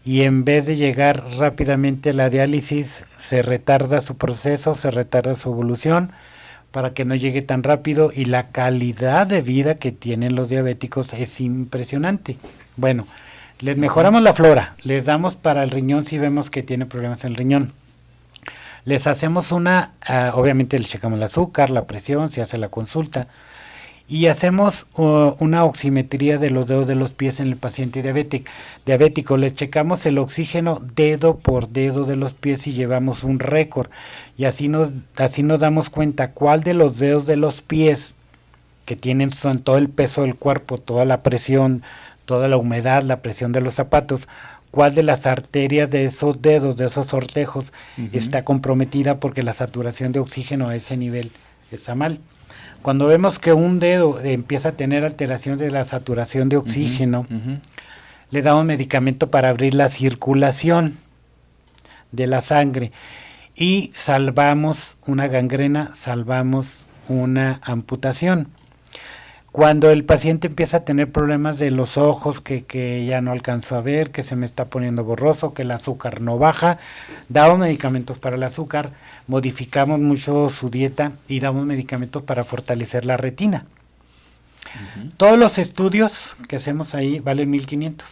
[0.04, 5.34] y en vez de llegar rápidamente a la diálisis se retarda su proceso, se retarda
[5.34, 6.12] su evolución
[6.70, 11.14] para que no llegue tan rápido y la calidad de vida que tienen los diabéticos
[11.14, 12.36] es impresionante.
[12.76, 13.06] Bueno,
[13.60, 17.30] les mejoramos la flora, les damos para el riñón si vemos que tiene problemas en
[17.30, 17.72] el riñón.
[18.84, 23.28] Les hacemos una, ah, obviamente les checamos el azúcar, la presión, se hace la consulta
[24.08, 28.50] y hacemos uh, una oximetría de los dedos de los pies en el paciente diabético.
[28.86, 29.36] diabético.
[29.36, 33.90] Les checamos el oxígeno dedo por dedo de los pies y llevamos un récord.
[34.38, 38.14] Y así nos, así nos damos cuenta cuál de los dedos de los pies
[38.86, 41.82] que tienen son todo el peso del cuerpo, toda la presión,
[42.24, 44.26] toda la humedad, la presión de los zapatos,
[44.70, 47.74] cuál de las arterias de esos dedos, de esos sortejos,
[48.14, 51.32] está comprometida porque la saturación de oxígeno a ese nivel
[51.70, 52.20] está mal.
[52.82, 57.26] Cuando vemos que un dedo empieza a tener alteración de la saturación de oxígeno,
[58.30, 60.98] le damos medicamento para abrir la circulación
[62.12, 62.92] de la sangre
[63.56, 68.48] y salvamos una gangrena, salvamos una amputación.
[69.52, 73.80] Cuando el paciente empieza a tener problemas de los ojos, que, ya no alcanzo a
[73.80, 76.78] ver, que se me está poniendo borroso, que el azúcar no baja,
[77.30, 78.90] damos medicamentos para el azúcar,
[79.26, 83.64] modificamos mucho su dieta y damos medicamentos para fortalecer la retina.
[85.16, 88.06] Todos los estudios que hacemos ahí valen 1500.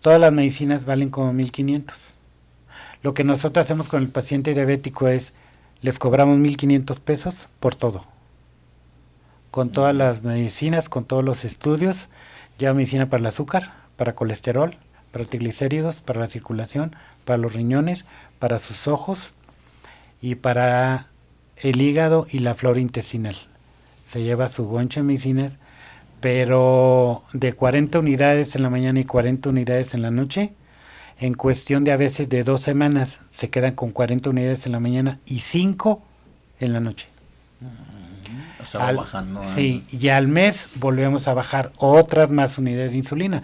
[0.00, 1.98] Todas las medicinas valen como 1500.
[3.02, 5.34] Lo que nosotros hacemos con el paciente diabético es
[5.82, 8.19] les cobramos 1500 pesos por todo
[9.50, 12.08] con todas las medicinas, con todos los estudios,
[12.58, 14.76] ya medicina para el azúcar, para colesterol,
[15.12, 16.94] para triglicéridos, para la circulación,
[17.24, 18.04] para los riñones,
[18.38, 19.32] para sus ojos
[20.22, 21.06] y para
[21.56, 23.36] el hígado y la flora intestinal.
[24.06, 25.52] Se lleva su bonche de medicinas,
[26.20, 30.52] pero de 40 unidades en la mañana y 40 unidades en la noche,
[31.18, 34.80] en cuestión de a veces de dos semanas se quedan con 40 unidades en la
[34.80, 36.02] mañana y 5
[36.60, 37.09] en la noche.
[38.62, 39.44] O sea, bajando.
[39.44, 43.42] Sí, y al mes volvemos a bajar otras más unidades de insulina.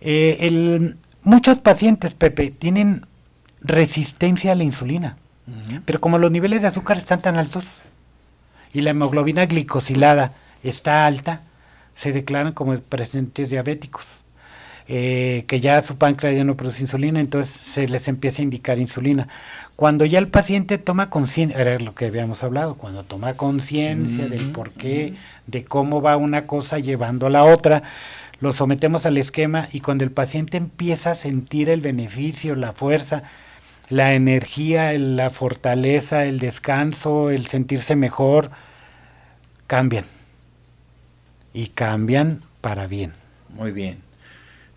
[0.00, 3.06] Eh, el, muchos pacientes, Pepe, tienen
[3.60, 5.16] resistencia a la insulina,
[5.84, 7.64] pero como los niveles de azúcar están tan altos
[8.72, 11.42] y la hemoglobina glicosilada está alta,
[11.94, 14.04] se declaran como pacientes diabéticos.
[14.88, 18.78] Eh, que ya su páncreas ya no produce insulina, entonces se les empieza a indicar
[18.78, 19.26] insulina.
[19.76, 24.50] Cuando ya el paciente toma conciencia, era lo que habíamos hablado, cuando toma conciencia del
[24.50, 25.14] por qué,
[25.46, 27.82] de cómo va una cosa llevando a la otra,
[28.40, 33.24] lo sometemos al esquema y cuando el paciente empieza a sentir el beneficio, la fuerza,
[33.90, 38.50] la energía, la fortaleza, el descanso, el sentirse mejor,
[39.66, 40.06] cambian.
[41.52, 43.12] Y cambian para bien.
[43.50, 43.98] Muy bien.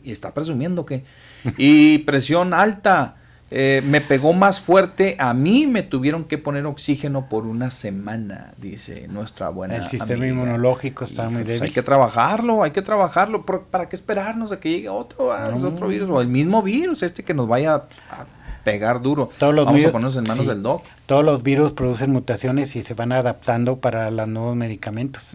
[0.03, 1.05] y está presumiendo que...
[1.59, 3.17] Y presión alta,
[3.51, 8.55] eh, me pegó más fuerte, a mí me tuvieron que poner oxígeno por una semana,
[8.57, 9.77] dice nuestra buena.
[9.77, 11.63] El sistema inmunológico está muy pues, débil.
[11.65, 13.45] Hay que trabajarlo, hay que trabajarlo.
[13.45, 17.25] ¿Para qué esperarnos a que llegue otro, ah, otro virus o el mismo virus, este
[17.25, 18.27] que nos vaya a
[18.65, 19.31] pegar duro.
[19.39, 20.85] Todos los Vamos a ponernos en manos del doc.
[21.07, 25.31] Todos los virus producen mutaciones y se van adaptando para los nuevos medicamentos.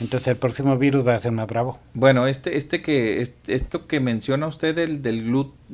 [0.00, 1.78] Entonces el próximo virus va a ser más bravo.
[1.94, 5.18] Bueno, este, este que, esto que menciona usted del, del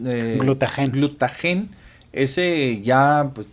[0.05, 0.93] eh, glutagen.
[0.93, 1.71] glutagen,
[2.13, 3.47] ese ya, pues,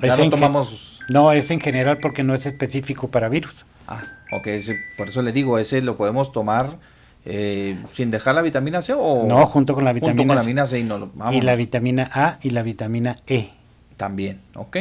[0.00, 0.98] ya lo tomamos.
[1.08, 3.66] No, es en general porque no es específico para virus.
[3.86, 4.00] Ah,
[4.32, 4.48] ok,
[4.96, 6.78] por eso le digo, ese lo podemos tomar
[7.24, 10.80] eh, sin dejar la vitamina C o no junto con la vitamina, la vitamina C
[10.80, 13.50] y, no, y la vitamina A y la vitamina E.
[13.96, 14.78] También ok.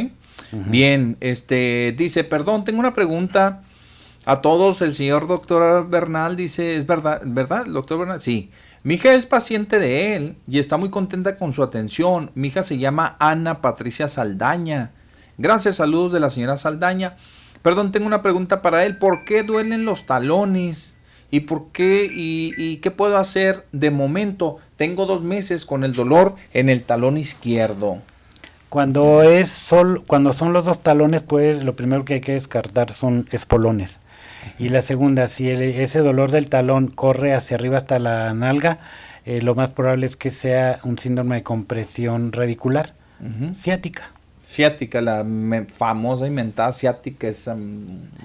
[0.52, 3.62] Bien este dice perdón tengo una pregunta
[4.26, 4.82] a todos.
[4.82, 8.50] El señor doctor Bernal dice es verdad verdad doctor Bernal sí.
[8.84, 12.32] Mi hija es paciente de él y está muy contenta con su atención.
[12.34, 14.92] Mi hija se llama Ana Patricia Saldaña.
[15.38, 17.18] Gracias saludos de la señora Saldaña.
[17.62, 18.98] Perdón tengo una pregunta para él.
[18.98, 20.96] ¿por qué duelen los talones
[21.32, 22.08] ¿Y por qué?
[22.14, 23.66] Y, qué puedo hacer?
[23.72, 28.00] De momento, tengo dos meses con el dolor en el talón izquierdo.
[28.68, 32.92] Cuando es sol, cuando son los dos talones, pues lo primero que hay que descartar
[32.92, 33.98] son espolones.
[34.60, 38.80] Y la segunda, si ese dolor del talón corre hacia arriba hasta la nalga,
[39.26, 42.94] eh, lo más probable es que sea un síndrome de compresión radicular
[43.58, 44.10] ciática.
[44.44, 45.26] Ciática, la
[45.72, 47.50] famosa inventada ciática es...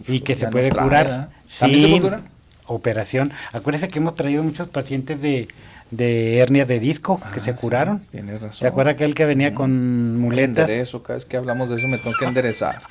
[0.09, 1.29] y que se puede curar.
[1.59, 2.36] ¿También se puede curar?
[2.67, 3.33] Operación.
[3.53, 5.49] Acuérdese que hemos traído muchos pacientes de,
[5.91, 8.03] de hernias de disco que se ah, curaron.
[8.13, 8.53] razón.
[8.53, 10.69] ¿Se acuerda aquel que venía con muletas?
[10.71, 12.83] Eso, cada vez que hablamos de eso me tengo que enderezar.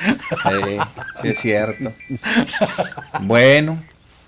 [1.20, 1.92] sí es cierto.
[3.20, 3.78] Bueno,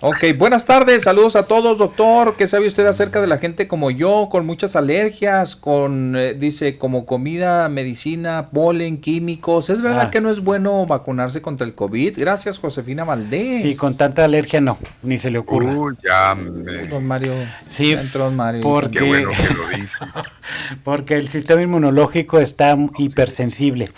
[0.05, 2.35] Ok, buenas tardes, saludos a todos, doctor.
[2.35, 6.77] ¿Qué sabe usted acerca de la gente como yo, con muchas alergias, con, eh, dice,
[6.77, 9.69] como comida, medicina, polen, químicos?
[9.69, 10.11] ¿Es verdad ah.
[10.11, 12.19] que no es bueno vacunarse contra el COVID?
[12.19, 13.61] Gracias, Josefina Valdés.
[13.61, 15.73] Sí, con tanta alergia no, ni se le ocurre.
[15.73, 16.87] Uy, ya me...
[16.87, 17.31] Don Mario,
[17.65, 17.95] sí,
[18.33, 18.61] Mario.
[18.61, 19.99] Porque, Qué bueno que lo dice.
[20.83, 23.89] porque el sistema inmunológico está hipersensible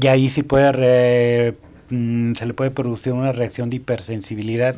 [0.00, 1.56] y ahí sí puede
[1.90, 4.74] Mm, se le puede producir una reacción de hipersensibilidad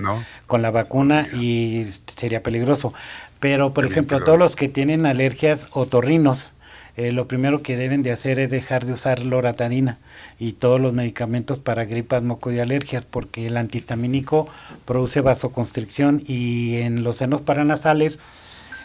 [0.47, 2.93] con la vacuna y sería peligroso.
[3.41, 6.53] Pero, por ejemplo, todos los que tienen alergias otorrinos,
[6.97, 9.99] eh, lo primero que deben de hacer es dejar de usar loratadina
[10.39, 14.49] y todos los medicamentos para gripas, moco y alergias, porque el antihistamínico
[14.85, 18.19] produce vasoconstricción y en los senos paranasales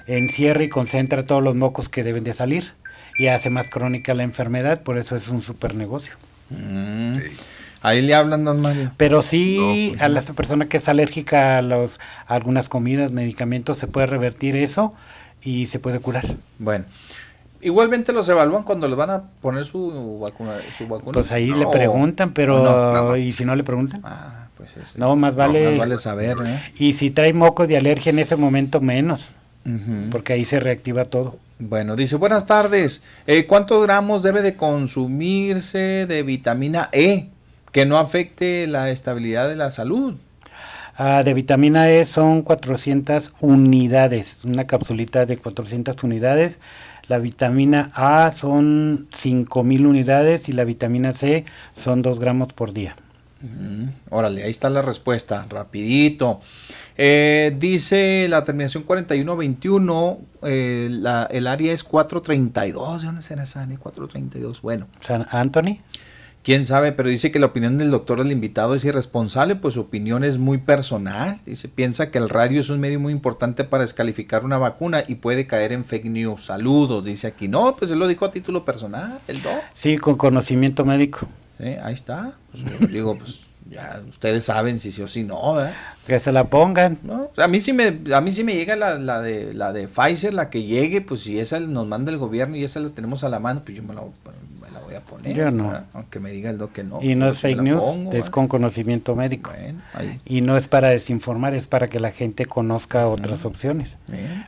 [0.07, 2.73] encierra y concentra todos los mocos que deben de salir
[3.17, 6.13] y hace más crónica la enfermedad, por eso es un super negocio.
[6.49, 7.17] Mm.
[7.81, 8.91] Ahí le hablan, don Mario.
[8.97, 13.87] Pero sí, pues a la persona que es alérgica a, los, algunas comidas, medicamentos, se
[13.87, 14.93] puede revertir eso
[15.41, 16.25] y se puede curar.
[16.59, 16.85] Bueno.
[17.63, 20.57] Igualmente los evalúan cuando les van a poner su vacuna.
[20.75, 21.11] Su vacuna.
[21.11, 24.01] Pues ahí le preguntan, pero ¿y si no le preguntan?
[24.03, 24.97] Ah, pues ese.
[24.97, 26.37] No, más vale, más vale saber.
[26.43, 26.59] ¿eh?
[26.79, 29.35] Y si trae moco de alergia en ese momento, menos.
[30.09, 31.37] Porque ahí se reactiva todo.
[31.59, 33.03] Bueno, dice, buenas tardes.
[33.27, 37.29] Eh, ¿Cuántos gramos debe de consumirse de vitamina E
[37.71, 40.15] que no afecte la estabilidad de la salud.
[40.95, 46.59] Ah, de vitamina E son 400 unidades, una capsulita de 400 unidades.
[47.07, 51.45] La vitamina A son 5000 unidades y la vitamina C
[51.75, 52.95] son 2 gramos por día.
[54.09, 56.41] órale, ahí está la respuesta, rapidito.
[56.97, 63.01] Eh, dice la terminación 4121, eh, la, el área es 432.
[63.01, 64.61] ¿De dónde será esa 432?
[64.61, 64.87] Bueno.
[64.99, 65.79] San Anthony
[66.43, 69.81] quién sabe, pero dice que la opinión del doctor del invitado es irresponsable, pues su
[69.81, 71.39] opinión es muy personal.
[71.45, 75.15] Dice, piensa que el radio es un medio muy importante para descalificar una vacuna y
[75.15, 76.45] puede caer en fake news.
[76.45, 77.47] Saludos, dice aquí.
[77.47, 79.61] No, pues él lo dijo a título personal, el doc.
[79.73, 81.27] Sí, con conocimiento médico.
[81.59, 82.33] ahí está.
[82.51, 85.73] Pues, digo, pues ya ustedes saben si sí o si no, ¿eh?
[86.05, 86.97] Que se la pongan.
[87.03, 87.31] ¿No?
[87.37, 90.33] a mí sí me, a mí sí me llega la, la, de la de Pfizer,
[90.33, 93.29] la que llegue, pues si esa nos manda el gobierno y esa la tenemos a
[93.29, 94.01] la mano, pues yo me la,
[94.91, 95.33] voy a poner.
[95.33, 95.85] Yo no.
[95.93, 97.01] Aunque me diga el doc que no.
[97.01, 99.51] Y no es fake news, es con conocimiento médico.
[100.25, 103.95] y no es para desinformar, es para que la gente conozca otras opciones.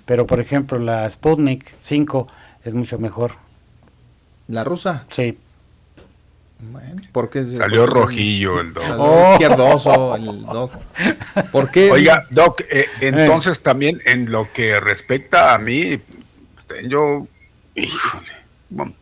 [0.06, 2.28] Pero por ejemplo, la Sputnik 5
[2.66, 3.34] es mucho mejor.
[4.48, 5.06] ¿La rusa?
[5.10, 5.38] Sí.
[6.72, 8.84] Bueno, porque salió rojillo el doc.
[8.98, 9.32] Oh.
[9.34, 10.72] izquierdoso el doc.
[11.52, 11.92] ¿Por qué?
[11.92, 16.00] Oiga, doc, eh, entonces también en lo que respecta a mí,
[16.88, 17.28] yo,
[17.76, 18.32] híjole,
[18.70, 18.94] bueno,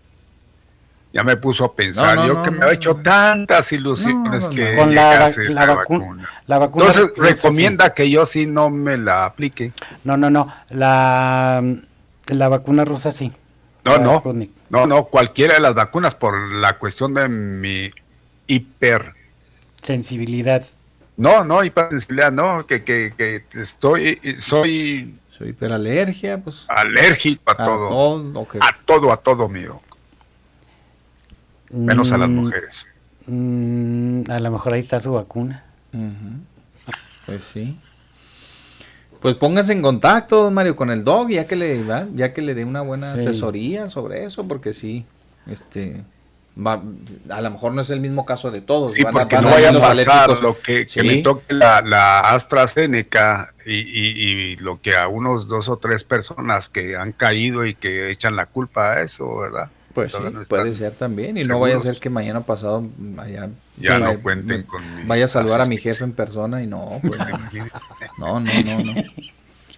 [1.13, 5.29] ya me puso a pensar, yo que me ha hecho tantas ilusiones que con la,
[5.49, 6.85] la, vacuna, la, vacuna.
[6.85, 9.73] Entonces recomienda que yo sí no me la aplique.
[10.05, 11.63] No, no, no, la,
[12.27, 13.31] la vacuna rusa sí.
[13.83, 14.23] No, no,
[14.69, 17.91] no, no, cualquiera de las vacunas por la cuestión de mi
[18.47, 19.15] hiper...
[19.81, 20.63] Sensibilidad.
[21.17, 25.15] No, no, hipersensibilidad, no, que, que, que estoy, soy...
[25.35, 26.65] Soy hiperalergia, pues...
[26.69, 28.47] Alérgico a, todo.
[28.61, 29.81] A todo, a todo mío.
[31.71, 32.85] Menos a las mm, mujeres.
[33.27, 35.63] Mm, a lo mejor ahí está su vacuna.
[37.25, 37.77] Pues sí.
[39.21, 41.83] Pues póngase en contacto, Mario, con el dog, ya que le
[42.15, 45.05] ya que le dé una buena asesoría sobre eso, porque sí,
[45.45, 46.03] este
[47.29, 48.91] a lo mejor no es el mismo caso de todos.
[48.91, 54.81] Sí, porque no vaya a pasar lo que, me toque la, AstraZeneca y, y, lo
[54.81, 58.93] que a unos dos o tres personas que han caído y que echan la culpa
[58.93, 59.69] a eso, ¿verdad?
[59.93, 61.37] Pues sí, puede ser también.
[61.37, 65.27] Y no vaya a ser que mañana pasado vaya, ya no cuenten con vaya a
[65.27, 67.19] saludar a mi jefe en persona y no, pues,
[68.17, 68.93] no, no, no, no.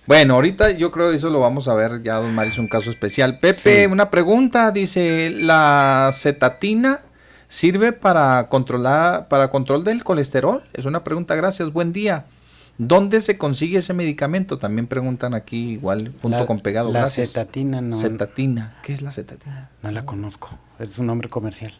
[0.05, 2.67] Bueno, ahorita yo creo que eso lo vamos a ver, ya don Mario es un
[2.67, 3.39] caso especial.
[3.39, 6.99] Pepe, una pregunta, dice, ¿la cetatina
[7.47, 10.61] sirve para controlar, para control del colesterol?
[10.73, 12.25] Es una pregunta, gracias, buen día.
[12.77, 14.57] ¿Dónde se consigue ese medicamento?
[14.57, 16.91] También preguntan aquí, igual, punto con pegado.
[16.91, 17.95] La cetatina, no.
[17.95, 18.75] Cetatina.
[18.83, 19.69] ¿Qué es la cetatina?
[19.83, 20.49] No la conozco.
[20.79, 21.73] Es un nombre comercial.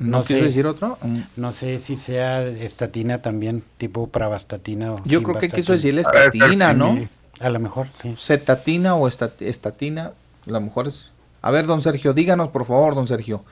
[0.00, 0.98] ¿No, quiso decir otro?
[1.02, 1.18] Mm.
[1.36, 4.94] No sé si sea estatina también, tipo pravastatina.
[4.94, 6.98] O Yo creo que quiso decir estatina, ¿no?
[7.40, 8.14] A lo mejor, sí.
[8.16, 10.12] Cetatina o estatina,
[10.46, 11.12] a lo mejor es...
[11.40, 13.44] A ver, don Sergio, díganos, por favor, don Sergio.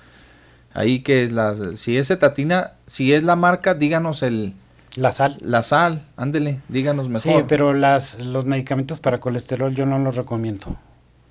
[0.74, 1.54] Ahí que es la...
[1.76, 4.54] Si es cetatina, si es la marca, díganos el
[4.96, 5.36] la sal.
[5.40, 7.40] La sal, ándele, díganos mejor.
[7.40, 10.76] Sí, pero las, los medicamentos para colesterol yo no los recomiendo.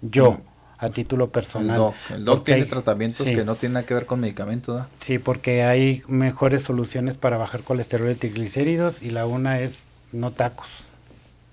[0.01, 0.37] Yo.
[0.77, 1.75] a título personal.
[1.75, 4.81] El doc, el doc tiene tratamientos que no tienen nada que ver con medicamentos.
[4.81, 4.87] ¿no?
[4.99, 10.31] Sí, porque hay mejores soluciones para bajar colesterol y triglicéridos y la una es no
[10.31, 10.67] tacos.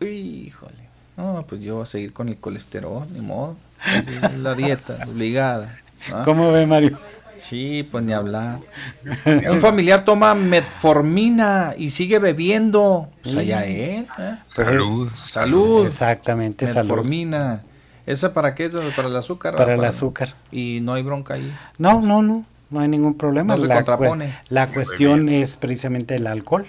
[0.01, 0.93] Híjole.
[1.17, 3.57] No, pues yo voy a seguir con el colesterol, ni modo.
[3.87, 5.79] Es la dieta, obligada.
[6.25, 6.99] ¿Cómo ve Mario?
[7.43, 8.61] Sí, pues ni hablar.
[9.51, 13.09] Un familiar toma metformina y sigue bebiendo.
[13.21, 14.07] Pues allá él.
[14.17, 14.37] ¿eh?
[14.47, 15.11] Salud.
[15.17, 15.85] Salud.
[15.85, 17.63] Exactamente, metformina.
[18.07, 18.77] ¿Esa para qué es?
[18.95, 19.57] ¿Para el azúcar?
[19.57, 20.35] Para, el azúcar.
[20.53, 21.53] ¿Y no hay bronca ahí?
[21.79, 22.45] No, no, no.
[22.71, 23.57] No hay ningún problema.
[23.57, 24.39] No se la, contrapone.
[24.49, 26.65] La cuestión es precisamente el alcohol.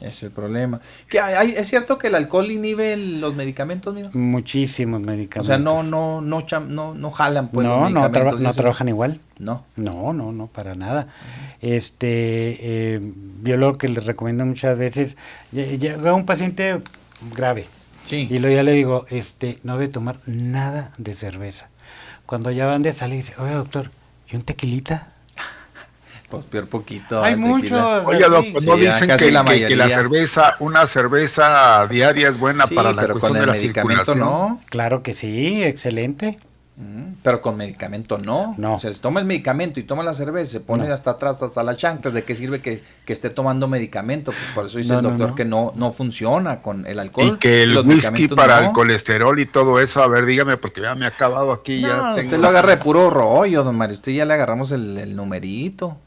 [0.00, 0.80] Es el problema.
[1.08, 4.10] ¿Que hay, ¿Es cierto que el alcohol inhibe los medicamentos, mira?
[4.14, 5.46] Muchísimos medicamentos.
[5.46, 8.40] O sea, no, no, no, no, no jalan pues no, los medicamentos.
[8.40, 9.20] No, no trabajan igual.
[9.38, 9.64] No.
[9.76, 11.08] No, no, no, para nada.
[11.60, 13.12] Este, eh,
[13.42, 15.16] yo lo que les recomiendo muchas veces,
[15.52, 16.80] llega un paciente
[17.36, 17.66] grave.
[18.04, 18.26] Sí.
[18.30, 21.68] Y luego ya le digo, este, no debe tomar nada de cerveza.
[22.24, 23.90] Cuando ya van de salir, dice, oye doctor,
[24.30, 25.08] ¿y un tequilita?
[26.30, 27.22] Pues peor poquito.
[27.22, 28.06] Hay muchos.
[28.06, 33.02] Oye, no dicen que la, que, la, cerveza, una cerveza diaria es buena para la
[33.02, 34.60] pero cuestión con el de la medicamento no.
[34.70, 36.38] Claro que sí, excelente.
[37.22, 38.54] Pero con medicamento no.
[38.56, 38.76] No.
[38.76, 41.62] O sea, si toma el medicamento y toma la cerveza, se pone hasta atrás, hasta
[41.62, 44.32] la chancla, ¿de qué sirve que, esté tomando medicamento?
[44.32, 47.34] Pues por eso dice el doctor que no, no funciona con el alcohol.
[47.34, 50.94] Y que el whisky para el colesterol y todo eso, a ver, dígame, porque ya
[50.94, 51.80] me ha acabado aquí.
[51.80, 53.94] ya usted lo agarra de puro rollo, don Mario.
[53.94, 55.98] Usted ya le agarramos el, numerito.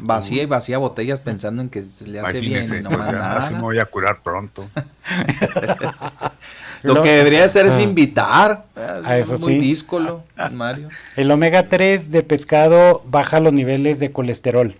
[0.00, 3.38] Vacía y vacía botellas pensando en que se le hace bien y no más nada.
[3.38, 4.64] Así me voy a curar pronto.
[6.82, 8.66] Lo que debería hacer es invitar.
[8.76, 9.60] A eso muy sí.
[9.60, 10.22] díscolo,
[10.52, 10.90] Mario.
[11.16, 14.76] El omega 3 de pescado baja los niveles de colesterol.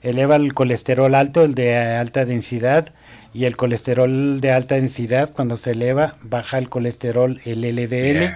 [0.00, 2.92] Eleva el colesterol alto, el de alta densidad,
[3.34, 8.32] y el colesterol de alta densidad, cuando se eleva, baja el colesterol, el LDL,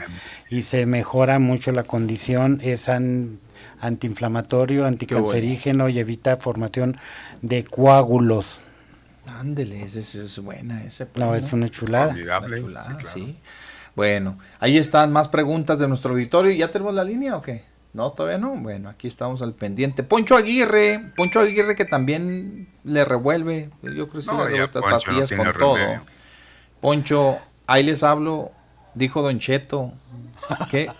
[0.51, 2.89] y se mejora mucho la condición, es
[3.81, 6.97] antiinflamatorio, anticancerígeno y evita formación
[7.41, 8.61] de coágulos.
[9.27, 12.13] Ándele, ese, es buena ese No, es una chulada.
[12.13, 13.37] Una chulada sí,
[13.95, 16.53] Bueno, ahí están más preguntas de nuestro auditorio.
[16.53, 17.65] ¿Ya tenemos la línea o qué?
[17.93, 18.57] No, todavía no.
[18.57, 20.03] Bueno, aquí estamos al pendiente.
[20.03, 23.71] Poncho Aguirre, Poncho Aguirre que también le revuelve.
[23.83, 25.77] Yo creo que sí le revuelve pastillas con todo.
[26.81, 28.51] Poncho, ahí les hablo,
[28.95, 29.93] dijo Don Cheto,
[30.71, 30.91] que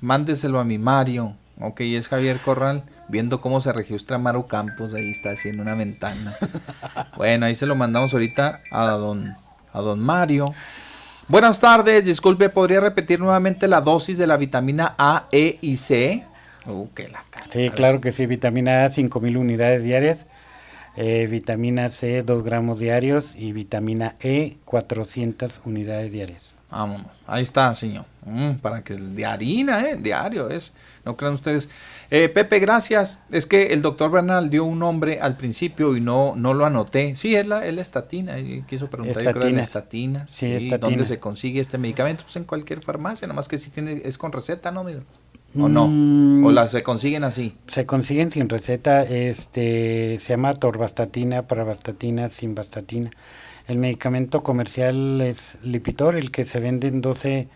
[0.00, 1.36] mándeselo a mi Mario.
[1.60, 5.74] Ok, es Javier Corral viendo cómo se registra Maru Campos, ahí está así en una
[5.74, 6.36] ventana.
[7.16, 9.36] Bueno, ahí se lo mandamos ahorita a don,
[9.72, 10.54] a don Mario.
[11.28, 16.24] Buenas tardes, disculpe, ¿podría repetir nuevamente la dosis de la vitamina A, E y C?
[16.66, 20.26] Uh, qué la sí, claro que sí, vitamina A 5000 unidades diarias,
[20.96, 26.54] eh, vitamina C 2 gramos diarios y vitamina E 400 unidades diarias.
[26.70, 28.11] Vámonos, ahí está, señor.
[28.24, 29.96] Mm, para que de harina, ¿eh?
[30.00, 30.72] Diario es.
[31.04, 31.68] No crean ustedes.
[32.10, 33.18] Eh, Pepe, gracias.
[33.32, 37.16] Es que el doctor Bernal dio un nombre al principio y no, no lo anoté.
[37.16, 38.36] Sí, es la, es la estatina.
[38.68, 40.26] Quiso preguntar, yo creo, la estatina.
[40.28, 40.78] Sí, estatina.
[40.78, 42.22] ¿Dónde se consigue este medicamento?
[42.22, 44.84] Pues en cualquier farmacia, nada más que si tiene, es con receta, ¿no?
[45.58, 45.88] ¿O no?
[45.88, 46.44] Mm.
[46.44, 47.56] ¿O la, se consiguen así?
[47.66, 49.02] Se consiguen sin receta.
[49.02, 53.10] Este, se llama torvastatina, paravastatina, simvastatina.
[53.66, 57.48] El medicamento comercial es Lipitor, el que se vende en 12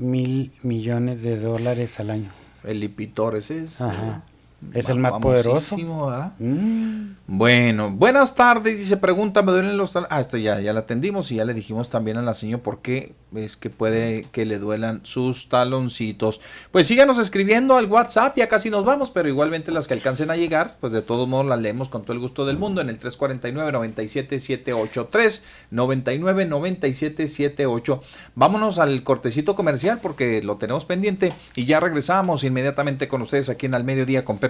[0.00, 2.30] mil millones de dólares al año.
[2.64, 3.80] El Lipitor, ese es.
[3.80, 4.22] Ajá.
[4.74, 5.76] Es el más poderoso.
[6.38, 7.14] Mm.
[7.26, 8.86] Bueno, buenas tardes.
[8.86, 9.96] Se pregunta, me duelen los...
[9.96, 12.80] Ah, esto ya, ya la atendimos y ya le dijimos también a la señora por
[12.80, 16.42] qué es que puede que le duelan sus taloncitos.
[16.72, 20.36] Pues síganos escribiendo al WhatsApp, ya casi nos vamos, pero igualmente las que alcancen a
[20.36, 23.00] llegar, pues de todos modos las leemos con todo el gusto del mundo en el
[23.00, 25.40] 349-97783,
[25.72, 28.00] 99-9778.
[28.34, 33.64] Vámonos al cortecito comercial porque lo tenemos pendiente y ya regresamos inmediatamente con ustedes aquí
[33.66, 34.49] en Al Mediodía con Pepe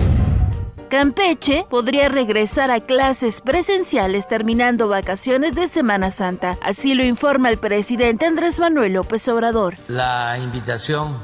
[0.91, 6.57] Campeche podría regresar a clases presenciales terminando vacaciones de Semana Santa.
[6.61, 9.77] Así lo informa el presidente Andrés Manuel López Obrador.
[9.87, 11.17] La invitación,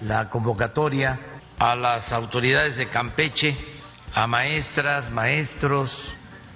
[0.00, 1.20] la convocatoria
[1.58, 3.54] a las autoridades de Campeche,
[4.14, 6.14] a maestras, maestros,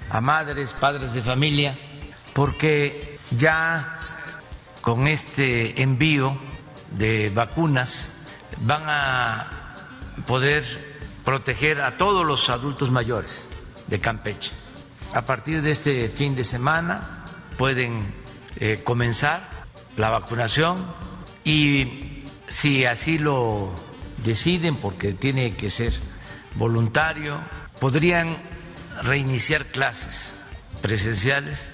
[0.09, 1.75] a madres, padres de familia,
[2.33, 3.99] porque ya
[4.81, 6.41] con este envío
[6.93, 8.11] de vacunas
[8.63, 9.75] van a
[10.27, 10.90] poder
[11.31, 13.47] proteger a todos los adultos mayores
[13.87, 14.51] de Campeche.
[15.13, 17.25] A partir de este fin de semana
[17.57, 18.13] pueden
[18.57, 19.49] eh, comenzar
[19.97, 20.77] la vacunación
[21.45, 23.73] y si así lo
[24.25, 25.93] deciden, porque tiene que ser
[26.57, 27.41] voluntario,
[27.79, 28.37] podrían
[29.05, 30.37] reiniciar clases
[30.83, 31.69] presenciales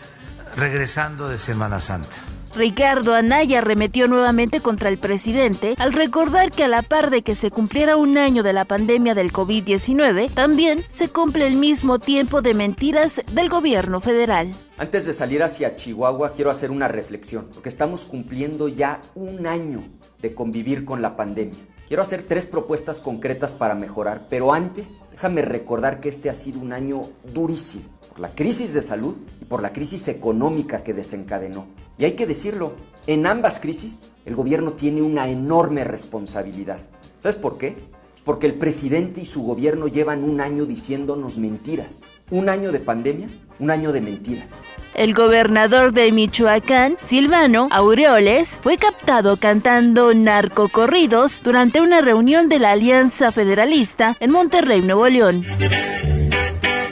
[0.55, 2.26] regresando de Semana Santa.
[2.57, 7.35] Ricardo Anaya arremetió nuevamente contra el presidente al recordar que a la par de que
[7.35, 12.41] se cumpliera un año de la pandemia del COVID-19, también se cumple el mismo tiempo
[12.41, 14.51] de mentiras del gobierno federal.
[14.79, 19.85] Antes de salir hacia Chihuahua quiero hacer una reflexión, porque estamos cumpliendo ya un año
[20.23, 21.61] de convivir con la pandemia.
[21.87, 26.61] Quiero hacer tres propuestas concretas para mejorar, pero antes déjame recordar que este ha sido
[26.61, 27.03] un año
[27.35, 31.67] durísimo por la crisis de salud y por la crisis económica que desencadenó.
[31.99, 32.75] Y hay que decirlo,
[33.07, 36.79] en ambas crisis el gobierno tiene una enorme responsabilidad.
[37.19, 37.77] ¿Sabes por qué?
[38.25, 42.11] Porque el presidente y su gobierno llevan un año diciéndonos mentiras.
[42.31, 43.29] Un año de pandemia,
[43.61, 44.65] un año de mentiras.
[44.95, 52.73] El gobernador de Michoacán, Silvano Aureoles, fue captado cantando narcocorridos durante una reunión de la
[52.73, 55.45] Alianza Federalista en Monterrey, Nuevo León.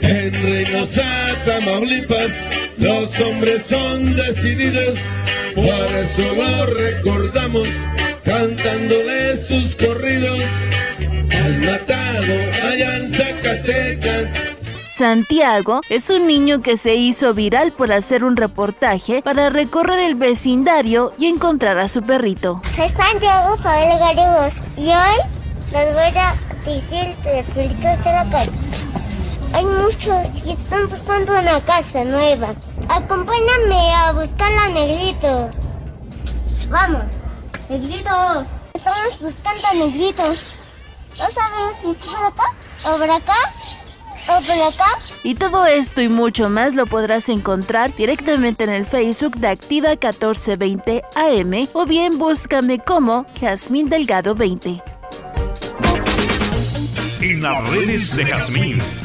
[0.01, 2.31] En Reynosa, Tamaulipas,
[2.77, 4.99] los hombres son decididos,
[5.55, 7.67] por eso lo recordamos,
[8.23, 10.39] cantándole sus corridos.
[11.31, 12.33] Al matado
[12.63, 14.29] allá en Zacatecas.
[14.85, 20.15] Santiago es un niño que se hizo viral por hacer un reportaje para recorrer el
[20.15, 22.61] vecindario y encontrar a su perrito.
[22.75, 25.17] Soy Santiago Pavel Garibos y hoy
[25.73, 26.33] les voy a
[26.65, 28.51] decir de pelitos de la calle.
[29.55, 32.53] Hay muchos y están buscando una casa nueva.
[32.89, 35.49] Acompáñame a buscarla, Negrito.
[36.69, 37.03] Vamos,
[37.69, 38.45] Negrito.
[38.73, 40.23] Estamos buscando a Negrito.
[40.23, 42.43] No sabemos si es por acá
[42.83, 43.53] o por acá
[44.27, 44.97] o por acá.
[45.23, 49.91] Y todo esto y mucho más lo podrás encontrar directamente en el Facebook de Activa
[49.91, 54.83] 1420 AM o bien búscame como Jazmín Delgado 20.
[57.21, 58.81] En las redes de Jazmín,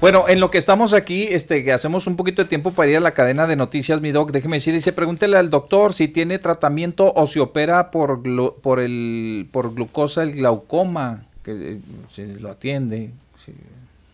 [0.00, 2.96] Bueno, en lo que estamos aquí, este, que hacemos un poquito de tiempo para ir
[2.96, 6.38] a la cadena de noticias, mi doc, déjeme decir, dice, pregúntele al doctor si tiene
[6.38, 8.22] tratamiento o si opera por,
[8.62, 11.78] por, el, por glucosa el glaucoma, que eh,
[12.08, 13.10] si lo atiende.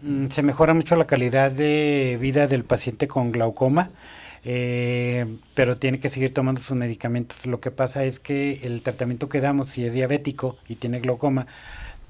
[0.03, 3.91] Mm, Se mejora mucho la calidad de vida del paciente con glaucoma,
[4.45, 7.47] eh, pero tiene que seguir tomando sus medicamentos.
[7.47, 11.47] Lo que pasa es que el tratamiento que damos, si es diabético y tiene glaucoma,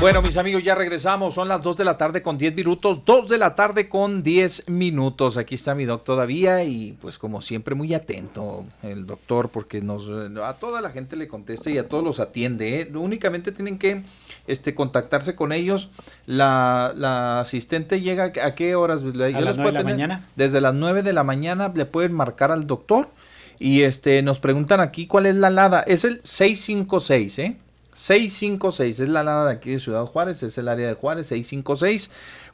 [0.00, 1.34] Bueno, mis amigos, ya regresamos.
[1.34, 3.04] Son las 2 de la tarde con 10 minutos.
[3.04, 5.36] 2 de la tarde con 10 minutos.
[5.36, 10.08] Aquí está mi doc todavía y pues como siempre muy atento el doctor porque nos
[10.08, 12.80] a toda la gente le contesta y a todos los atiende.
[12.80, 12.90] ¿eh?
[12.94, 14.02] Únicamente tienen que
[14.46, 15.90] este, contactarse con ellos.
[16.24, 19.02] La, la asistente llega a qué horas?
[19.02, 20.24] Yo las les nueve puedo de la mañana.
[20.34, 23.10] Desde las 9 de la mañana le pueden marcar al doctor
[23.58, 25.82] y este nos preguntan aquí cuál es la alada.
[25.82, 27.56] Es el 656, ¿eh?
[27.92, 32.10] 656 es la alada de aquí de Ciudad Juárez, es el área de Juárez, 656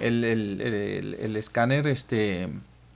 [0.00, 2.48] El, el, el, el escáner, este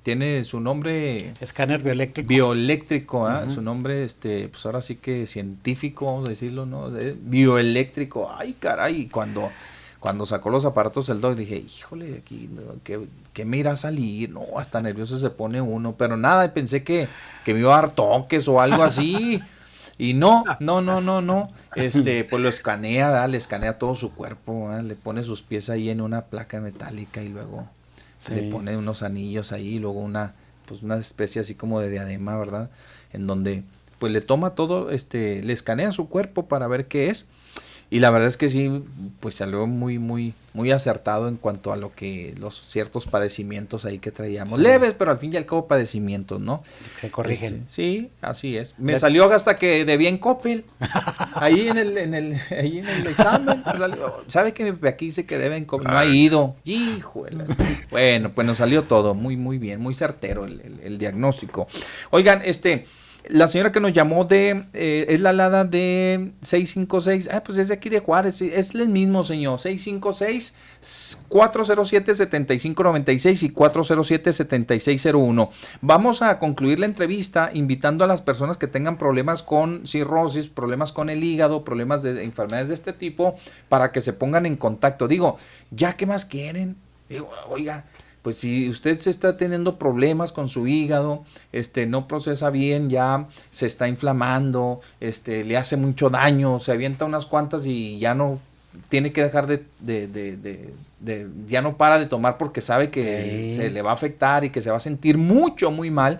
[0.04, 2.28] tiene su nombre escáner bioeléctrico.
[2.28, 3.48] bioeléctrico ¿ah?
[3.48, 6.90] su nombre este pues ahora sí que científico vamos a decirlo no
[7.22, 8.30] bioeléctrico.
[8.36, 9.06] Ay caray.
[9.06, 9.50] Cuando
[9.98, 12.50] cuando sacó los aparatos el doc dije híjole aquí
[12.84, 15.94] que, me irá a salir no hasta nervioso se pone uno.
[15.96, 17.08] Pero nada pensé que,
[17.42, 19.40] que me iba a dar toques o algo así
[19.98, 21.48] y no no no no no.
[21.76, 26.00] Este pues lo escanea le escanea todo su cuerpo le pone sus pies ahí en
[26.00, 27.68] una placa metálica y luego
[28.32, 30.34] le pone unos anillos ahí, luego una,
[30.66, 32.70] pues una especie así como de diadema, ¿verdad?
[33.12, 33.64] En donde
[33.98, 37.26] pues le toma todo, este, le escanea su cuerpo para ver qué es
[37.90, 38.82] y la verdad es que sí,
[39.20, 43.98] pues salió muy, muy, muy acertado en cuanto a lo que los ciertos padecimientos ahí
[43.98, 44.58] que traíamos.
[44.58, 46.62] Leves, pero al fin y al cabo padecimientos, ¿no?
[47.00, 47.44] Se corrigen.
[47.44, 48.74] Este, sí, así es.
[48.78, 50.64] Me salió hasta que debía en Coppel.
[51.34, 53.62] ahí en el, en el, ahí en el examen.
[54.28, 55.88] ¿Sabe que aquí dice que debe en Coppel?
[55.88, 56.56] No ha ido.
[56.64, 57.44] Híjole.
[57.90, 61.66] Bueno, pues nos salió todo muy, muy bien, muy certero el, el diagnóstico.
[62.10, 62.86] Oigan, este.
[63.28, 67.68] La señora que nos llamó de, eh, es la alada de 656, ah, pues es
[67.68, 75.50] de aquí de Juárez, es el mismo señor, 656 407-7596 y 407-7601.
[75.80, 80.92] Vamos a concluir la entrevista invitando a las personas que tengan problemas con cirrosis, problemas
[80.92, 83.34] con el hígado, problemas de enfermedades de este tipo,
[83.68, 85.08] para que se pongan en contacto.
[85.08, 85.38] Digo,
[85.70, 86.76] ¿ya qué más quieren?
[87.08, 87.86] Digo, oiga,
[88.24, 93.28] pues si usted se está teniendo problemas con su hígado, este, no procesa bien, ya
[93.50, 98.40] se está inflamando, este, le hace mucho daño, se avienta unas cuantas y ya no
[98.88, 103.52] tiene que dejar de, de, de, de ya no para de tomar porque sabe que
[103.56, 106.18] se le va a afectar y que se va a sentir mucho, muy mal,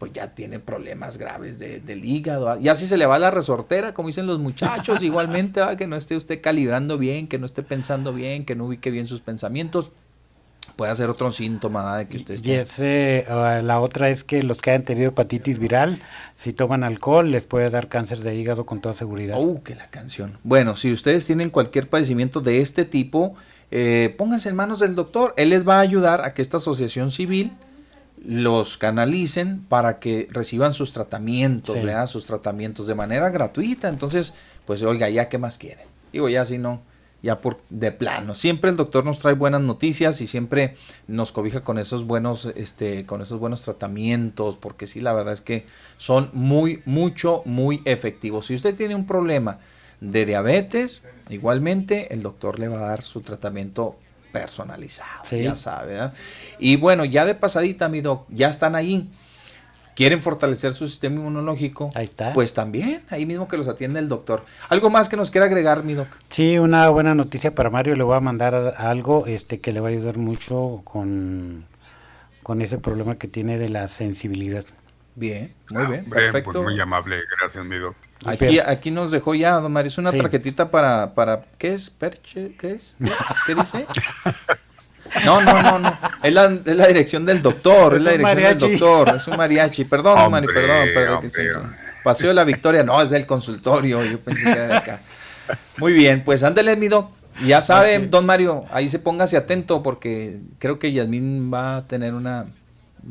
[0.00, 2.58] pues ya tiene problemas graves del hígado.
[2.58, 6.16] Y así se le va la resortera, como dicen los muchachos, igualmente, que no esté
[6.16, 9.92] usted calibrando bien, que no esté pensando bien, que no ubique bien sus pensamientos
[10.76, 12.48] puede ser otro síntoma de que usted esté...
[12.48, 16.00] Y ese, ah, la otra es que los que han tenido hepatitis viral,
[16.36, 19.38] si toman alcohol, les puede dar cáncer de hígado con toda seguridad.
[19.38, 20.38] ¡Uh, que la canción!
[20.42, 23.34] Bueno, si ustedes tienen cualquier padecimiento de este tipo,
[23.70, 25.34] eh, pónganse en manos del doctor.
[25.36, 27.52] Él les va a ayudar a que esta asociación civil
[28.24, 31.86] los canalicen para que reciban sus tratamientos, sí.
[32.06, 33.88] sus tratamientos de manera gratuita.
[33.88, 34.32] Entonces,
[34.66, 35.86] pues oiga, ya qué más quieren.
[36.12, 36.82] Digo, ya si no,
[37.24, 38.34] ya por de plano.
[38.34, 40.74] Siempre el doctor nos trae buenas noticias y siempre
[41.08, 45.40] nos cobija con esos buenos, este, con esos buenos tratamientos, porque sí, la verdad es
[45.40, 45.64] que
[45.96, 48.46] son muy, mucho, muy efectivos.
[48.46, 49.58] Si usted tiene un problema
[50.02, 53.96] de diabetes, igualmente el doctor le va a dar su tratamiento
[54.30, 56.10] personalizado, ya sabe.
[56.58, 59.10] Y bueno, ya de pasadita, mi doc, ya están ahí
[59.94, 62.32] quieren fortalecer su sistema inmunológico, ahí está.
[62.32, 64.44] pues también, ahí mismo que los atiende el doctor.
[64.68, 66.08] ¿Algo más que nos quiera agregar, mi doc?
[66.28, 69.88] Sí, una buena noticia para Mario, le voy a mandar algo este que le va
[69.88, 71.66] a ayudar mucho con,
[72.42, 74.64] con ese problema que tiene de la sensibilidad.
[75.16, 76.62] Bien, muy bien, pues perfecto.
[76.62, 77.94] muy amable, gracias, mi doc.
[78.24, 81.90] Aquí, aquí nos dejó ya, don Mario, es una tarjetita para, para, ¿qué es?
[81.90, 82.54] ¿Perche?
[82.58, 82.96] ¿Qué es?
[83.46, 83.86] ¿Qué dice?
[85.24, 85.98] No, no, no, no.
[86.22, 89.84] Es la, es la dirección del doctor, es, la dirección del doctor, es un mariachi.
[89.84, 91.20] Perdón, hombre, perdón, perdón.
[91.20, 91.42] Que sí,
[92.02, 95.00] Paseo de la Victoria, no, es del consultorio, yo pensé que era de acá.
[95.78, 97.10] Muy bien, pues ándale, mi doc.
[97.44, 102.14] Ya sabe, don Mario, ahí se póngase atento porque creo que Yasmín va a tener
[102.14, 102.46] una,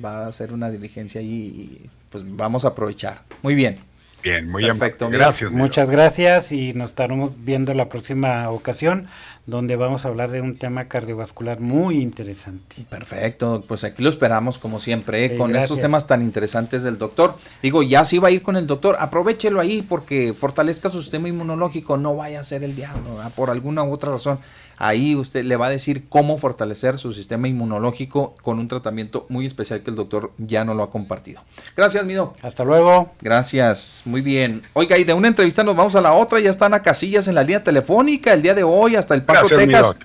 [0.03, 3.23] va a hacer una diligencia ahí y pues vamos a aprovechar.
[3.41, 3.75] Muy bien.
[4.23, 5.09] Bien, muy perfecto.
[5.09, 5.51] Gracias.
[5.51, 9.07] Muchas gracias y nos estaremos viendo la próxima ocasión
[9.45, 12.85] donde vamos a hablar de un tema cardiovascular muy interesante.
[12.89, 15.37] Perfecto, pues aquí lo esperamos como siempre, ¿eh?
[15.37, 17.35] con estos temas tan interesantes del doctor.
[17.61, 21.27] Digo, ya si va a ir con el doctor, aprovechelo ahí porque fortalezca su sistema
[21.27, 24.39] inmunológico, no vaya a ser el diablo, por alguna u otra razón.
[24.77, 29.45] Ahí usted le va a decir cómo fortalecer su sistema inmunológico con un tratamiento muy
[29.45, 31.41] especial que el doctor ya no lo ha compartido.
[31.75, 32.33] Gracias, Mido.
[32.41, 33.11] Hasta luego.
[33.21, 34.61] Gracias, muy bien.
[34.73, 37.35] Oiga, y de una entrevista nos vamos a la otra, ya están a casillas en
[37.35, 39.95] la línea telefónica el día de hoy hasta el Paso, Texas.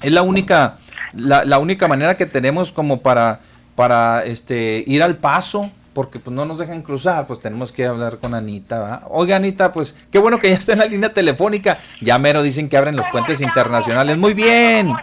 [0.00, 0.78] Es la única,
[1.12, 3.40] la, la, única manera que tenemos como para,
[3.74, 8.18] para este, ir al paso porque pues no nos dejan cruzar, pues tenemos que hablar
[8.18, 8.78] con Anita.
[8.78, 9.02] ¿va?
[9.08, 11.78] Oiga, Anita, pues qué bueno que ya está en la línea telefónica.
[12.00, 14.16] Ya mero dicen que abren los puentes internacionales.
[14.16, 14.94] Muy bien.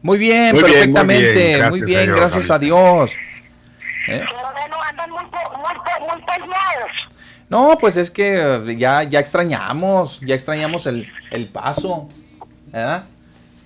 [0.00, 1.68] Muy bien, perfectamente.
[1.70, 3.10] muy bien, gracias, a Dios.
[4.06, 4.24] ¿Eh?
[7.48, 12.08] No, pues es que eh, ya, ya extrañamos, ya extrañamos el, el paso,
[12.66, 13.06] ¿verdad?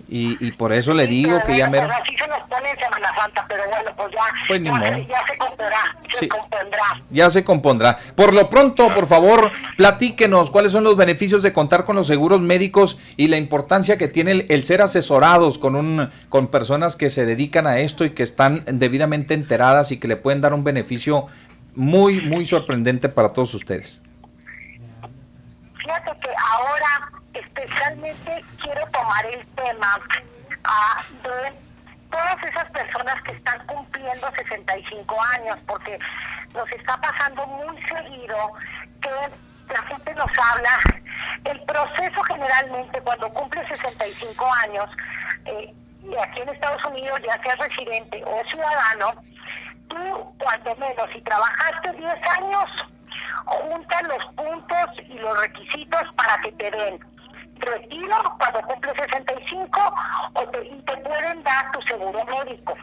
[0.08, 1.78] Y, y por eso le digo que ya me...
[1.80, 4.74] Pues así se nos pone en Semana Santa, pero bueno, pues ya, Pues ni ya,
[4.74, 4.86] modo.
[4.92, 6.16] se, ya se compondrá, Sí.
[6.20, 7.02] se compondrá.
[7.10, 7.98] Ya se compondrá.
[8.14, 12.40] Por lo pronto, por favor, platíquenos cuáles son los beneficios de contar con los seguros
[12.40, 17.10] médicos y la importancia que tiene el, el ser asesorados con un con personas que
[17.10, 20.62] se dedican a esto y que están debidamente enteradas y que le pueden dar un
[20.62, 21.26] beneficio
[21.74, 24.02] muy muy sorprendente para todos ustedes.
[25.78, 30.00] Fíjate que ahora especialmente quiero tomar el tema
[30.64, 31.52] ah, de
[32.10, 35.98] todas esas personas que están cumpliendo 65 años, porque
[36.54, 38.52] nos está pasando muy seguido
[39.02, 39.10] que
[39.72, 40.80] la gente nos habla,
[41.44, 44.90] el proceso generalmente cuando cumple 65 años,
[45.46, 49.12] eh, y aquí en Estados Unidos, ya seas residente o ciudadano,
[49.88, 52.70] tú cuando menos si trabajaste 10 años,
[53.44, 57.15] juntas los puntos y los requisitos para que te den
[57.60, 59.94] retiro cuando cumples 65
[60.34, 62.74] o te, y te pueden dar tu seguro médico.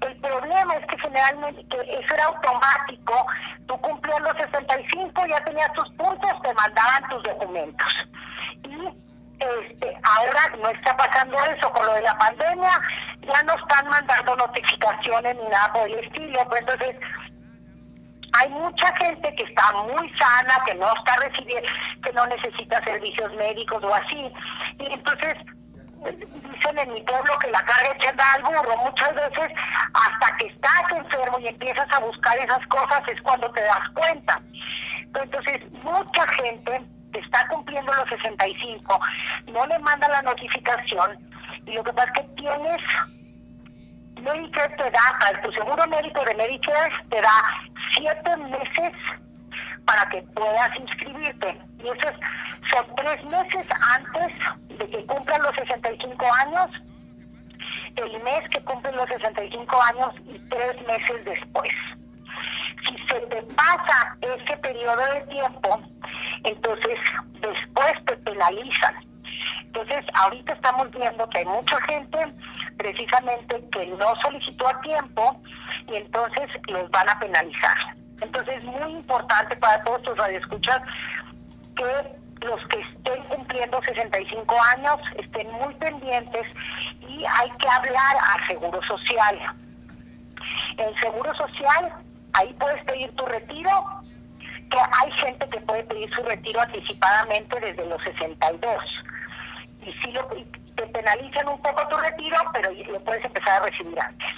[0.00, 3.26] El problema es que generalmente que eso era automático,
[3.66, 7.88] tú cumplías los 65, ya tenías tus puntos, te mandaban tus documentos.
[8.64, 9.04] Y
[9.38, 12.80] este, ahora no está pasando eso con lo de la pandemia,
[13.22, 16.96] ya no están mandando notificaciones ni nada por el estilo, pues entonces
[18.36, 21.68] hay mucha gente que está muy sana, que no está recibiendo,
[22.02, 24.32] que no necesita servicios médicos o así.
[24.78, 25.36] Y entonces
[26.04, 28.76] dicen en mi pueblo que la carga echa al burro.
[28.78, 29.52] Muchas veces
[29.94, 34.40] hasta que estás enfermo y empiezas a buscar esas cosas es cuando te das cuenta.
[35.14, 36.82] Entonces mucha gente
[37.12, 39.00] está cumpliendo los 65
[39.52, 41.16] no le manda la notificación
[41.66, 42.80] y lo que pasa es que tienes
[44.20, 47.42] Medicare te da, tu seguro médico de Medicare te da
[47.96, 48.92] siete meses
[49.86, 51.60] para que puedas inscribirte.
[51.78, 53.66] Y eso es- son tres meses
[53.96, 56.70] antes de que cumplan los 65 años,
[57.96, 61.70] el mes que cumplen los 65 años y tres meses después.
[62.88, 65.80] Si se te pasa ese periodo de tiempo,
[66.44, 66.98] entonces
[67.40, 69.13] después te penalizan.
[69.64, 72.18] Entonces, ahorita estamos viendo que hay mucha gente
[72.76, 75.40] precisamente que no solicitó a tiempo
[75.88, 77.76] y entonces los van a penalizar.
[78.20, 80.80] Entonces, es muy importante para todos tus radioescuchas
[81.76, 88.46] que los que estén cumpliendo 65 años estén muy pendientes y hay que hablar al
[88.46, 89.38] Seguro Social.
[90.76, 91.92] El Seguro Social,
[92.34, 93.70] ahí puedes pedir tu retiro,
[94.70, 99.04] que hay gente que puede pedir su retiro anticipadamente desde los 62
[99.86, 103.98] y sí lo, te penalizan un poco tu retiro, pero lo puedes empezar a recibir
[104.00, 104.28] antes.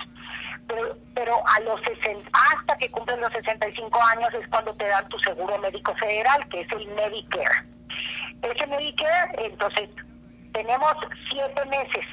[0.66, 5.08] Pero, pero a los 60, hasta que cumplen los 65 años es cuando te dan
[5.08, 7.64] tu seguro médico federal, que es el Medicare.
[8.42, 9.88] Ese Medicare, entonces,
[10.52, 10.94] tenemos
[11.30, 12.04] siete meses.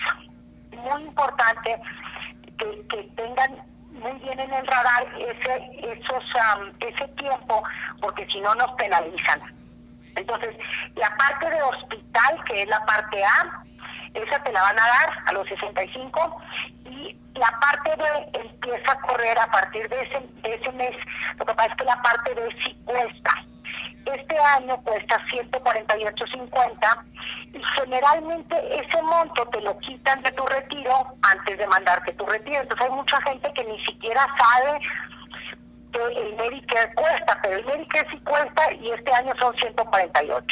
[0.71, 1.79] Muy importante
[2.57, 7.63] que, que tengan muy bien en el radar ese, esos, am, ese tiempo,
[8.01, 9.41] porque si no nos penalizan.
[10.15, 10.55] Entonces,
[10.95, 13.63] la parte de hospital, que es la parte A,
[14.13, 16.41] esa te la van a dar a los 65
[16.85, 20.95] y la parte B empieza a correr a partir de ese, de ese mes.
[21.37, 23.31] Lo que pasa es que la parte B sí cuesta.
[24.05, 27.03] Este año cuesta 148.50
[27.53, 32.61] y generalmente ese monto te lo quitan de tu retiro antes de mandarte tu retiro.
[32.61, 34.79] Entonces hay mucha gente que ni siquiera sabe
[35.93, 40.45] que el Medicare cuesta, pero el Medicare sí cuesta y este año son 148.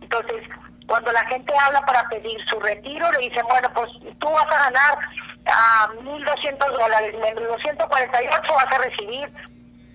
[0.00, 0.42] Entonces,
[0.86, 4.70] cuando la gente habla para pedir su retiro, le dicen, bueno, pues tú vas a
[4.70, 4.98] ganar
[5.46, 9.32] a 1.200 dólares, menos 248 vas a recibir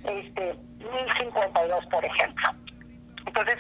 [0.03, 2.49] este 1.052, por ejemplo.
[3.25, 3.57] Entonces,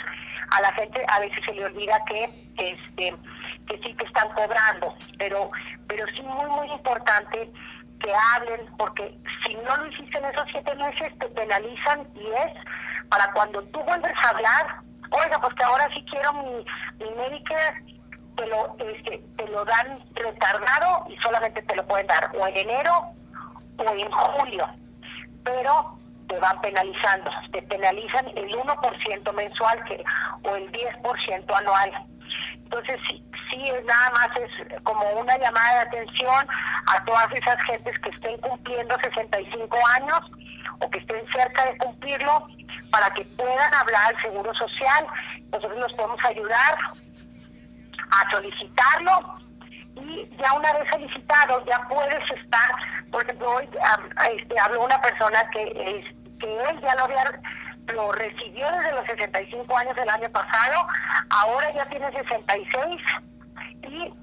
[0.51, 2.23] a la gente a veces se le olvida que
[2.57, 3.13] este
[3.67, 5.49] que sí que están cobrando, pero
[5.87, 7.51] pero sí muy muy importante
[7.99, 12.53] que hablen, porque si no lo hiciste en esos siete meses te penalizan y es
[13.09, 16.65] para cuando tú vuelves a hablar, oiga, pues que ahora sí quiero mi,
[16.99, 17.83] mi Medicare,
[18.35, 22.57] te lo, este, te lo dan retardado y solamente te lo pueden dar o en
[22.57, 22.93] enero
[23.77, 24.67] o en julio,
[25.43, 25.97] pero
[26.27, 30.03] te van penalizando, te penalizan el 1% mensual que,
[30.43, 31.91] o el 10% anual.
[32.53, 36.47] Entonces, sí, es nada más es como una llamada de atención
[36.87, 40.19] a todas esas gentes que estén cumpliendo 65 años
[40.79, 42.47] o que estén cerca de cumplirlo
[42.91, 45.07] para que puedan hablar al Seguro Social.
[45.51, 46.77] Nosotros los podemos ayudar
[48.11, 49.39] a solicitarlo
[49.95, 52.69] y ya una vez solicitado ya puedes estar,
[53.11, 56.03] por ejemplo, hoy um, este, habló una persona que,
[56.39, 57.23] que él ya lo había
[57.93, 60.87] lo recibió desde los 65 años del año pasado,
[61.29, 63.01] ahora ya tiene 66
[63.83, 64.13] y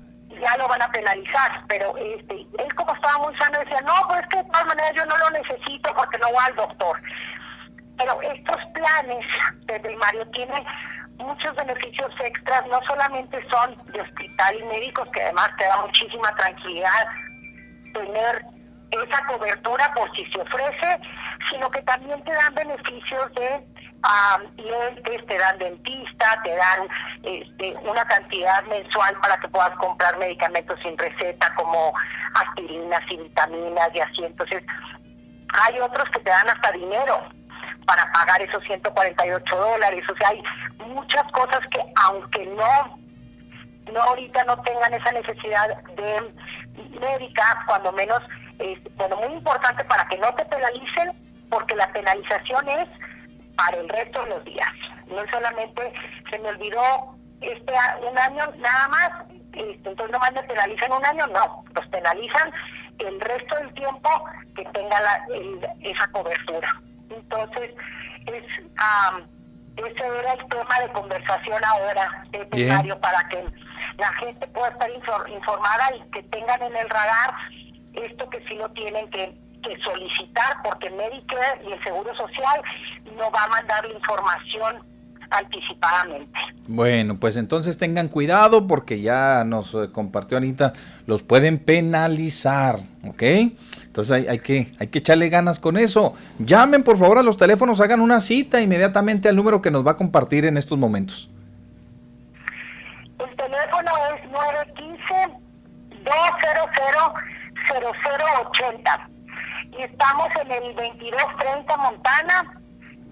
[0.40, 4.20] ya lo van a penalizar, pero este, él como estaba muy sano decía, no, pues
[4.20, 7.00] es que de todas maneras yo no lo necesito porque no voy al doctor.
[7.96, 9.24] Pero estos planes
[9.66, 10.64] de primario tienen
[11.18, 16.34] muchos beneficios extras, no solamente son de hospital y médicos, que además te da muchísima
[16.34, 17.06] tranquilidad
[17.92, 18.44] tener
[19.02, 21.00] esa cobertura por si se ofrece,
[21.50, 23.64] sino que también te dan beneficios de
[24.56, 26.88] lentes, te dan dentista, te dan
[27.22, 31.94] este, una cantidad mensual para que puedas comprar medicamentos sin receta como
[32.34, 34.24] aspirinas y vitaminas y así.
[34.24, 34.62] Entonces,
[35.52, 37.20] hay otros que te dan hasta dinero
[37.86, 40.04] para pagar esos 148 dólares.
[40.10, 40.42] O sea, hay
[40.86, 42.98] muchas cosas que aunque no,
[43.92, 46.22] no ahorita no tengan esa necesidad de
[47.00, 48.22] médica, cuando menos,
[48.58, 51.12] es, bueno, muy importante para que no te penalicen,
[51.50, 52.88] porque la penalización es
[53.56, 54.72] para el resto de los días.
[55.06, 55.92] No solamente
[56.30, 57.72] se me olvidó este
[58.08, 59.10] un año nada más,
[59.52, 62.52] este, entonces nomás me penalizan un año, no, los penalizan
[62.98, 64.08] el resto del tiempo
[64.56, 65.26] que tenga la,
[65.82, 66.80] esa cobertura.
[67.10, 67.70] Entonces,
[68.26, 68.44] es,
[69.76, 73.44] ese era el tema de conversación ahora, de para que
[73.98, 77.34] la gente pueda estar informada y que tengan en el radar
[77.94, 79.32] esto que sí lo tienen que
[79.64, 82.62] que solicitar porque Medicare y el Seguro Social
[83.16, 84.76] no va a mandar la información
[85.30, 86.38] anticipadamente.
[86.68, 90.72] Bueno, pues entonces tengan cuidado porque ya nos eh, compartió Anita,
[91.06, 93.22] los pueden penalizar, ¿ok?
[93.22, 96.14] Entonces hay, hay, que, hay que echarle ganas con eso.
[96.38, 99.92] Llamen por favor a los teléfonos, hagan una cita inmediatamente al número que nos va
[99.92, 101.30] a compartir en estos momentos.
[103.18, 105.44] El teléfono es 915
[106.04, 106.74] 200
[107.68, 109.08] 0080
[109.78, 112.54] y estamos en el 2230 Montana,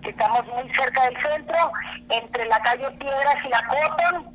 [0.02, 1.72] que estamos muy cerca del centro,
[2.08, 4.34] entre la calle Piedras y la Cotton,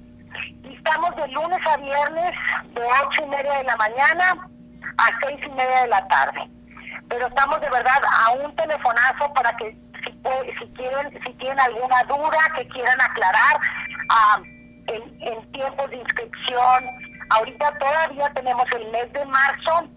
[0.64, 2.36] y estamos de lunes a viernes
[2.74, 4.50] de ocho y media de la mañana
[4.98, 6.50] a seis y media de la tarde.
[7.10, 12.40] Pero estamos de verdad a un telefonazo para que si, quieren si tienen alguna duda
[12.56, 13.58] que quieran aclarar
[14.10, 14.40] ah,
[14.88, 16.86] en, en tiempos de inscripción.
[17.30, 19.90] Ahorita todavía tenemos el mes de marzo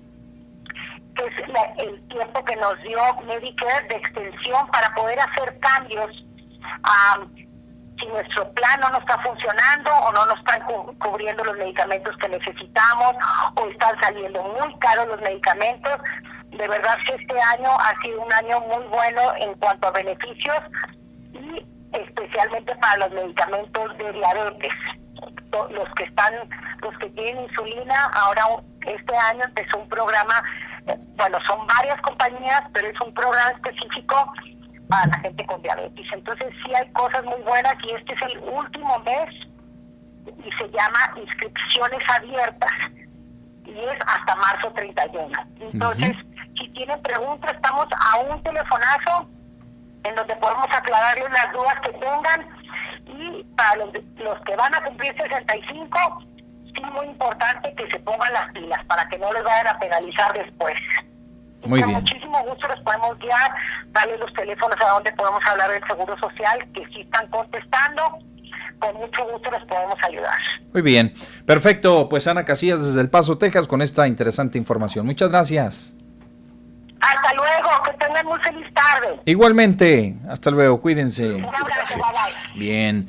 [1.15, 1.32] que es
[1.78, 6.11] el tiempo que nos dio Medicare de extensión para poder hacer cambios
[7.99, 10.62] si nuestro plan no está funcionando o no nos están
[10.99, 13.15] cubriendo los medicamentos que necesitamos
[13.57, 16.01] o están saliendo muy caros los medicamentos.
[16.51, 20.59] De verdad que este año ha sido un año muy bueno en cuanto a beneficios
[21.93, 24.73] especialmente para los medicamentos de diabetes.
[25.71, 26.33] Los que están,
[26.83, 28.45] los que tienen insulina, ahora
[28.87, 30.43] este año empezó un programa
[31.17, 34.33] bueno, son varias compañías, pero es un programa específico
[34.89, 36.07] para la gente con diabetes.
[36.12, 39.29] Entonces sí hay cosas muy buenas y este es el último mes
[40.45, 42.73] y se llama inscripciones abiertas
[43.67, 45.39] y es hasta marzo 31.
[45.61, 46.17] Entonces,
[46.59, 49.29] si tienen preguntas, estamos a un telefonazo
[50.05, 52.48] en donde podemos aclararles las dudas que tengan
[53.06, 56.24] y para los, los que van a cumplir 65
[56.74, 60.32] sí muy importante que se pongan las pilas para que no les vayan a penalizar
[60.32, 60.77] después.
[61.64, 63.52] Muy con muchísimo gusto les podemos guiar,
[63.89, 68.02] darle los teléfonos a donde podemos hablar del Seguro Social, que sí están contestando.
[68.78, 70.39] Con mucho gusto les podemos ayudar.
[70.72, 71.12] Muy bien,
[71.44, 72.09] perfecto.
[72.09, 75.05] Pues Ana Casillas desde El Paso, Texas, con esta interesante información.
[75.05, 75.94] Muchas gracias.
[77.01, 79.20] Hasta luego, que tengan muy feliz tarde.
[79.24, 81.32] Igualmente, hasta luego, cuídense.
[81.32, 83.06] Un abrazo, bye, Bien,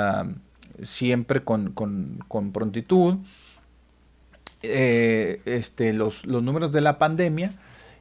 [0.82, 1.74] siempre con,
[2.52, 3.18] prontitud
[4.64, 7.52] eh, este, los, los números de la pandemia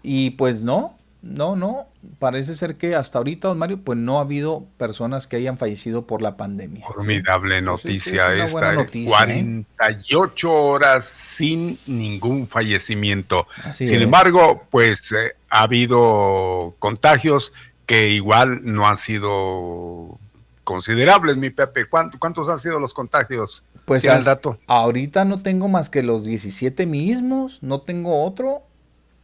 [0.02, 1.88] y pues no, no, no,
[2.18, 6.06] parece ser que hasta ahorita, don Mario, pues no ha habido personas que hayan fallecido
[6.06, 6.86] por la pandemia.
[6.86, 10.50] Formidable noticia esta, 48 ¿eh?
[10.50, 13.46] horas sin ningún fallecimiento.
[13.72, 17.52] sin embargo, pues eh, ha habido contagios
[17.86, 20.18] que igual no han sido
[20.66, 21.86] considerables, mi Pepe.
[21.86, 23.64] ¿Cuántos han sido los contagios?
[23.86, 24.58] Pues al dato?
[24.66, 28.64] ahorita no tengo más que los 17 mismos, no tengo otro.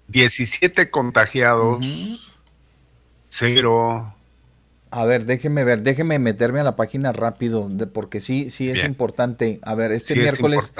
[0.09, 1.85] 17 contagiados,
[3.29, 4.15] cero.
[4.95, 8.85] A ver, déjeme ver, déjeme meterme a la página rápido, de, porque sí, sí es
[8.85, 9.59] importante.
[9.63, 10.73] A ver, este miércoles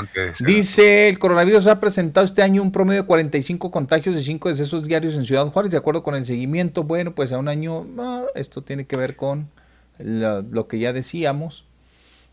[0.45, 4.85] dice, el coronavirus ha presentado este año un promedio de 45 contagios y 5 decesos
[4.85, 6.85] diarios en Ciudad Juárez, de acuerdo con el seguimiento.
[6.85, 9.49] Bueno, pues a un año, ah, esto tiene que ver con
[9.99, 11.67] lo, que ya decíamos,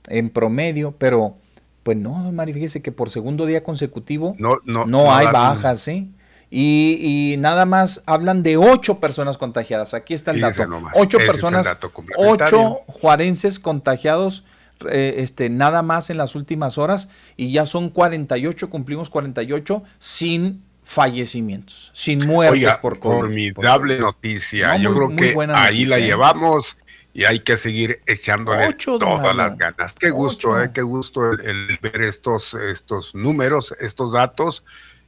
[0.07, 1.38] en promedio, pero
[1.84, 6.11] pues no, Mari, fíjese que por segundo día consecutivo no, no, no hay bajas, ¿sí?
[6.52, 9.94] Y, nada más hablan de ocho personas contagiadas.
[9.94, 10.68] Aquí está el dato.
[10.95, 11.77] ocho personas,
[12.18, 14.44] ocho juarenses contagiados
[14.90, 20.64] eh, este, nada más en las últimas horas y ya son 48, cumplimos 48 sin
[20.84, 23.53] fallecimientos, sin muertes por COVID.
[23.53, 24.77] Formidable noticia.
[24.77, 26.77] Yo creo que ahí la llevamos
[27.14, 29.94] y hay que seguir echándole todas las ganas.
[29.94, 34.64] Qué gusto, eh, qué gusto el, ver estos, estos números, estos datos.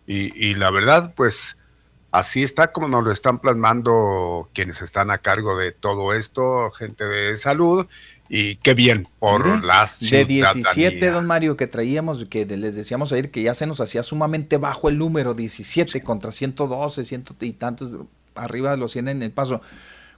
[0.07, 1.57] Y, la verdad, pues
[2.11, 7.05] así está como nos lo están plasmando quienes están a cargo de todo esto, gente
[7.05, 7.87] de salud,
[8.27, 13.31] y qué bien por las De 17, don Mario, que traíamos, que les decíamos ayer
[13.31, 17.89] que ya se nos hacía sumamente bajo el número, 17 contra 112, ciento y tantos,
[18.35, 19.61] arriba de los 100 en el paso.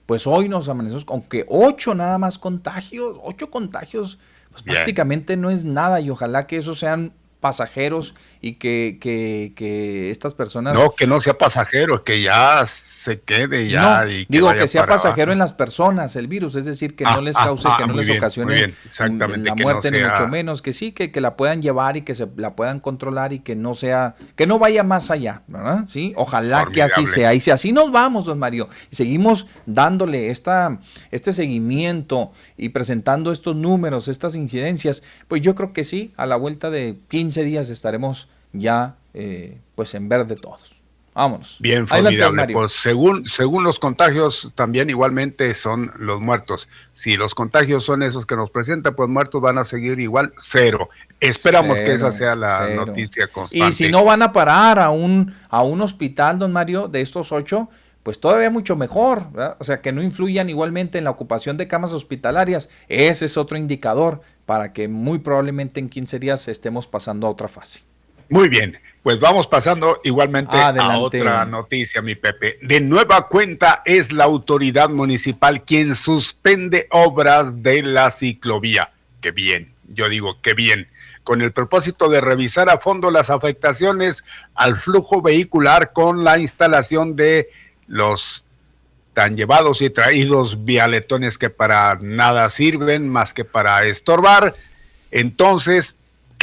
[0.06, 4.18] Pues hoy nos amanecemos, aunque 8 nada más contagios, 8 contagios,
[4.50, 10.10] pues prácticamente no es nada y ojalá que esos sean pasajeros y que, que, que,
[10.10, 10.74] estas personas...
[10.74, 12.64] No, que no sea pasajero, que ya
[13.04, 14.06] se quede ya.
[14.30, 17.36] digo que sea pasajero en las personas el virus, es decir, que no ah, les
[17.36, 21.12] ah, cause, que ah, no les ocasione la muerte, ni mucho menos, que sí, que,
[21.12, 24.46] que, la puedan llevar y que se la puedan controlar y que no sea, que
[24.46, 25.84] no vaya más allá, ¿verdad?
[25.86, 27.34] Sí, ojalá que así sea.
[27.34, 30.78] Y si así nos vamos, don Mario, y seguimos dándole esta,
[31.10, 36.36] este seguimiento y presentando estos números, estas incidencias, pues yo creo que sí, a la
[36.36, 40.73] vuelta de 15 días estaremos ya eh, pues en verde todos.
[41.14, 41.58] Vámonos.
[41.60, 42.48] Bien, formidable.
[42.52, 46.68] Pues según, según los contagios, también igualmente son los muertos.
[46.92, 50.88] Si los contagios son esos que nos presentan, pues muertos van a seguir igual cero.
[51.20, 53.68] Esperamos que esa sea la noticia constante.
[53.68, 57.30] Y si no van a parar a un, a un hospital, don Mario, de estos
[57.30, 57.68] ocho,
[58.02, 59.28] pues todavía mucho mejor.
[59.60, 62.68] O sea, que no influyan igualmente en la ocupación de camas hospitalarias.
[62.88, 67.46] Ese es otro indicador para que muy probablemente en 15 días estemos pasando a otra
[67.46, 67.82] fase.
[68.28, 72.58] Muy bien, pues vamos pasando igualmente a otra noticia, mi Pepe.
[72.62, 78.92] De nueva cuenta es la autoridad municipal quien suspende obras de la ciclovía.
[79.20, 80.88] Qué bien, yo digo, qué bien.
[81.22, 84.24] Con el propósito de revisar a fondo las afectaciones
[84.54, 87.50] al flujo vehicular con la instalación de
[87.86, 88.46] los
[89.12, 94.54] tan llevados y traídos vialetones que para nada sirven más que para estorbar.
[95.10, 95.94] Entonces,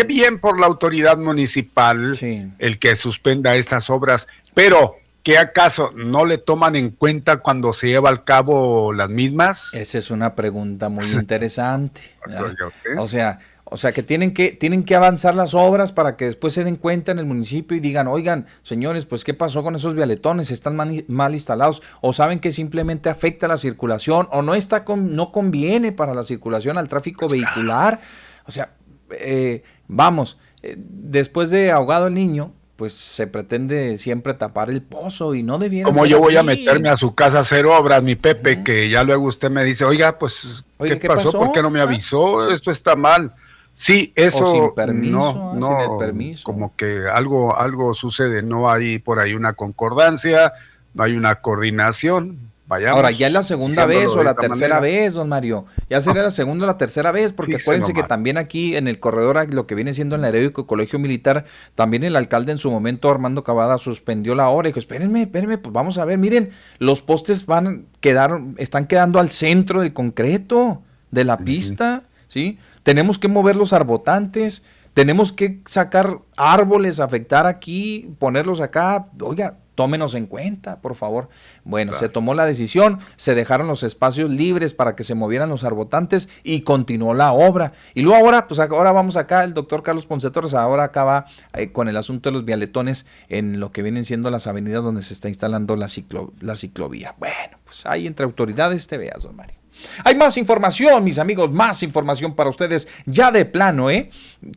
[0.01, 2.13] qué bien por la autoridad municipal
[2.57, 7.87] el que suspenda estas obras, pero ¿qué acaso no le toman en cuenta cuando se
[7.87, 9.73] lleva al cabo las mismas?
[9.73, 12.01] Esa es una pregunta muy interesante.
[12.97, 16.53] o sea, o sea que tienen que tienen que avanzar las obras para que después
[16.53, 19.93] se den cuenta en el municipio y digan, oigan, señores, pues qué pasó con esos
[19.93, 25.15] vialetones, están mal, instalados, o saben que simplemente afecta la circulación, o no está con,
[25.15, 28.01] no conviene para la circulación al tráfico pues vehicular.
[28.47, 28.71] O sea,
[29.19, 35.35] eh, vamos, eh, después de ahogado el niño, pues se pretende siempre tapar el pozo
[35.35, 38.15] y no debiera Como yo voy a meterme a su casa a hacer obras, mi
[38.15, 41.39] Pepe, que ya luego usted me dice, oiga, pues, ¿qué, pasó?
[41.39, 42.49] ¿Por qué no me ah, avisó?
[42.49, 43.33] Esto está mal.
[43.73, 46.43] Sí, eso sin permiso, no, sin el permiso.
[46.43, 50.51] como que algo, algo sucede, no hay por ahí una concordancia,
[50.93, 52.50] no hay una coordinación.
[52.71, 55.65] Ahora, ya es la segunda vez o la tercera vez, don Mario.
[55.89, 58.99] Ya sería la segunda o la tercera vez, porque acuérdense que también aquí en el
[58.99, 61.45] corredor, lo que viene siendo en el heroico colegio militar,
[61.75, 65.57] también el alcalde en su momento, Armando Cavada, suspendió la hora y dijo, espérenme, espérenme,
[65.57, 70.81] pues vamos a ver, miren, los postes van, quedaron, están quedando al centro del concreto
[71.11, 72.57] de la pista, ¿sí?
[72.83, 74.63] Tenemos que mover los arbotantes,
[74.93, 79.07] tenemos que sacar árboles, afectar aquí, ponerlos acá.
[79.21, 81.29] Oiga, tómenos en cuenta, por favor.
[81.63, 85.63] Bueno, se tomó la decisión, se dejaron los espacios libres para que se movieran los
[85.63, 87.73] arbotantes y continuó la obra.
[87.93, 91.71] Y luego ahora, pues ahora vamos acá, el doctor Carlos Ponce Torres ahora acaba eh,
[91.71, 95.13] con el asunto de los vialetones en lo que vienen siendo las avenidas donde se
[95.13, 97.15] está instalando la, ciclo, la ciclovía.
[97.17, 99.60] Bueno, pues ahí entre autoridades te veas, don Mario.
[100.03, 104.09] Hay más información, mis amigos, más información para ustedes ya de plano, ¿eh?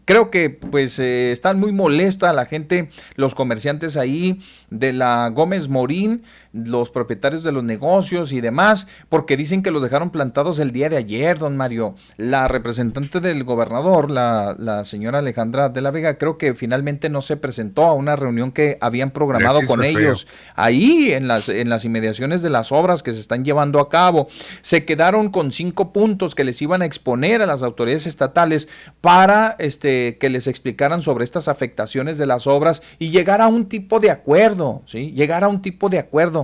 [0.05, 5.69] Creo que pues eh, están muy molesta la gente, los comerciantes ahí de la Gómez
[5.69, 6.23] Morín,
[6.55, 10.89] los propietarios de los negocios y demás, porque dicen que los dejaron plantados el día
[10.89, 11.97] de ayer, don Mario.
[12.17, 17.23] La representante del gobernador, la, la señora Alejandra de la Vega, creo que finalmente no
[17.23, 21.85] se presentó a una reunión que habían programado con ellos ahí en las, en las
[21.85, 24.29] inmediaciones de las obras que se están llevando a cabo.
[24.61, 28.69] Se quedaron con cinco puntos que les iban a exponer a las autoridades estatales
[29.01, 33.67] para este, que les explicaran sobre estas afectaciones de las obras y llegar a un
[33.67, 35.13] tipo de acuerdo, ¿sí?
[35.13, 36.44] Llegar a un tipo de acuerdo.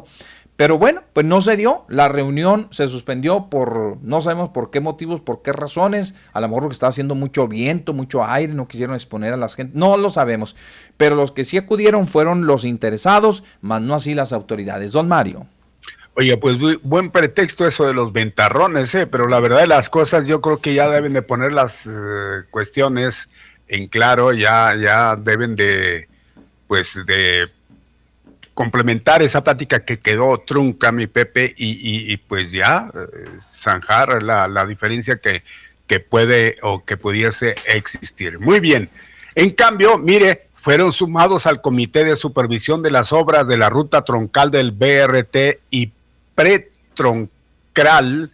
[0.60, 1.86] Pero bueno, pues no se dio.
[1.88, 6.14] La reunión se suspendió por no sabemos por qué motivos, por qué razones.
[6.34, 9.54] A lo mejor porque estaba haciendo mucho viento, mucho aire, no quisieron exponer a las
[9.54, 9.72] gente.
[9.78, 10.56] No lo sabemos.
[10.98, 14.92] Pero los que sí acudieron fueron los interesados, más no así las autoridades.
[14.92, 15.46] Don Mario.
[16.14, 19.06] Oye, pues buen pretexto eso de los ventarrones, ¿eh?
[19.06, 22.42] pero la verdad de las cosas yo creo que ya deben de poner las eh,
[22.50, 23.30] cuestiones
[23.68, 26.08] en claro, ya, ya deben de,
[26.66, 27.48] pues, de
[28.60, 34.66] complementar esa plática que quedó trunca, mi Pepe, y, pues ya eh, zanjar la, la
[34.66, 35.42] diferencia que,
[35.86, 38.38] que puede o que pudiese existir.
[38.38, 38.90] Muy bien.
[39.34, 44.04] En cambio, mire, fueron sumados al Comité de Supervisión de las Obras de la Ruta
[44.04, 45.90] Troncal del BRT y
[46.34, 48.30] pretroncal,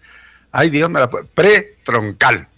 [0.50, 2.48] ay Dios me la pretroncal.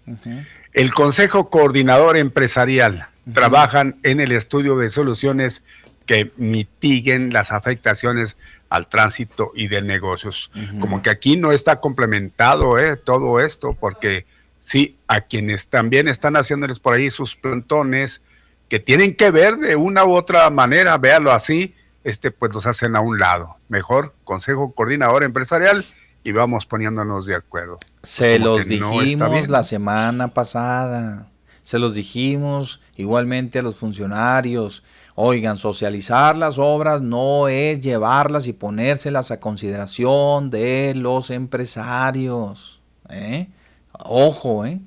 [0.73, 5.61] El Consejo Coordinador Empresarial trabajan en el estudio de soluciones
[6.09, 8.39] que mitiguen las afectaciones
[8.71, 10.51] al tránsito y de negocios.
[10.81, 14.25] Como que aquí no está complementado eh, todo esto, porque
[14.59, 18.23] sí, a quienes también están haciéndoles por ahí sus plantones,
[18.71, 21.75] que tienen que ver de una u otra manera, véalo así,
[22.05, 23.57] este pues los hacen a un lado.
[23.69, 25.85] Mejor Consejo Coordinador Empresarial
[26.25, 27.79] y vamos poniéndonos de acuerdo.
[28.03, 31.29] Se los dijimos la semana pasada,
[31.65, 34.83] se los dijimos igualmente a los funcionarios.
[35.21, 42.81] Oigan, socializar las obras no es llevarlas y ponérselas a consideración de los empresarios.
[43.09, 43.49] ¿eh?
[43.99, 44.79] Ojo, ¿eh?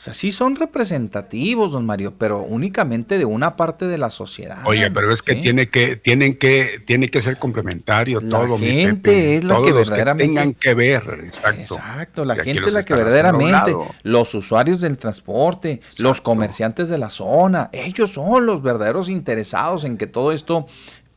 [0.00, 4.62] O sea, sí son representativos, don Mario, pero únicamente de una parte de la sociedad.
[4.64, 8.56] Oye, pero es que tiene que tiene que tiene que ser complementario la todo.
[8.56, 11.74] La gente es la que verdaderamente tengan que ver, exacto.
[11.74, 17.10] Exacto, la gente es la que verdaderamente los usuarios del transporte, los comerciantes de la
[17.10, 20.64] zona, ellos son los verdaderos interesados en que todo esto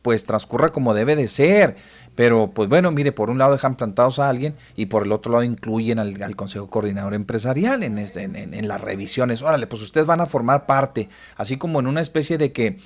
[0.02, 1.76] pues transcurra como debe de ser.
[2.14, 5.32] Pero pues bueno, mire, por un lado dejan plantados a alguien y por el otro
[5.32, 9.42] lado incluyen al, Consejo Coordinador Empresarial en, en, en, las revisiones.
[9.42, 12.78] Órale, pues ustedes van a formar parte, así como en una especie de que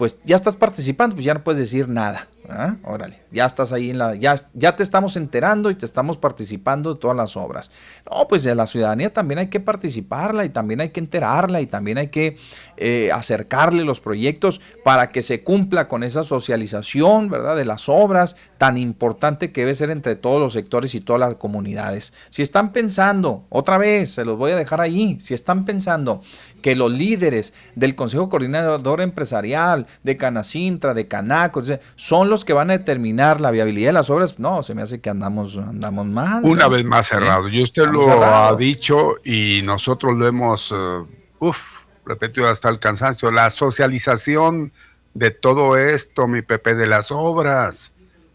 [0.00, 2.26] pues ya estás participando, pues ya no puedes decir nada.
[2.48, 2.76] ¿ah?
[2.84, 6.94] Órale, ya estás ahí en la, ya, ya te estamos enterando y te estamos participando
[6.94, 7.70] de todas las obras.
[8.10, 11.66] No, pues de la ciudadanía también hay que participarla y también hay que enterarla y
[11.66, 12.38] también hay que
[12.78, 17.54] eh, acercarle los proyectos para que se cumpla con esa socialización, ¿verdad?
[17.54, 21.36] De las obras tan importante que debe ser entre todos los sectores y todas las
[21.36, 22.12] comunidades.
[22.28, 26.20] Si están pensando, otra vez, se los voy a dejar ahí, si están pensando
[26.60, 31.62] que los líderes del Consejo Coordinador Empresarial, de Canacintra, de Canaco,
[31.96, 35.00] son los que van a determinar la viabilidad de las obras, no, se me hace
[35.00, 36.44] que andamos, andamos mal.
[36.44, 37.48] Una vez más cerrado.
[37.48, 41.08] Y usted lo ha dicho y nosotros lo hemos, uh,
[41.38, 41.58] uff,
[42.04, 44.70] repetido hasta el cansancio, la socialización
[45.14, 47.92] de todo esto, mi Pepe, de las obras,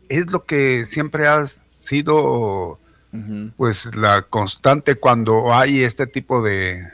[0.09, 2.79] es lo que siempre ha sido,
[3.57, 6.87] pues, la constante cuando hay este tipo de,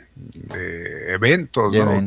[1.08, 2.06] eventos, ¿no?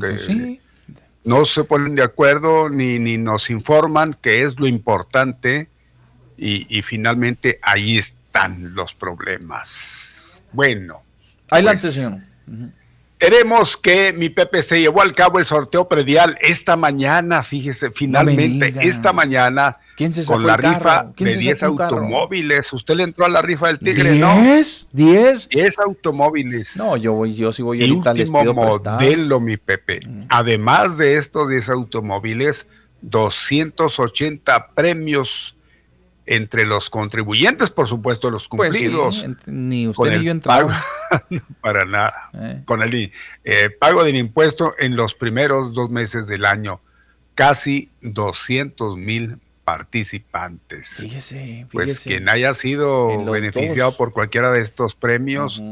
[1.24, 5.68] no se ponen de acuerdo ni, ni nos informan qué es lo importante
[6.36, 10.42] y, finalmente ahí están los problemas.
[10.52, 11.02] Bueno.
[11.50, 12.18] Adelante, pues, señor.
[13.18, 18.74] Queremos que mi Pepe se llevó al cabo el sorteo predial esta mañana, fíjese, finalmente,
[18.80, 19.78] esta mañana,
[20.26, 22.72] con la rifa de 10 automóviles.
[22.72, 24.34] Usted le entró a la rifa del Tigre, ¿no?
[24.36, 24.88] ¿10?
[24.92, 25.48] ¿10?
[25.48, 26.76] 10 automóviles.
[26.76, 30.00] No, yo voy, yo sí voy el ahorita, último les pido modelo, mi Pepe.
[30.06, 30.24] Mm.
[30.28, 32.66] Además de estos 10 automóviles,
[33.02, 35.56] 280 premios
[36.26, 39.26] entre los contribuyentes, por supuesto, los Pues cumplidos.
[39.46, 40.74] ni usted ni yo el entramos.
[41.10, 42.14] pago- para nada.
[42.32, 42.62] Eh.
[42.64, 43.12] Con el
[43.44, 46.80] eh, pago del impuesto en los primeros dos meses del año.
[47.34, 50.88] Casi 200 mil participantes.
[50.96, 51.68] Fíjese, fíjese.
[51.72, 53.96] Pues quien haya sido beneficiado dos.
[53.96, 55.62] por cualquiera de estos premios,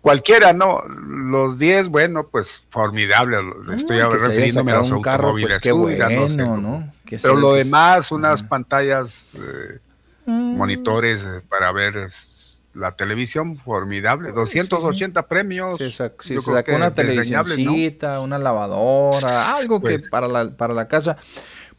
[0.00, 0.82] cualquiera, ¿no?
[0.88, 3.38] Los 10, bueno, pues formidable.
[3.74, 6.92] Estoy Ah, haya refiriéndome a los un carro, pues qué ya bueno, sé ¿no?
[7.22, 9.78] Pero lo demás, unas pantallas, eh,
[10.26, 10.56] Mm.
[10.58, 14.30] monitores eh, para ver es, la televisión, formidable.
[14.30, 15.78] 280 premios.
[15.78, 17.64] Se sac- sacó una desdeñables, ¿no?
[17.64, 20.10] televisioncita, una lavadora, algo que Pues.
[20.10, 21.16] para la, para la casa.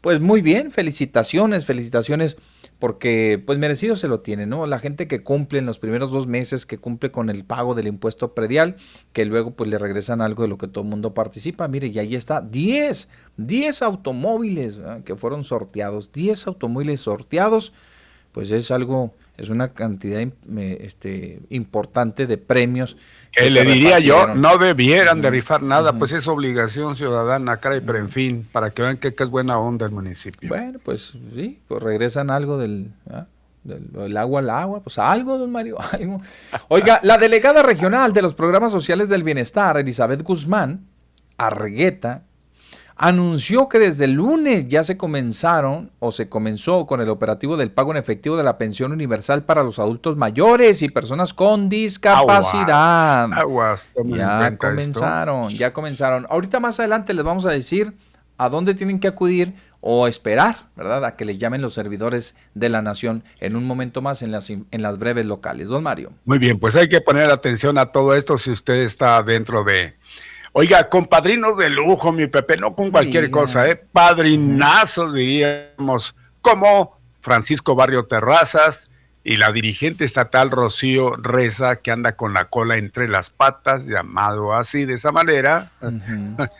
[0.00, 2.38] Pues muy bien, felicitaciones, felicitaciones,
[2.78, 4.66] porque pues merecido se lo tiene, ¿no?
[4.66, 7.86] La gente que cumple en los primeros dos meses, que cumple con el pago del
[7.86, 8.76] impuesto predial,
[9.12, 11.68] que luego pues le regresan algo de lo que todo el mundo participa.
[11.68, 17.74] Mire, y ahí está, 10, 10 automóviles que fueron sorteados, 10 automóviles sorteados,
[18.32, 20.20] pues es algo, es una cantidad
[20.80, 22.96] este, importante de premios.
[23.32, 26.00] Que le diría yo, no debieran de Ujú, rifar nada, ujú.
[26.00, 29.58] pues es obligación ciudadana, caray, pero en fin, para que vean que, que es buena
[29.58, 30.48] onda el municipio.
[30.48, 33.26] Bueno, pues sí, pues regresan algo del, ¿ah?
[33.64, 36.20] del, del agua al agua, pues algo, don Mario, algo.
[36.68, 40.86] Oiga, la delegada regional de los programas sociales del bienestar, Elizabeth Guzmán,
[41.38, 42.24] Argueta,
[43.02, 47.70] anunció que desde el lunes ya se comenzaron o se comenzó con el operativo del
[47.70, 53.32] pago en efectivo de la pensión universal para los adultos mayores y personas con discapacidad.
[53.32, 54.58] Aguas, Ya esto.
[54.58, 56.26] comenzaron, ya comenzaron.
[56.28, 57.94] Ahorita más adelante les vamos a decir
[58.36, 61.02] a dónde tienen que acudir o esperar, ¿verdad?
[61.06, 64.50] A que les llamen los servidores de la nación en un momento más en las,
[64.50, 65.68] en las breves locales.
[65.68, 66.12] Don Mario.
[66.26, 69.94] Muy bien, pues hay que poner atención a todo esto si usted está dentro de...
[70.52, 73.76] Oiga, con padrinos de lujo, mi Pepe, no con cualquier cosa, ¿eh?
[73.92, 78.90] Padrinazos, diríamos, como Francisco Barrio Terrazas
[79.22, 84.52] y la dirigente estatal Rocío Reza, que anda con la cola entre las patas, llamado
[84.54, 85.70] así de esa manera.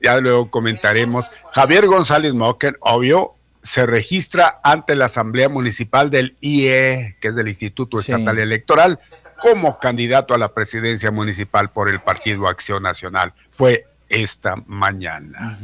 [0.00, 1.30] ya luego comentaremos.
[1.52, 3.32] Javier González Moquen, obvio,
[3.62, 8.12] se registra ante la Asamblea Municipal del IE, que es del Instituto Sí.
[8.12, 9.00] Estatal Electoral,
[9.40, 13.32] como candidato a la presidencia municipal por el Partido Acción Nacional.
[13.52, 15.58] Fue esta mañana.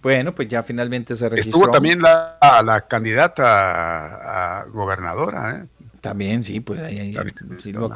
[0.00, 1.58] Bueno, pues ya finalmente se registró.
[1.58, 5.66] Estuvo también la, la candidata a, a gobernadora, ¿eh?
[6.00, 7.12] También, sí, pues ahí,
[7.58, 7.90] sí, lo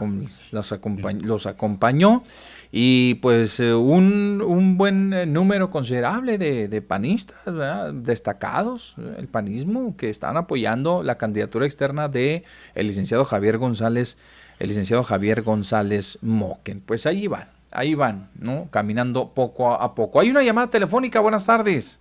[0.50, 2.22] los, acompañ- los acompañó
[2.70, 7.94] y pues eh, un, un buen eh, número considerable de, de panistas ¿verdad?
[7.94, 12.44] destacados, eh, el panismo, que están apoyando la candidatura externa de
[12.74, 14.18] el licenciado Javier González,
[14.58, 16.80] el licenciado Javier González Moquen.
[16.80, 18.68] Pues ahí van, ahí van, ¿no?
[18.70, 20.20] Caminando poco a, poco.
[20.20, 22.00] Hay una llamada telefónica, buenas tardes.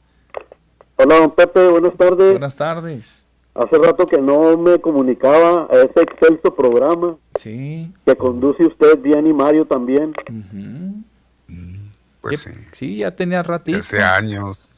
[0.98, 2.32] Hola, don Pepe, buenas tardes.
[2.32, 3.26] Buenas tardes.
[3.56, 7.92] Hace rato que no me comunicaba a ese excelso programa Sí.
[8.06, 10.14] que conduce usted, bien y Mario también.
[10.30, 11.04] ujú.
[12.22, 13.78] Pues ¿Qué- sí, Sí, ya tenía ratito.
[13.80, 14.70] hace años.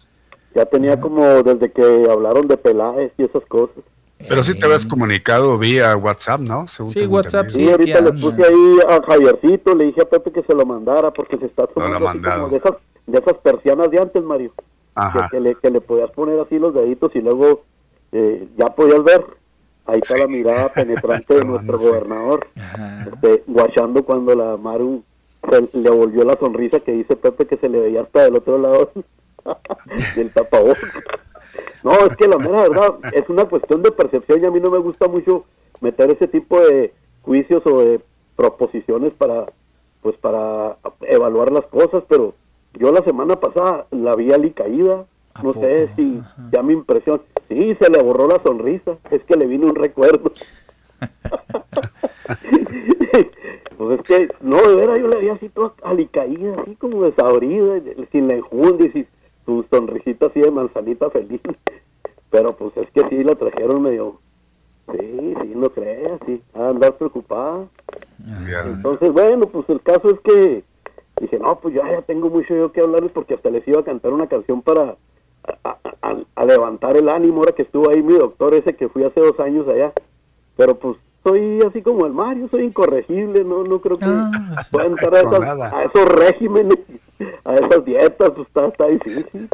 [0.56, 3.84] Ya tenía como desde que hablaron de Peláez y esas cosas.
[4.18, 6.68] Pero sí te habías comunicado vía WhatsApp, ¿no?
[6.68, 7.50] Según Sí, WhatsApp.
[7.50, 11.12] Sí, ahorita le puse ahí a Javiercito, le dije a Pepe que se lo mandara
[11.12, 12.74] porque se está tomando como de esas,
[13.06, 14.52] de esas persianas de antes, Mario.
[14.56, 14.64] Que,
[14.96, 15.28] Ajá.
[15.30, 17.64] que le, que le podías poner así los deditos y luego
[18.14, 19.26] eh, ya podías ver.
[19.86, 22.48] Ahí está la mirada penetrante de nuestro gobernador.
[22.56, 23.08] Ajá.
[23.14, 25.04] este, guachando cuando la Maru
[25.50, 28.58] se le volvió la sonrisa que dice Pepe que se le veía hasta del otro
[28.58, 28.92] lado
[30.16, 30.80] del tapabocas.
[31.86, 34.72] No, es que la mera verdad es una cuestión de percepción y a mí no
[34.72, 35.46] me gusta mucho
[35.82, 36.92] meter ese tipo de
[37.22, 38.02] juicios o de
[38.36, 39.46] proposiciones para
[40.02, 42.34] pues para evaluar las cosas, pero
[42.74, 45.06] yo la semana pasada la vi alicaída,
[45.36, 49.36] ¿A no sé si ya mi impresión, sí, se le borró la sonrisa, es que
[49.36, 50.32] le vino un recuerdo.
[53.78, 57.80] pues es que, no, de veras, yo la vi así toda alicaída, así como desabrida,
[58.12, 59.08] sin la enjundia y sin
[59.46, 61.42] su sonrisita así de manzanita feliz.
[62.32, 64.20] Pero pues es que sí la trajeron medio,
[64.92, 67.68] sí, sí, no creas, sí, a andar preocupada.
[68.74, 70.64] Entonces, bueno, pues el caso es que
[71.22, 73.86] dije, no, pues ya, ya tengo mucho yo que hablarles porque hasta les iba a
[73.86, 74.98] cantar una canción para
[75.64, 79.04] a, a- a levantar el ánimo ahora que estuvo ahí mi doctor ese que fui
[79.04, 79.94] hace dos años allá.
[80.58, 84.86] Pero pues soy así como el Mario, soy incorregible, no no creo que Ah, pueda
[84.86, 86.78] entrar a, esas- esos regímenes,
[87.44, 89.50] a esas dietas, pues está, está difícil.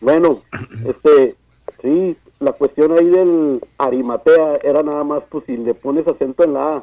[0.00, 0.42] Bueno,
[0.84, 1.34] este,
[1.82, 6.52] sí, la cuestión ahí del Arimatea era nada más, pues si le pones acento en
[6.54, 6.82] la A,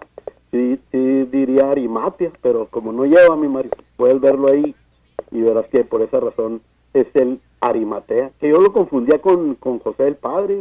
[0.52, 4.76] sí, sí diría Arimatea, pero como no lleva mi Mario, puedes verlo ahí
[5.32, 6.62] y verás que por esa razón
[6.94, 10.60] es el Arimatea, que yo lo confundía con, con José el Padre,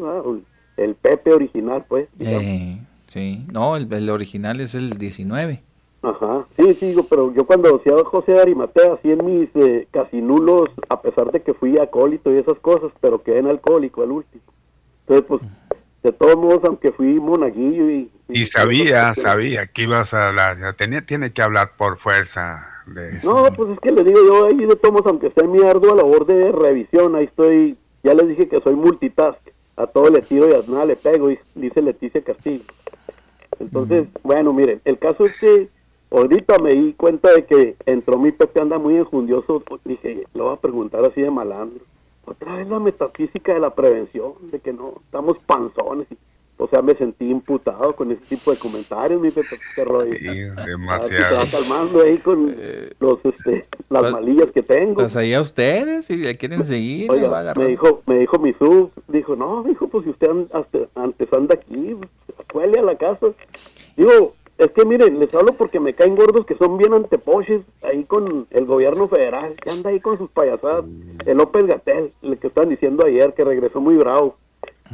[0.76, 2.08] el, Pepe original, pues.
[2.20, 2.78] Eh,
[3.12, 5.62] sí, no, el, el, original es el 19.
[6.02, 10.70] Ajá, sí, sí, pero yo cuando decía José Arimatea, así en mis eh, casi nulos,
[10.88, 14.42] a pesar de que fui acólito y esas cosas, pero quedé en alcohólico al último.
[15.06, 15.42] Entonces, pues,
[16.02, 18.10] de todos modos, aunque fui monaguillo y...
[18.28, 23.32] Y, sabía, sabía que ibas a hablar, tenía, tiene que hablar por fuerza de eso.
[23.32, 25.94] No, pues es que le digo yo ahí de todos modos, aunque en mi ardua
[25.94, 29.38] labor de revisión, ahí estoy, ya les dije que soy multitask,
[29.76, 32.64] a todo le tiro y a nada le pego, y dice Leticia Castillo.
[33.62, 35.68] Entonces, bueno, miren, el caso es que
[36.10, 40.54] ahorita me di cuenta de que entró mi Pepe, anda muy enjundioso, dije, lo voy
[40.54, 41.84] a preguntar así de malandro
[42.24, 46.06] otra vez la metafísica de la prevención, de que no estamos panzones.
[46.56, 50.28] o sea, me sentí imputado con ese tipo de comentarios, mi Pepe, Sí,
[50.64, 51.44] demasiado.
[51.50, 54.94] Calmando ahí con eh, los, este, las pues, malillas que tengo.
[54.94, 57.10] Pues ahí a ustedes, si le quieren seguir.
[57.56, 60.28] me dijo, me dijo mi sub, dijo, no, dijo, pues si usted
[60.94, 61.96] antes anda aquí,
[62.52, 63.28] cuele a la casa.
[63.96, 68.04] Digo, es que miren, les hablo porque me caen gordos que son bien antepoches ahí
[68.04, 70.84] con el gobierno federal, que anda ahí con sus payasadas.
[71.26, 74.36] El López Gatel, el que estaban diciendo ayer, que regresó muy bravo,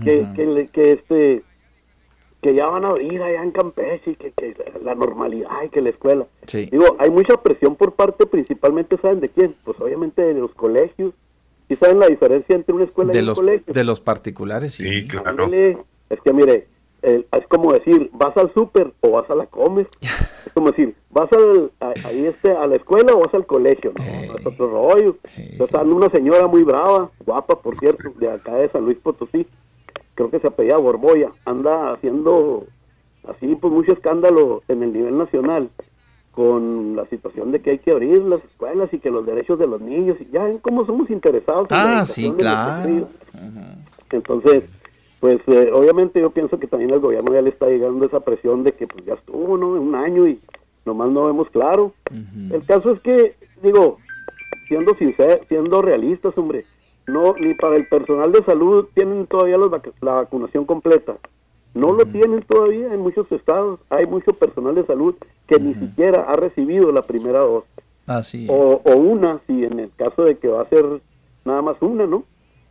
[0.02, 1.42] que, que, que, este
[2.40, 4.54] que ya van a abrir allá en Campeche y que, que
[4.84, 6.26] la normalidad y que la escuela.
[6.52, 9.54] Digo, hay mucha presión por parte principalmente, ¿saben de quién?
[9.64, 11.14] Pues obviamente de los colegios.
[11.68, 13.74] ¿Y saben la diferencia entre una escuela y un los, colegio?
[13.74, 15.06] De los particulares, sí.
[15.06, 15.50] claro.
[15.52, 16.66] es que mire,
[17.02, 19.86] es como decir, vas al súper o vas a la comes.
[20.46, 23.92] Es como decir, vas al, a, ahí este, a la escuela o vas al colegio.
[23.98, 25.16] No, eh, es otro rollo.
[25.24, 29.46] Está una señora muy brava, guapa, por cierto, de acá de San Luis Potosí.
[30.14, 31.32] Creo que se apellida Borboya.
[31.44, 32.64] Anda haciendo
[33.28, 35.68] así, pues, mucho escándalo en el nivel nacional
[36.32, 39.66] con la situación de que hay que abrir las escuelas y que los derechos de
[39.66, 41.66] los niños, y ya ven cómo somos interesados.
[41.70, 43.08] ah, sí, claro.
[44.10, 44.62] Entonces,
[45.20, 48.62] pues eh, obviamente yo pienso que también el gobierno ya le está llegando esa presión
[48.62, 49.68] de que pues ya estuvo, ¿no?
[49.68, 50.40] Un año y
[50.84, 51.92] nomás no vemos claro.
[52.10, 53.98] El caso es que, digo,
[54.68, 56.64] siendo sincero, siendo realistas, hombre,
[57.08, 59.56] no ni para el personal de salud tienen todavía
[60.00, 61.16] la vacunación completa.
[61.74, 63.80] No lo tienen todavía en muchos estados.
[63.90, 65.14] Hay mucho personal de salud
[65.46, 67.70] que ni siquiera ha recibido la primera dosis.
[68.06, 70.84] Así o, o una, si en el caso de que va a ser
[71.44, 72.24] nada más una, ¿no?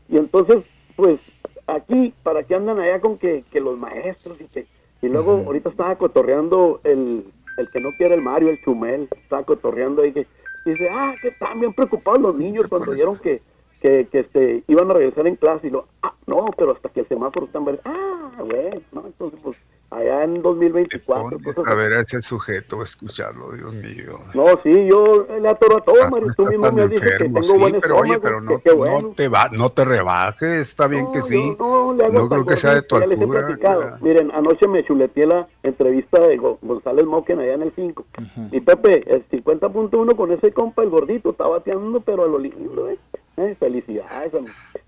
[0.10, 0.64] Y entonces,
[0.96, 1.20] pues
[1.68, 4.66] aquí, ¿para qué andan allá con que, que los maestros y que...
[5.02, 7.24] Y luego ahorita estaba cotorreando el,
[7.58, 10.26] el que no quiere el Mario, el Chumel, estaba cotorreando ahí que
[10.66, 13.42] dice, ah, que están bien preocupados los niños cuando vieron que,
[13.80, 17.02] que, que este, iban a regresar en clase y lo, ah, no, pero hasta que
[17.02, 19.06] el semáforo está en verde, ah, bueno, ¿no?
[19.06, 19.58] Entonces, pues,
[19.90, 21.40] allá en 2024.
[21.40, 24.20] Pues, a ver a ese sujeto, escucharlo, Dios mío.
[24.34, 26.30] No, sí, yo le atoro a todo, Mario.
[26.36, 29.50] Tú mismo me dices que tengo sí, buen pero oye, pero no, no, te va,
[29.50, 31.56] no te rebajes, está bien que sí.
[31.58, 33.98] No, no creo que sea de tu altura.
[34.02, 38.06] Miren, anoche me chuleteé la entrevista de González Moquen allá en el 5.
[38.52, 42.90] Y Pepe, el 50.1 con ese compa, el gordito, está bateando, pero a lo lindo,
[42.90, 42.98] ¿eh?
[43.38, 43.56] ¿Eh?
[43.60, 44.34] Felicidades,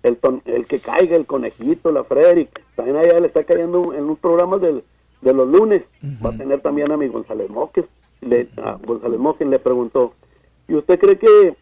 [0.02, 4.16] el, el que caiga, el conejito, la Frederick, también allá le está cayendo en un
[4.16, 4.82] programa del,
[5.20, 5.84] de los lunes.
[6.24, 7.84] Va a tener también a mi González Moques.
[8.20, 10.14] Le, a González Moques le preguntó,
[10.68, 11.54] ¿y usted cree que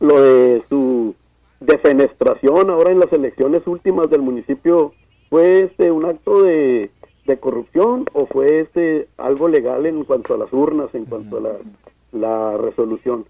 [0.00, 1.14] lo de su
[1.60, 4.92] defenestración ahora en las elecciones últimas del municipio
[5.30, 6.90] fue este un acto de,
[7.26, 11.40] de corrupción o fue este algo legal en cuanto a las urnas, en cuanto a
[11.40, 11.52] la,
[12.12, 13.24] la resolución?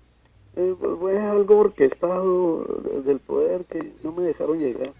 [0.57, 2.65] Eh, pues fue algo orquestado
[3.05, 4.91] del poder que no me dejaron llegar.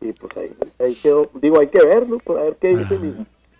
[0.00, 2.98] Y pues ahí, ahí quedó, digo, hay que verlo, para ver qué dice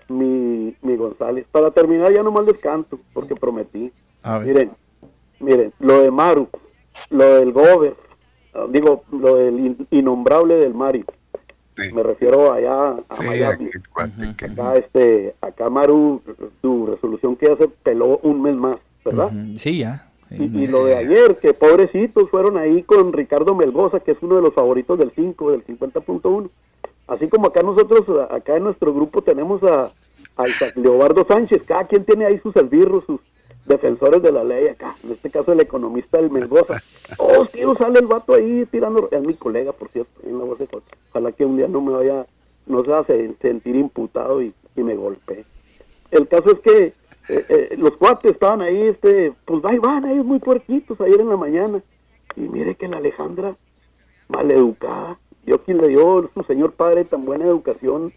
[0.09, 1.47] mi, mi, González.
[1.51, 3.93] Para terminar ya nomás les canto, porque prometí.
[4.43, 4.71] Miren,
[5.41, 6.49] miren, lo de Maru,
[7.11, 7.95] lo del Gober,
[8.55, 11.05] ah, digo, lo del innombrable del Mario.
[11.77, 13.69] Me refiero allá a Miami.
[13.95, 16.23] Acá, este, acá Maru,
[16.63, 19.31] su resolución que hace peló un mes más, ¿verdad?
[19.57, 20.09] Sí, ya.
[20.39, 24.43] Y, lo de ayer, que pobrecitos fueron ahí con Ricardo Melgoza, que es uno de
[24.43, 26.49] los favoritos del 5, del 50.1.
[27.07, 29.93] Así como acá nosotros, acá en nuestro grupo tenemos a,
[30.37, 30.45] a
[30.77, 33.21] Leobardo Sánchez, cada quien tiene ahí sus albirros, sus
[33.67, 36.83] defensores de la ley acá, en este caso el economista del Melgoza.
[37.19, 40.59] Oh, tío, sale el vato ahí tirando, es mi colega, por cierto, en la voz
[40.59, 40.69] de
[41.11, 42.27] Ojalá que un día no me vaya,
[42.67, 45.45] no se hace sentir imputado y, y me golpee.
[46.11, 46.93] El caso es que
[47.29, 51.29] eh, eh, los cuates estaban ahí, este, pues ahí van, ahí muy puerquitos ayer en
[51.29, 51.83] la mañana.
[52.37, 53.57] Y mire que la Alejandra,
[54.29, 58.13] maleducada, yo quien le dio su señor padre tan buena educación,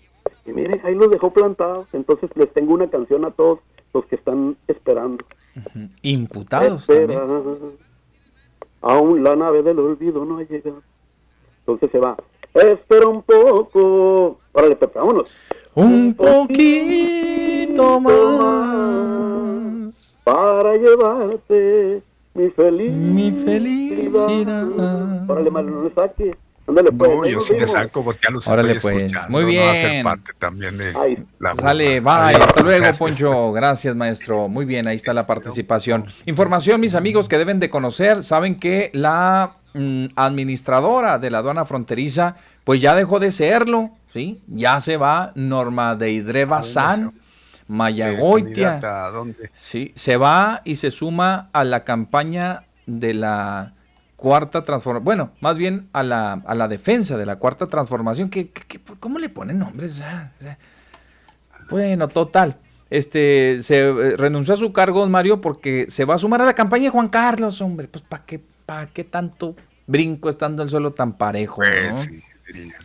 [0.45, 1.93] y mire, ahí los dejó plantados.
[1.93, 3.59] Entonces les tengo una canción a todos
[3.93, 5.23] los que están esperando.
[6.01, 6.89] Imputados
[8.81, 10.81] Aún la nave del olvido no ha llegado.
[11.59, 12.15] Entonces se va.
[12.61, 14.39] Espera un poco.
[14.51, 15.35] Órale, Pepe, vámonos.
[15.75, 18.17] Un poquito más
[20.23, 22.01] para llevarte
[22.33, 25.29] mi feliz mi felicidad.
[25.29, 26.35] Órale, Mario, no le saque.
[26.67, 27.09] Ándale, pues.
[27.09, 29.05] No, yo sí le saco porque ya los Órale, estoy pues.
[29.05, 30.03] escuchando, Muy bien.
[30.03, 31.17] parte también de Ay.
[31.39, 32.97] la Sale, bye, hasta luego, Gracias.
[32.97, 33.51] Poncho.
[33.53, 34.49] Gracias, maestro.
[34.49, 36.03] Muy bien, ahí está la participación.
[36.25, 38.21] Información, mis amigos, que deben de conocer.
[38.21, 44.41] Saben que la mm, administradora de la aduana fronteriza, pues ya dejó de serlo, ¿sí?
[44.47, 47.13] Ya se va Norma Deidre Bazán,
[47.67, 48.69] Mayagoitia.
[48.79, 49.49] Candidata, ¿a dónde?
[49.53, 53.73] Sí, se va y se suma a la campaña de la
[54.15, 58.29] cuarta transformación, bueno, más bien a la, a la defensa de la cuarta transformación.
[58.29, 60.01] ¿Qué, qué- qué- cómo le ponen nombres?
[60.03, 60.31] Ah.
[61.69, 62.57] Bueno, total.
[62.89, 66.45] Este, se eh, renunció a su cargo, don Mario, porque se va a sumar a
[66.45, 67.87] la campaña de Juan Carlos, hombre.
[67.89, 69.55] Pues, ¿para qué, pa' qué tanto
[69.87, 71.57] brinco estando el suelo tan parejo?
[71.57, 71.97] Pues, no?
[72.03, 72.23] sí,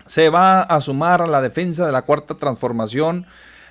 [0.07, 3.27] se va a sumar a la defensa de la cuarta transformación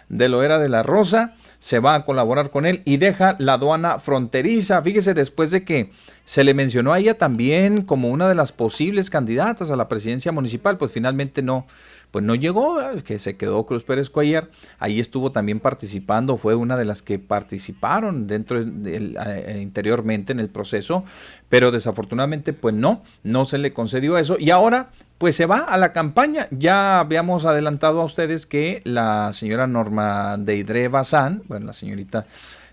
[0.09, 3.97] de Loera de la Rosa, se va a colaborar con él y deja la aduana
[3.97, 4.81] fronteriza.
[4.81, 5.91] Fíjese, después de que
[6.25, 10.33] se le mencionó a ella también como una de las posibles candidatas a la presidencia
[10.33, 11.65] municipal, pues finalmente no,
[12.11, 14.49] pues no llegó, que se quedó Cruz Pérez Cuellar.
[14.79, 20.39] Ahí estuvo también participando, fue una de las que participaron dentro del, eh, interiormente en
[20.39, 21.05] el proceso,
[21.49, 25.77] pero desafortunadamente pues no, no se le concedió eso y ahora pues se va a
[25.77, 26.47] la campaña.
[26.51, 32.25] Ya habíamos adelantado a ustedes que la señora Norma Deidre Bazán, bueno, la señorita,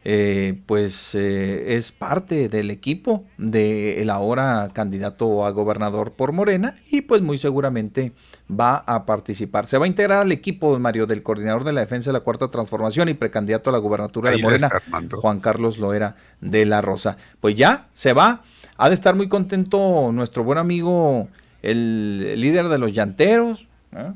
[0.05, 7.03] eh, pues eh, es parte del equipo del ahora candidato a gobernador por Morena y
[7.03, 8.13] pues muy seguramente
[8.49, 9.67] va a participar.
[9.67, 12.49] Se va a integrar al equipo, Mario, del coordinador de la defensa de la Cuarta
[12.49, 14.71] Transformación y precandidato a la gubernatura Ahí de Morena.
[15.13, 17.17] Juan Carlos Loera de la Rosa.
[17.41, 18.43] Pues ya, se va.
[18.77, 21.29] Ha de estar muy contento nuestro buen amigo,
[21.63, 24.13] el líder de los llanteros, ¿eh?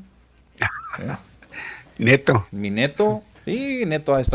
[1.97, 2.47] Neto.
[2.51, 3.23] mi neto.
[3.45, 4.29] Sí, neto ha pues.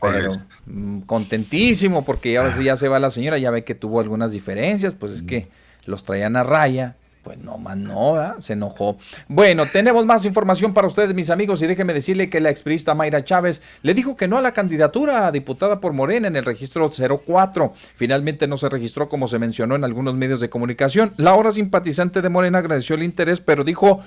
[0.00, 0.30] pero,
[0.66, 4.94] mm, contentísimo porque ya, ya se va la señora, ya ve que tuvo algunas diferencias,
[4.94, 5.46] pues es que
[5.86, 6.96] los traían a raya.
[7.24, 8.98] Pues no más no, se enojó.
[9.28, 13.24] Bueno, tenemos más información para ustedes, mis amigos, y déjenme decirle que la expriista Mayra
[13.24, 16.90] Chávez le dijo que no a la candidatura a diputada por Morena en el registro
[16.90, 17.72] 04.
[17.96, 21.14] Finalmente no se registró como se mencionó en algunos medios de comunicación.
[21.16, 24.00] La ahora simpatizante de Morena agradeció el interés, pero dijo,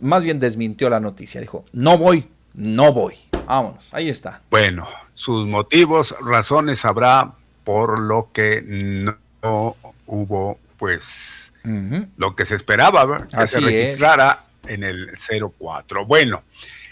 [0.00, 1.40] más bien desmintió la noticia.
[1.40, 3.14] Dijo, no voy, no voy.
[3.46, 4.40] Vámonos, ahí está.
[4.50, 7.32] Bueno, sus motivos, razones habrá
[7.64, 11.52] por lo que no hubo, pues,
[12.16, 13.64] lo que se esperaba, que Así se es.
[13.64, 15.10] registrara en el
[15.58, 16.06] 04.
[16.06, 16.42] Bueno,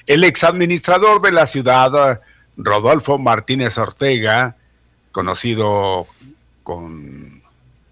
[0.06, 2.20] el exadministrador de la ciudad,
[2.56, 4.56] Rodolfo Martínez Ortega,
[5.12, 6.06] conocido
[6.62, 7.42] con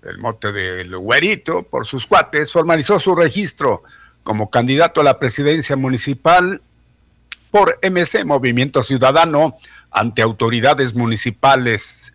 [0.02, 3.82] el mote del güerito por sus cuates, formalizó su registro
[4.22, 6.62] como candidato a la presidencia municipal
[7.50, 9.56] por MC, Movimiento Ciudadano,
[9.90, 12.12] ante autoridades municipales.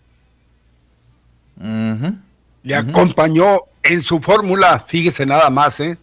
[2.64, 5.98] Le acompañó en su fórmula, fíjese nada más, ¿eh?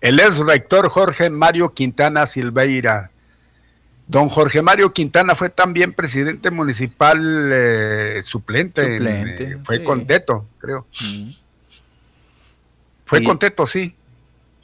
[0.00, 3.10] el ex rector Jorge Mario Quintana Silveira.
[4.06, 8.82] Don Jorge Mario Quintana fue también presidente municipal eh, suplente.
[8.82, 9.84] en, Suplente, eh, fue sí.
[9.84, 10.86] con Teto, creo.
[11.00, 11.30] Mm.
[13.06, 13.94] Fue Y- con Teto, sí.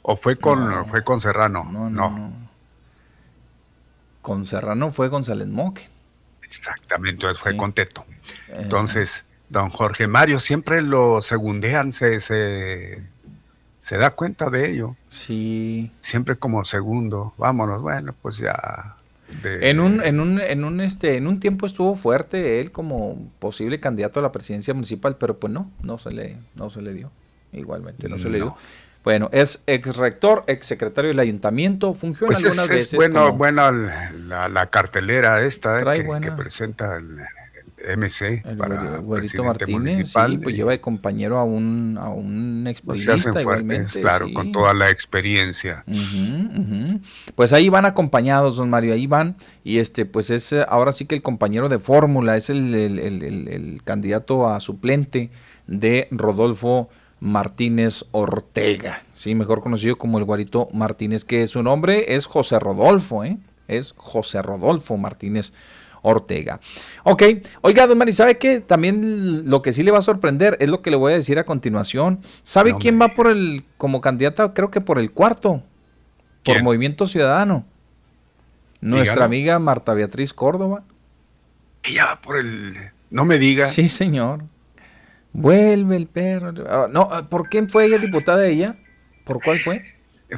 [0.03, 0.85] O fue con, No.
[0.85, 1.67] fue con Serrano.
[1.71, 2.31] No, no, no.
[4.21, 5.83] Con Serrano fue González Moque.
[6.43, 7.57] Exactamente, fue Sí.
[7.57, 8.05] con Teto.
[8.49, 13.01] Eh, Entonces, don Jorge Mario siempre lo segundean, se, se,
[13.81, 14.95] se da cuenta de ello.
[15.07, 15.91] sí.
[16.01, 17.33] Siempre como segundo.
[17.37, 18.95] Vámonos, bueno, pues ya.
[19.41, 23.17] de- En un, en un, en un, este, en un tiempo estuvo fuerte él como
[23.39, 26.93] posible candidato a la presidencia municipal, pero pues no, no se le, no se le
[26.93, 27.11] dio.
[27.53, 28.57] Igualmente, no se le dio.
[29.01, 29.03] No.
[29.03, 32.97] Bueno, es ex rector, ex secretario del ayuntamiento, fungió Pues en es, algunas es veces.
[32.97, 36.27] bueno, como- buena la, la cartelera esta eh, que, buena.
[36.27, 37.17] que presenta el,
[37.83, 39.01] el MC El para
[39.43, 40.31] Martínez, municipal.
[40.33, 44.01] sí, pues y, lleva de compañero a un, a un pues, fuertes, igualmente.
[44.01, 44.33] claro, sí.
[44.35, 45.83] con toda la experiencia.
[47.33, 49.35] Pues ahí van acompañados, don Mario, ahí van.
[49.63, 53.81] Y este, pues es eh, ahora sí que el compañero de fórmula, es el- el
[53.83, 55.31] candidato a suplente
[55.65, 56.89] de Rodolfo
[57.21, 63.23] Martínez Ortega, sí, mejor conocido como el Guarito Martínez, que su nombre es José Rodolfo,
[63.23, 63.37] ¿eh?
[63.67, 65.53] Es José Rodolfo Martínez
[66.01, 66.59] Ortega.
[67.03, 67.21] Ok,
[67.61, 68.59] oiga, don Mari, ¿sabe qué?
[68.59, 71.37] También lo que sí le va a sorprender es lo que le voy a decir
[71.37, 72.21] a continuación.
[72.41, 75.61] ¿Sabe No, quién va por el, como candidata, creo que por el cuarto?
[76.43, 76.63] Por.
[76.63, 77.65] Movimiento Ciudadano.
[78.81, 79.25] Nuestra Dígalo.
[79.25, 80.83] amiga Marta Beatriz Córdoba.
[81.83, 82.75] Ella va por el.
[83.11, 83.67] No me diga.
[83.67, 84.43] Sí, señor.
[85.33, 86.53] Vuelve el perro.
[86.69, 88.75] Ah, No, ah, ¿por qué fue ella diputada ella?
[89.25, 89.81] ¿Por cuál fue?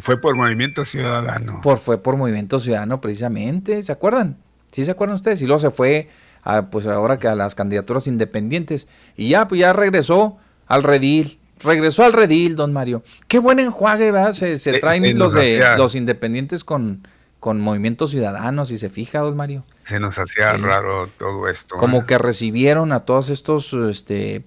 [0.02, 1.62] Fue por Movimiento Ciudadano.
[1.62, 3.82] Por, fue por Movimiento Ciudadano, precisamente.
[3.84, 4.38] ¿Se acuerdan?
[4.72, 5.42] ¿Sí se acuerdan ustedes?
[5.42, 6.10] Y luego se fue,
[6.44, 8.88] a, pues ahora que a las candidaturas independientes.
[9.16, 11.40] Y ya, pues ya regresó al redil.
[11.64, 13.04] Regresó al redil, don Mario.
[13.28, 14.34] Qué buen enjuague, ¿verdad?
[14.34, 17.08] Se, se traen los de los independientes con,
[17.40, 19.64] con Movimiento Ciudadano, si se fija, don Mario.
[19.88, 21.76] Se nos hacía raro todo esto.
[21.78, 22.04] Como ¿eh?
[22.08, 24.44] que recibieron a todos estos este,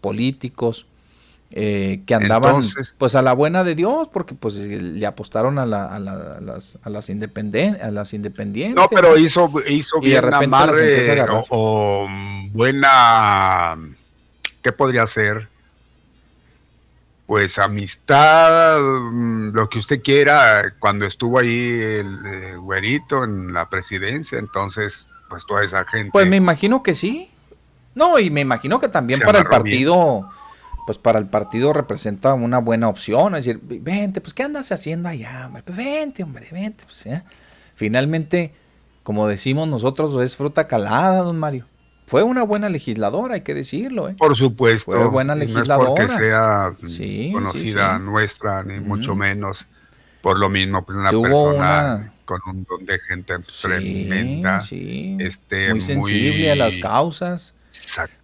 [0.00, 0.86] políticos
[1.50, 2.62] eh, que andaban
[2.98, 6.90] pues a la buena de Dios, porque pues le apostaron a, la, a, las, a,
[6.90, 8.76] las, independen a las independientes.
[8.76, 12.08] No, pero hizo, hizo bien amarre o, o,
[12.52, 13.78] buena,
[14.60, 15.48] ¿qué podría ser?
[17.26, 23.68] Pues amistad, mm, lo que usted quiera, cuando estuvo ahí el eh, güerito en la
[23.68, 26.10] presidencia, entonces pues toda esa gente.
[26.12, 27.30] Pues me imagino que sí.
[27.94, 30.28] No, y me imagino que también para el partido
[30.86, 33.34] pues para el partido representa una buena opción.
[33.34, 35.46] Es decir, vente, pues ¿qué andas haciendo allá?
[35.46, 35.64] Hombre?
[35.64, 36.84] Pues vente, hombre, vente.
[36.84, 37.08] Pues,
[37.74, 38.54] Finalmente,
[39.02, 41.66] como decimos nosotros, es fruta calada, don Mario.
[42.06, 44.08] Fue una buena legisladora, hay que decirlo.
[44.08, 44.14] ¿eh?
[44.16, 44.92] Por supuesto.
[44.92, 45.90] Fue buena legisladora.
[45.90, 46.74] No es porque sea
[47.32, 49.66] conocida nuestra, ni mucho menos.
[50.20, 54.58] Por lo mismo, pues una persona con un don de gente tremenda.
[54.58, 57.55] Este, muy sensible a las causas.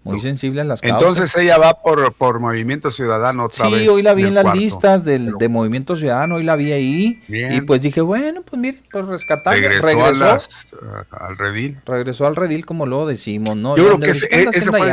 [0.04, 1.00] Muy sensible a las causas.
[1.00, 3.80] Entonces ella va por, por Movimiento Ciudadano otra vez.
[3.80, 7.22] Sí, hoy la vi en, las listas del, de Movimiento Ciudadano, hoy la vi ahí.
[7.28, 9.54] Y pues dije, bueno, pues mire, pues rescatar.
[9.54, 10.38] Regresó,
[11.10, 11.78] al redil.
[11.86, 13.76] Regresó al redil, como lo decimos, ¿no?
[13.76, 14.90] Yo creo que ese, fue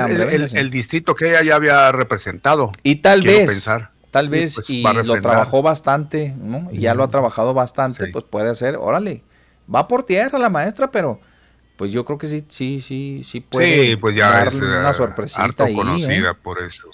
[0.54, 2.72] el, distrito que ella ya había representado.
[2.84, 3.70] Y tal vez.
[4.12, 6.68] Tal vez, pues, y, lo trabajó bastante, ¿no?
[6.72, 9.24] Y ya lo ha trabajado bastante, pues puede ser, órale,
[9.74, 11.20] va por tierra la maestra, pero
[11.80, 15.64] pues yo creo que sí, sí, sí, sí puede sí, pues ya dar una sorpresita
[15.64, 16.36] ahí, conocida ¿eh?
[16.44, 16.90] por eso.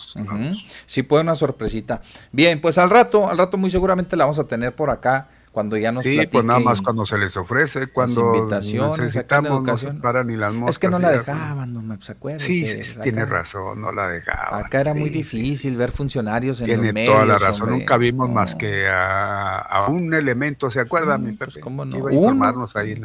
[0.86, 2.04] Sí puede una sorpresita.
[2.32, 5.78] Bien, pues al rato, al rato muy seguramente la vamos a tener por acá cuando
[5.78, 10.28] ya nos sí, pues nada más cuando se les ofrece, cuando necesitamos, no se paran
[10.28, 10.76] ni las moscas.
[10.76, 12.42] Es que no la dejaban, no me acuerdo.
[12.42, 14.66] Sí, sí tiene razón, no la dejaban.
[14.66, 17.14] Acá era muy difícil ver funcionarios en tiene los medios.
[17.14, 21.58] toda la razón, nunca vimos más que a, un elemento, ¿se acuerda, mi pues?
[21.62, 22.00] ¿cómo no?
[22.00, 23.02] Iba a informarnos ahí.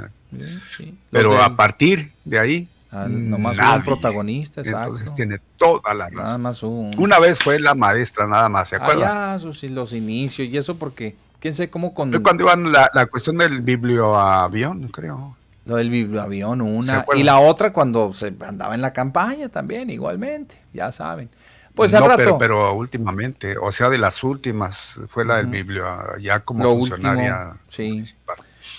[0.77, 4.89] sí, Pero a partir de ahí, Ah, nomás un protagonista, exacto.
[4.89, 6.25] Entonces tiene toda la razón.
[6.25, 6.93] Nada más un...
[6.99, 9.35] Una vez fue la maestra, nada más, ¿se acuerda?
[9.35, 12.13] Ah, ya, los inicios y eso porque quién sabe cómo con...
[12.23, 15.37] cuando iban la, la cuestión del biblioavión, creo.
[15.67, 17.05] Lo del biblioavión, una.
[17.15, 21.29] Y la otra cuando se andaba en la campaña también, igualmente, ya saben.
[21.75, 22.39] Pues al rato.
[22.39, 25.85] Pero, últimamente, o sea, de las últimas, fue la del biblio,
[26.19, 27.57] ya como funcionaria.
[27.69, 28.05] sí.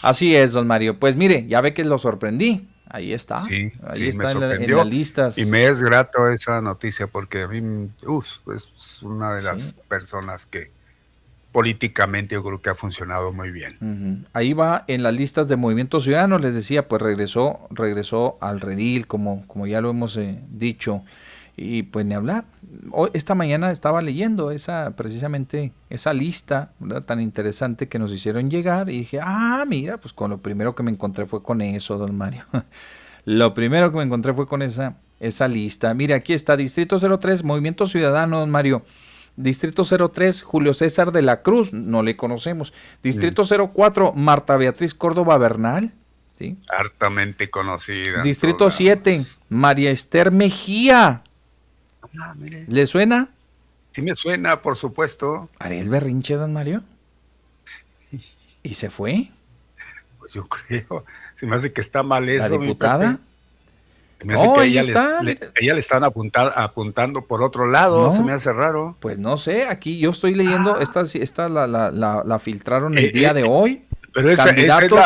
[0.02, 0.98] Así es, don Mario.
[0.98, 2.68] Pues mire, ya ve que lo sorprendí.
[2.90, 3.44] Ahí está.
[3.44, 5.38] Sí, ahí está en, las listas.
[5.38, 10.46] Y me es grato esa noticia porque a mí, uff, es una de las personas
[10.46, 10.72] que
[11.52, 14.26] políticamente yo creo que ha funcionado muy bien.
[14.34, 19.08] Ahí va en las listas de Movimiento Ciudadano, les decía, pues regresó, regresó al redil,
[19.08, 21.04] como, como ya lo hemos eh, dicho,
[21.58, 22.46] y pues ni hablar.
[22.92, 26.72] Hoy, esta mañana estaba leyendo esa, precisamente esa lista
[27.06, 30.84] tan interesante que nos hicieron llegar y dije, ah, mira, pues con lo primero que
[30.84, 32.46] me encontré fue con eso, don Mario.
[33.26, 35.94] lo primero que me encontré fue con esa, esa lista.
[35.94, 38.84] Mira, aquí está, Distrito 03, Movimiento Ciudadano, don Mario.
[39.36, 42.74] Distrito 03, Julio César de la Cruz, no le conocemos.
[43.02, 45.94] Distrito 04, Marta Beatriz Córdoba Bernal.
[46.38, 46.58] ¿sí?
[46.70, 48.22] Hartamente conocida.
[48.24, 51.24] Distrito 7, María Esther Mejía.
[52.20, 52.36] Ah,
[52.68, 53.30] ¿Le suena?
[53.92, 55.50] Sí me suena, por supuesto.
[55.60, 56.84] ¿Ariel Berrinche, don Mario?
[58.64, 59.32] ¿Y se fue?
[60.20, 61.06] Pues yo creo.
[61.36, 62.48] Se me hace que está mal eso.
[62.48, 63.20] ¿La diputada?
[64.24, 65.24] Me hace que ella, está.
[65.24, 68.96] Le, ella le están apuntando por otro lado, se me hace raro.
[69.00, 70.82] Pues no sé, aquí yo estoy leyendo, ah.
[70.82, 73.86] esta, esta la, la, la, filtraron el eh, día eh, de hoy.
[74.14, 75.00] Pero esa, candidatos,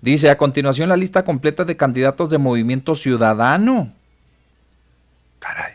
[0.00, 3.92] Dice, a continuación la lista completa de candidatos de Movimiento Ciudadano.
[5.38, 5.74] Caray.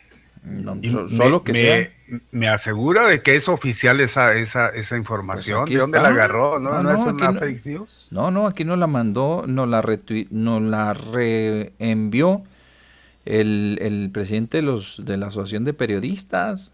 [1.16, 1.90] solo que me, sea.
[2.32, 5.61] Me asegura de que es oficial esa, esa, esa información.
[5.61, 6.59] Pues ¿De dónde la agarró?
[6.59, 8.08] ¿No, no, es una fake news?
[8.11, 9.84] No, no, aquí no la mandó, no la,
[10.30, 12.43] no la reenvió
[13.25, 16.74] el, el presidente de, los, de la Asociación de Periodistas.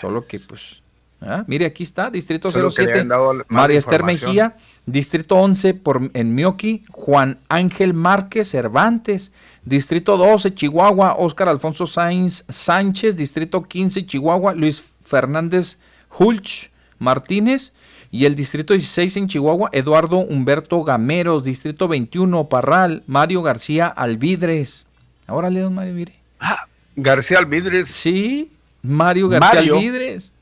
[0.00, 0.80] Solo que, pues,
[1.20, 1.44] ¿ah?
[1.46, 3.06] mire, aquí está, Distrito 07,
[3.48, 4.54] María Esther Mejía,
[4.86, 9.32] Distrito 11 por, en Mioqui, Juan Ángel Márquez Cervantes,
[9.64, 13.16] Distrito 12, Chihuahua, Óscar Alfonso Sainz Sánchez.
[13.16, 15.78] Distrito 15, Chihuahua, Luis Fernández
[16.18, 17.72] Hulch Martínez.
[18.10, 21.44] Y el Distrito 16 en Chihuahua, Eduardo Humberto Gameros.
[21.44, 24.86] Distrito 21, Parral, Mario García Alvidres.
[25.26, 26.14] Ahora le don Mario, mire.
[26.40, 26.66] Ah,
[26.96, 27.88] García Alvidres.
[27.88, 28.50] Sí,
[28.82, 30.34] Mario García Alvidres.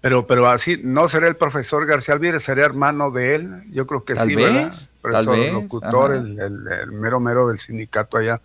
[0.00, 2.44] Pero, pero así, ¿no será el profesor García Alvírez?
[2.44, 3.62] ¿Sería hermano de él?
[3.72, 4.74] Yo creo que Tal sí, vez, ¿verdad?
[5.12, 6.22] Tal vez, locutor, ajá.
[6.22, 8.40] el, el- el mero mero del sindicato allá.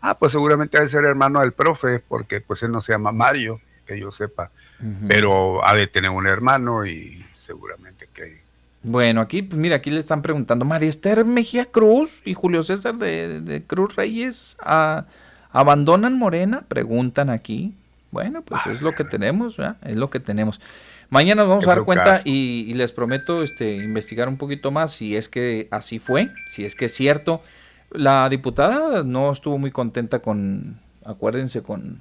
[0.00, 3.58] Ah, pues seguramente debe ser hermano del profe, porque pues él no se llama Mario,
[3.86, 4.50] que yo sepa.
[4.80, 5.08] Ujú.
[5.08, 8.40] Pero ha de tener un hermano y seguramente que...
[8.82, 12.94] Bueno, aquí, pues mira, aquí le están preguntando, María Esther Mejía Cruz y Julio César
[12.96, 15.06] de, de Cruz Reyes ah,
[15.50, 17.74] abandonan Morena, preguntan aquí.
[18.12, 19.76] Bueno, pues es lo que tenemos, ¿verdad?
[19.82, 20.60] es lo que tenemos.
[21.08, 24.92] Mañana nos vamos Qué a dar cuenta y les prometo este, investigar un poquito más
[24.92, 27.42] si es que así fue, si es que es cierto.
[27.90, 32.00] La diputada no estuvo muy contenta con, acuérdense, con,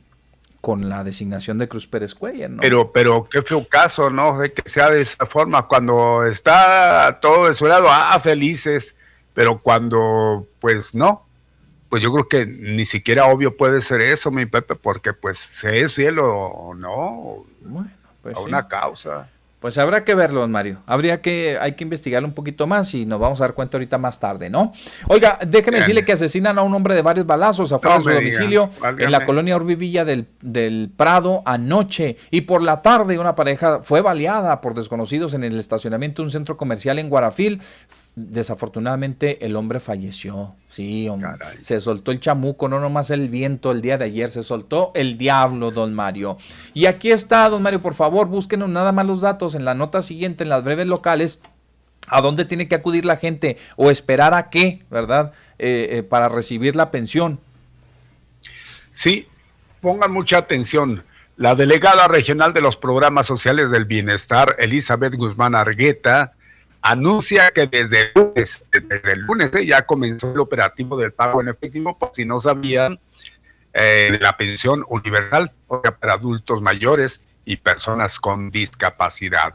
[0.62, 2.62] con la designación de Cruz Pérez Cuellar, ¿no?
[2.62, 4.40] Pero, pero qué feo caso, ¿no?
[4.40, 5.68] De que sea de esa forma.
[5.68, 8.96] Cuando está todo de su lado, ah, felices.
[9.36, 11.28] Pero cuando, pues no.
[11.90, 15.82] Pues yo creo que ni siquiera obvio puede ser eso, mi Pepe, porque pues se
[15.82, 17.90] es fiel o no Bueno,
[18.26, 18.48] pues a sí.
[18.48, 19.30] una causa.
[19.66, 20.84] Pues habrá que verlo, don Mario.
[20.86, 23.98] Habría que, hay que investigarlo un poquito más y nos vamos a dar cuenta ahorita
[23.98, 24.72] más tarde, ¿no?
[25.08, 25.82] Oiga, déjeme Bien.
[25.82, 28.70] decirle que asesinan a un hombre de varios balazos afuera No de su domicilio
[29.00, 32.16] en la colonia Urbivilla del, del Prado anoche.
[32.30, 36.32] Y por la tarde una pareja fue baleada por desconocidos en el estacionamiento de un
[36.32, 37.60] centro comercial en Guarafil.
[38.16, 40.54] Desafortunadamente el hombre falleció.
[40.68, 41.30] Sí, hombre.
[41.40, 41.58] Caray.
[41.62, 45.18] Se soltó el chamuco, no nomás el viento el día de ayer, se soltó el
[45.18, 46.38] diablo, don Mario.
[46.74, 50.02] Y aquí está, don Mario, por favor, búsquenos nada más los datos en la nota
[50.02, 51.40] siguiente, en las breves locales.
[52.08, 55.34] ¿A dónde tiene que acudir la gente o esperar a qué, verdad?
[55.58, 57.40] Eh, eh, para recibir la pensión.
[58.92, 59.28] Sí,
[59.82, 61.04] pongan mucha atención.
[61.38, 66.34] La delegada regional de los programas sociales del bienestar, Elizabeth Guzmán Argueta,
[66.82, 71.42] anuncia que desde el lunes, desde el lunes eh, ya comenzó el operativo del pago
[71.42, 73.00] en efectivo, por si no sabían,
[73.74, 79.54] eh, de la pensión universal para adultos mayores y personas con discapacidad.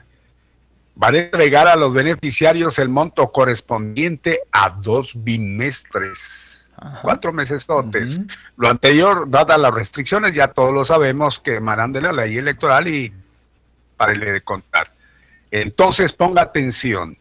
[0.95, 6.71] Van a entregar a los beneficiarios el monto correspondiente a dos bimestres,
[7.03, 8.17] cuatro meses totes.
[8.17, 8.27] Ujú.
[8.57, 12.89] Lo anterior, dadas las restricciones, ya todos lo sabemos que emanan de la ley electoral
[12.89, 13.13] y
[13.97, 14.93] para de contar.
[15.51, 17.17] Entonces, ponga atención.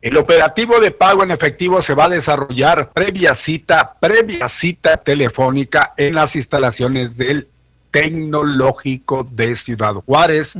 [0.00, 5.94] El operativo de pago en efectivo se va a desarrollar previa cita, previa cita telefónica
[5.96, 7.48] en las instalaciones del
[7.90, 10.54] Tecnológico de Ciudad Juárez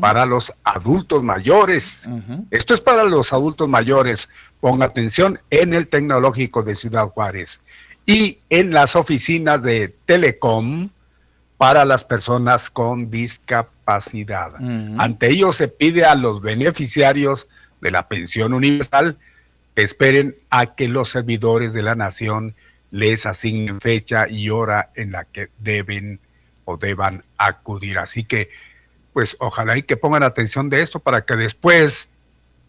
[0.00, 2.08] para los adultos mayores.
[2.50, 4.28] Esto es para los adultos mayores.
[4.60, 7.60] Ponga atención en el Tecnológico de Ciudad Juárez
[8.06, 10.88] y en las oficinas de Telecom
[11.58, 14.54] para las personas con discapacidad.
[14.96, 17.48] Ante ello se pide a los beneficiarios
[17.80, 19.18] de la pensión universal
[19.74, 22.54] que esperen a que los servidores de la nación
[22.90, 26.20] les asignen fecha y hora en la que deben
[26.68, 27.98] o deban acudir.
[27.98, 28.50] Así que,
[29.14, 32.10] pues ojalá y que pongan atención de esto para que después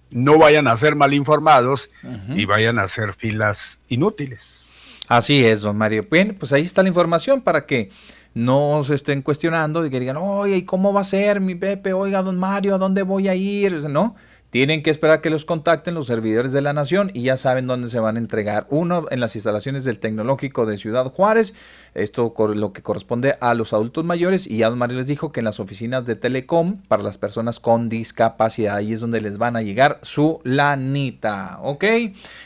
[0.10, 1.90] no vayan a ser mal informados
[2.30, 4.68] y vayan a hacer filas inútiles.
[5.10, 6.06] Así es, don Mario.
[6.10, 7.90] Bien, pues ahí está la información para que
[8.34, 11.92] no se estén cuestionando y que digan, oye, ¿y cómo va a ser mi Pepe?
[11.92, 13.74] Oiga, don Mario, ¿a dónde voy a ir?
[13.90, 14.16] No,
[14.50, 17.88] tienen que esperar que los contacten los servidores de la nación y ya saben dónde
[17.88, 18.66] se van a entregar.
[18.70, 21.54] Uno en las instalaciones del Tecnológico de Ciudad Juárez,
[21.94, 25.60] esto lo que corresponde a los adultos mayores y Mario les dijo que en las
[25.60, 30.00] oficinas de Telecom para las personas con discapacidad, ahí es donde les van a llegar
[30.04, 31.84] su lanita, ¿ok?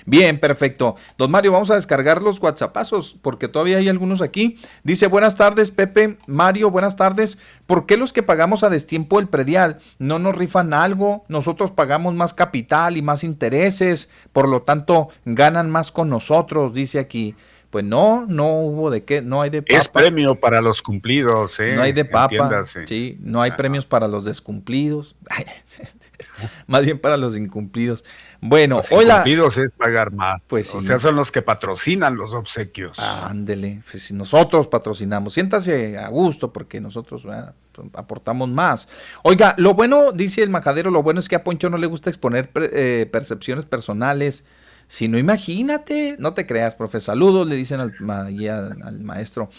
[0.05, 0.95] Bien, perfecto.
[1.17, 4.57] Don Mario, vamos a descargar los WhatsAppazos porque todavía hay algunos aquí.
[4.83, 6.17] Dice, buenas tardes, Pepe.
[6.27, 7.37] Mario, buenas tardes.
[7.65, 11.23] ¿Por qué los que pagamos a destiempo el predial no nos rifan algo?
[11.27, 16.99] Nosotros pagamos más capital y más intereses, por lo tanto ganan más con nosotros, dice
[16.99, 17.35] aquí.
[17.73, 20.01] Pues no, no hubo de qué, no hay de Es papa.
[20.01, 21.73] premio para los cumplidos, ¿eh?
[21.75, 22.31] No hay de papa.
[22.35, 22.85] Entiéndase.
[22.85, 23.57] Sí, no hay Ah.
[23.57, 25.15] premios para los descumplidos.
[26.67, 28.05] Más bien para los incumplidos.
[28.41, 29.13] Bueno, Los hola.
[29.13, 30.41] incumplidos es pagar más.
[30.47, 30.87] Pues O sí.
[30.87, 32.99] sea, son los que patrocinan los obsequios.
[32.99, 37.55] Ándele, pues si nosotros patrocinamos, siéntase a gusto porque nosotros ¿verdad?
[37.93, 38.87] aportamos más.
[39.23, 42.09] Oiga, lo bueno, dice el majadero, lo bueno es que a Poncho no le gusta
[42.11, 44.45] exponer eh, percepciones personales.
[44.93, 46.99] Si no, imagínate, no te creas, profe.
[46.99, 49.49] Saludos, le dicen al, ma- al maestro.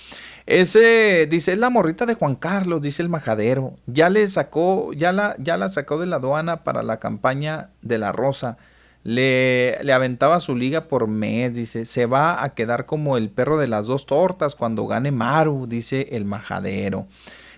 [0.47, 3.75] Ese, dice, es la morrita de Juan Carlos, dice el majadero.
[3.87, 7.99] Ya le sacó, ya la, ya la sacó de la aduana para la campaña de
[7.99, 8.59] la rosa.
[9.03, 13.59] Le, le aventaba su liga por mes, dice, se va a quedar como el perro
[13.59, 17.09] de las dos tortas cuando gane Maru, dice el majadero.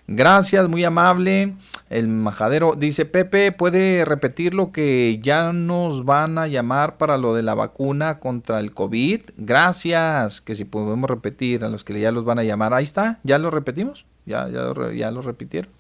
[0.09, 1.55] Gracias, muy amable.
[1.89, 7.35] El majadero dice, Pepe, ¿puede repetir lo que ya nos van a llamar para lo
[7.35, 9.21] de la vacuna contra el COVID?
[9.37, 12.75] Gracias, que si podemos repetir a los que ya los van a llamar.
[12.75, 15.71] Ahí está, ya lo repetimos, ya, ya, ya lo repitieron.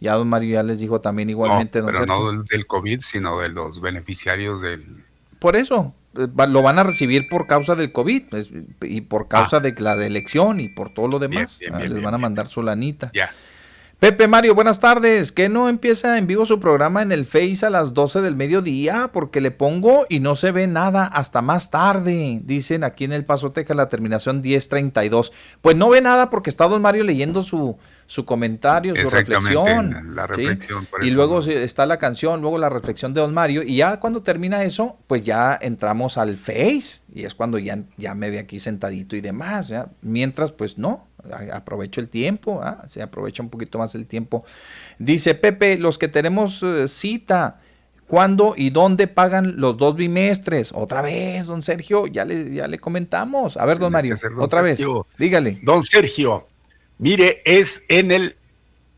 [0.00, 1.80] Ya don Mario ya les dijo también igualmente.
[1.80, 5.04] No, pero no del, COVID, sino de los beneficiarios del...
[5.40, 9.56] Por eso, eh, lo van a recibir por causa del COVID pues, y por causa
[9.56, 9.60] ah.
[9.60, 11.58] de la elección y por todo lo demás.
[11.72, 13.10] Ah, les van a mandar su lanita.
[13.12, 13.30] Ya.
[13.98, 15.32] Pepe Mario, buenas tardes.
[15.32, 19.10] ¿Qué no empieza en vivo su programa en el Face a las 12 del mediodía?
[19.12, 22.40] Porque le pongo y no se ve nada hasta más tarde.
[22.44, 25.32] Dicen aquí en El Paso, Texas, la terminación 1032.
[25.60, 30.14] Pues no ve nada porque está don Mario leyendo su, su comentario, su reflexión.
[30.14, 33.64] La reflexión y luego está la canción, luego la reflexión de Don Mario.
[33.64, 37.02] Y ya cuando termina eso, pues ya entramos al Face.
[37.12, 39.74] Y es cuando ya, ya me ve aquí sentadito y demás.
[40.02, 41.07] Mientras, pues no,
[41.52, 42.60] aprovecho el tiempo.
[42.62, 42.84] ¿ah?
[42.88, 44.44] Se aprovecha un poquito más el tiempo.
[44.98, 47.60] Dice Pepe, los que tenemos eh, cita.
[48.06, 50.72] ¿Cuándo y dónde pagan los dos bimestres?
[50.74, 53.58] Otra vez, don Sergio, ya le, ya le comentamos.
[53.58, 54.82] A ver, don Mario, otra vez,
[55.18, 55.60] dígale.
[55.62, 56.46] Don Sergio,
[56.98, 58.36] Mire, es en el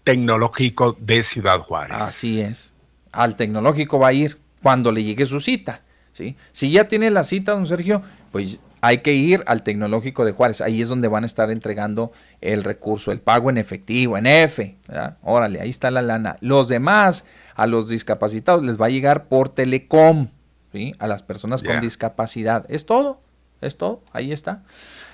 [0.05, 2.01] tecnológico de Ciudad Juárez.
[2.01, 2.73] Así es.
[3.13, 5.83] Al tecnológico va a ir cuando le llegue su cita.
[6.13, 6.35] ¿sí?
[6.53, 10.61] Si ya tiene la cita, don Sergio, pues hay que ir al tecnológico de Juárez.
[10.61, 14.77] Ahí es donde van a estar entregando el recurso, el pago en efectivo, en F.
[15.23, 16.37] Órale, ahí está la lana.
[16.41, 20.29] Los demás, a los discapacitados, les va a llegar por telecom.
[20.73, 20.93] ¿sí?
[20.99, 22.65] A las personas con discapacidad.
[22.69, 23.21] Es todo.
[23.61, 24.03] Es todo.
[24.13, 24.63] Ahí está.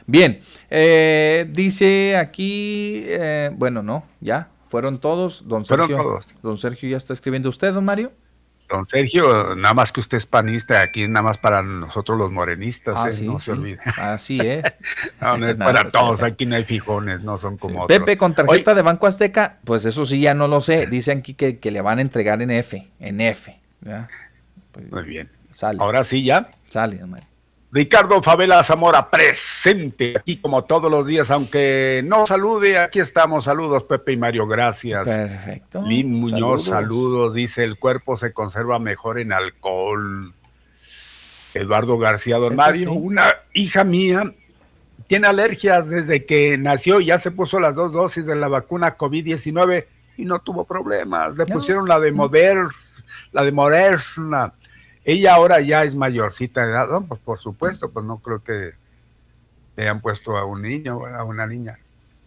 [0.06, 5.48] Bien, eh, dice aquí, eh, bueno, no, ya, fueron todos.
[5.48, 6.26] Don Sergio, fueron todos.
[6.42, 7.48] Don Sergio ya está escribiendo.
[7.48, 8.12] ¿Usted, don Mario?
[8.68, 12.32] Don Sergio, nada más que usted es panista, aquí es nada más para nosotros los
[12.32, 13.24] morenistas, ah, ¿eh?
[13.24, 13.78] no se olvide.
[13.96, 14.64] Así es.
[15.20, 17.98] no, es para todos, aquí no hay fijones, no son como otros.
[17.98, 20.86] Pepe, con tarjeta de Banco Azteca, pues eso sí ya no lo sé.
[20.86, 23.60] Dicen aquí que, que le van a entregar en F, en F.
[24.72, 25.30] Pues, Muy bien.
[25.52, 25.78] Sale.
[25.80, 26.50] Ahora sí ya.
[26.68, 27.26] Sale, Mario.
[27.76, 33.44] Ricardo Favela Zamora presente aquí como todos los días, aunque no salude, aquí estamos.
[33.44, 35.04] Saludos, Pepe y Mario, gracias.
[35.04, 35.82] Perfecto.
[35.86, 37.34] Lin Muñoz, saludos.
[37.34, 40.32] Dice: el cuerpo se conserva mejor en alcohol.
[41.52, 44.32] Eduardo García Don Mario, una hija mía
[45.06, 49.84] tiene alergias desde que nació, ya se puso las dos dosis de la vacuna COVID-19
[50.16, 51.36] y no tuvo problemas.
[51.36, 52.56] Le pusieron la de Moder,
[53.32, 54.54] la de Moderna
[55.06, 58.72] ella ahora ya es mayorcita de edad, pues por supuesto, pues no creo que
[59.76, 61.78] le hayan puesto a un niño a una niña.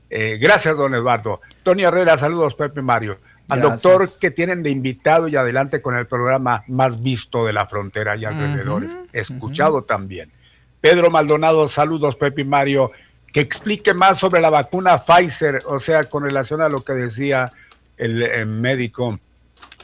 [0.10, 1.42] Eh, gracias, don Eduardo.
[1.62, 3.18] Tony Herrera, saludos, Pepe Mario.
[3.50, 7.66] Al doctor que tienen de invitado y adelante con el programa más visto de la
[7.66, 8.96] frontera y alrededores.
[9.12, 10.32] Escuchado también.
[10.80, 12.92] Pedro Maldonado, saludos, Pepe Mario.
[13.34, 17.52] Que explique más sobre la vacuna Pfizer, o sea, con relación a lo que decía
[17.98, 19.20] el médico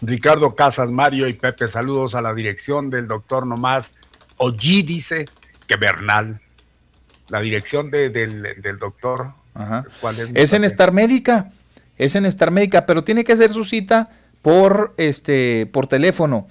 [0.01, 3.91] Ricardo Casas, Mario y Pepe, saludos a la dirección del doctor Nomás.
[4.37, 5.25] Ollí dice
[5.67, 6.41] que Bernal.
[7.29, 9.31] La dirección del, doctor.
[10.35, 10.53] es?
[10.53, 11.51] en Star Médica.
[11.97, 14.09] Es en Star Médica, pero tiene que hacer su cita
[14.41, 16.47] por, este, por teléfono.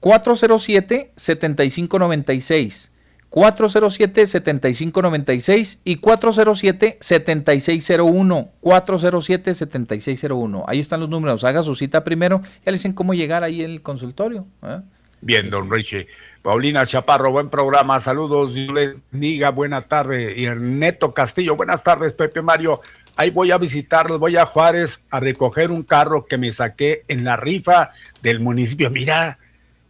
[0.00, 2.91] 407-7596.
[3.32, 8.50] 407-7596 y 407-7601.
[8.60, 10.64] 407-7601.
[10.68, 11.42] Ahí están los números.
[11.42, 12.42] Haga su cita primero.
[12.64, 14.46] Ya le dicen cómo llegar ahí en el consultorio.
[14.62, 14.80] ¿eh?
[15.22, 16.06] Bien, don Richie.
[16.42, 17.98] Paulina Chaparro, buen programa.
[18.00, 18.52] Saludos.
[18.52, 20.34] Dios les diga buena tarde.
[20.36, 22.82] Y Ernesto Castillo, buenas tardes, Pepe Mario.
[23.16, 27.24] Ahí voy a visitarlos, voy a Juárez a recoger un carro que me saqué en
[27.24, 28.90] la rifa del municipio.
[28.90, 29.38] Mira,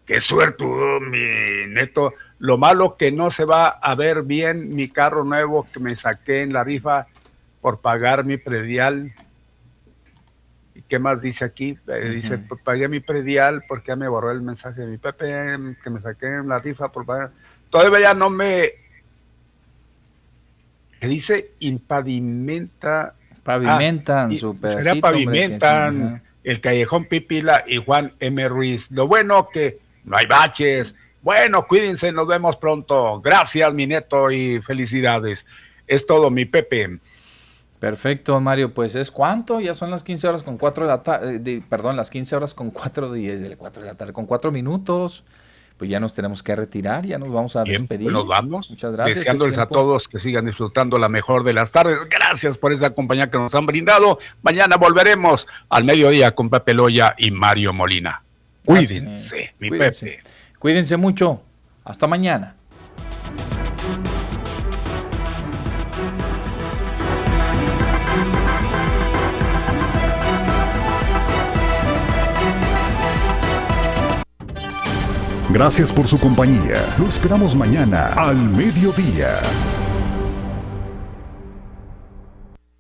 [0.07, 2.15] qué suerte, mi neto.
[2.43, 6.43] Lo malo que no se va a ver bien mi carro nuevo que me saqué
[6.43, 7.07] en la rifa
[7.61, 9.13] por pagar mi predial.
[10.75, 11.79] ¿Y qué más dice aquí?
[11.87, 15.77] Eh, dice, pues pagué mi predial porque ya me borró el mensaje de mi Pepe
[15.85, 17.31] que me saqué en la rifa por pagar.
[17.71, 18.73] Todavía ya no me...
[20.99, 23.15] Que dice impavimenta...
[23.45, 25.01] Pavimentan ah, su pedacito.
[25.01, 28.49] pavimentan el Callejón Pipila y Juan M.
[28.49, 28.91] Ruiz.
[28.91, 33.21] Lo bueno que no hay baches, bueno, cuídense, nos vemos pronto.
[33.21, 35.47] Gracias, mi neto, y felicidades.
[35.87, 36.99] Es todo, mi Pepe.
[37.79, 38.73] Perfecto, Mario.
[38.73, 39.61] Pues es cuánto?
[39.61, 41.43] Ya son las 15 horas con 4 de la tarde.
[41.45, 45.25] Eh, perdón, las 15 horas con 4 de, 4 de la tarde, con 4 minutos.
[45.77, 48.13] Pues ya nos tenemos que retirar, ya nos vamos a pues despedir.
[48.13, 48.71] nos vamos.
[48.71, 49.19] Muchas gracias.
[49.19, 51.99] Deseándoles a todos que sigan disfrutando la mejor de las tardes.
[52.09, 54.21] Gracias por esa compañía que nos han brindado.
[54.43, 58.23] Mañana volveremos al mediodía con Pepe Loya y Mario Molina.
[58.65, 60.21] Cuídense, mi Pepe.
[60.63, 61.43] Cuídense mucho.
[61.83, 62.55] Hasta mañana.
[75.51, 76.95] Gracias por su compañía.
[76.97, 79.41] Lo esperamos mañana al mediodía.